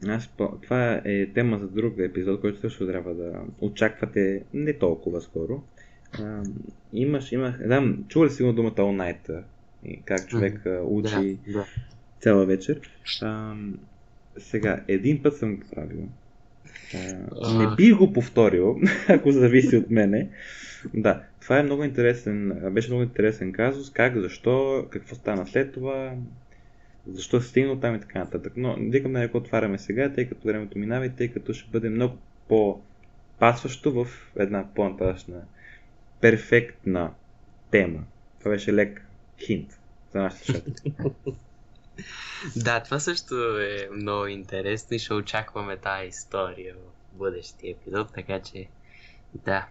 Аз, 0.09 0.31
това 0.63 1.01
е 1.05 1.27
тема 1.27 1.59
за 1.59 1.69
друг 1.69 1.95
епизод, 1.99 2.41
който 2.41 2.61
също 2.61 2.87
трябва 2.87 3.15
да 3.15 3.41
очаквате 3.61 4.43
не 4.55 4.73
толкова 4.73 5.21
скоро. 5.21 5.63
А, 6.21 6.43
имаш, 6.93 7.33
имах, 7.33 7.61
знам, 7.65 8.05
чува 8.09 8.27
ли 8.27 8.31
си 8.31 8.43
думата 8.43 8.73
all 8.73 9.15
night 9.15 9.43
и 9.85 10.03
как 10.05 10.29
човек 10.29 10.63
mm, 10.65 10.83
учи 10.85 11.39
да, 11.47 11.53
да. 11.53 11.67
цяла 12.21 12.47
вечер. 12.47 12.81
А, 13.23 13.55
сега, 14.39 14.81
един 14.89 15.23
път 15.23 15.37
съм 15.37 15.57
го 15.57 15.63
правил. 15.75 16.09
А, 17.43 17.59
не 17.59 17.77
бих 17.77 17.97
го 17.97 18.13
повторил, 18.13 18.81
ако 19.09 19.33
зависи 19.33 19.77
от 19.77 19.91
мене. 19.91 20.29
Да, 20.95 21.23
това 21.41 21.59
е 21.59 21.63
много 21.63 21.85
интересен, 21.85 22.61
беше 22.73 22.89
много 22.89 23.03
интересен 23.03 23.53
казус, 23.53 23.93
как, 23.93 24.17
защо, 24.17 24.87
какво 24.91 25.15
стана 25.15 25.47
след 25.47 25.73
това, 25.73 26.13
защо 27.13 27.41
се 27.41 27.49
стигна 27.49 27.81
там 27.81 27.95
и 27.95 28.01
така 28.01 28.19
нататък. 28.19 28.53
Но 28.57 28.77
викам 28.79 29.13
да 29.13 29.19
не 29.19 29.29
го 29.29 29.39
отваряме 29.39 29.79
сега, 29.79 30.13
тъй 30.13 30.29
като 30.29 30.49
времето 30.49 30.79
минава 30.79 31.07
и 31.07 31.17
тъй 31.17 31.29
като 31.29 31.53
ще 31.53 31.71
бъде 31.71 31.89
много 31.89 32.19
по-пасващо 32.49 33.93
в 33.93 34.07
една 34.37 34.75
по-нататъчна 34.75 35.43
перфектна 36.21 37.11
тема. 37.71 38.05
Това 38.39 38.51
беше 38.51 38.75
лек 38.75 39.07
хинт 39.47 39.79
за 40.13 40.19
нашите 40.19 40.45
слушатели. 40.45 40.95
да, 42.57 42.83
това 42.83 43.01
също 43.01 43.35
е 43.59 43.89
много 43.93 44.27
интересно 44.27 44.97
и 44.97 44.99
ще 44.99 45.15
очакваме 45.15 45.77
тази 45.77 46.09
история 46.09 46.75
в 46.75 47.19
бъдещия 47.19 47.71
епизод, 47.71 48.13
така 48.15 48.41
че 48.41 48.67
да. 49.45 49.69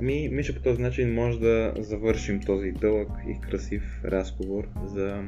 Ами, 0.00 0.28
мисля 0.32 0.54
по 0.54 0.60
този 0.60 0.82
начин 0.82 1.14
може 1.14 1.40
да 1.40 1.74
завършим 1.78 2.40
този 2.40 2.70
дълъг 2.70 3.08
и 3.28 3.40
красив 3.40 4.00
разговор 4.04 4.68
за 4.84 5.08
а, 5.08 5.24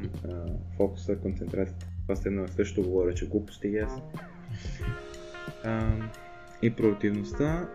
фокуса, 0.76 1.16
концентрацията. 1.16 1.86
Това 2.02 2.16
сте 2.16 2.30
също 2.56 2.82
говоря, 2.82 3.14
че 3.14 3.28
глупости 3.28 3.68
и 3.68 3.78
аз. 3.78 3.92
И 6.62 6.70
продуктивността. 6.70 7.68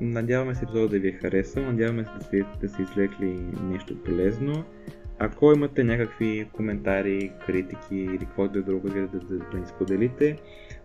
Надяваме 0.00 0.54
се 0.54 0.64
епизода 0.64 0.88
да 0.88 0.98
ви 0.98 1.08
е 1.08 1.12
харесал, 1.12 1.62
надяваме 1.62 2.04
се 2.04 2.10
да 2.18 2.24
сте, 2.24 2.44
да 2.60 2.68
сте 2.68 2.82
извлекли 2.82 3.38
нещо 3.62 4.04
полезно. 4.04 4.64
Ако 5.18 5.52
имате 5.52 5.84
някакви 5.84 6.48
коментари, 6.52 7.32
критики 7.46 7.96
или 7.96 8.18
каквото 8.18 8.58
е 8.58 8.62
друго 8.62 8.88
да, 8.88 9.08
да, 9.08 9.18
да, 9.18 9.38
да 9.38 9.58
ни 9.58 9.66
споделите, 9.66 10.38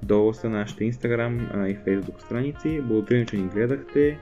долу 0.04 0.34
са 0.34 0.50
нашите 0.50 0.84
Instagram 0.84 1.68
и 1.68 1.78
Facebook 1.78 2.26
страници. 2.26 2.82
Благодарим, 2.82 3.26
че 3.26 3.38
ни 3.38 3.48
гледахте. 3.48 4.20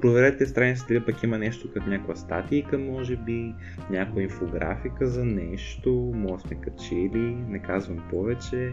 Проверете 0.00 0.46
страницата 0.46 0.88
дали 0.88 1.04
пък 1.04 1.22
има 1.22 1.38
нещо 1.38 1.72
като 1.74 1.88
някаква 1.88 2.16
статика, 2.16 2.78
може 2.78 3.16
би, 3.16 3.54
някаква 3.90 4.22
инфографика 4.22 5.06
за 5.06 5.24
нещо, 5.24 6.12
може 6.14 6.42
сме 6.42 6.60
качили, 6.60 7.36
не 7.48 7.58
казвам 7.58 8.02
повече. 8.10 8.72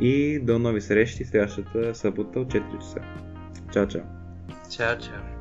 И 0.00 0.40
до 0.42 0.58
нови 0.58 0.80
срещи 0.80 1.24
следващата 1.24 1.94
събота 1.94 2.40
от 2.40 2.48
4 2.48 2.78
часа. 2.78 3.00
Чао, 3.72 3.88
чао! 3.88 4.02
Ciao, 4.68 4.98
ciao. 4.98 5.36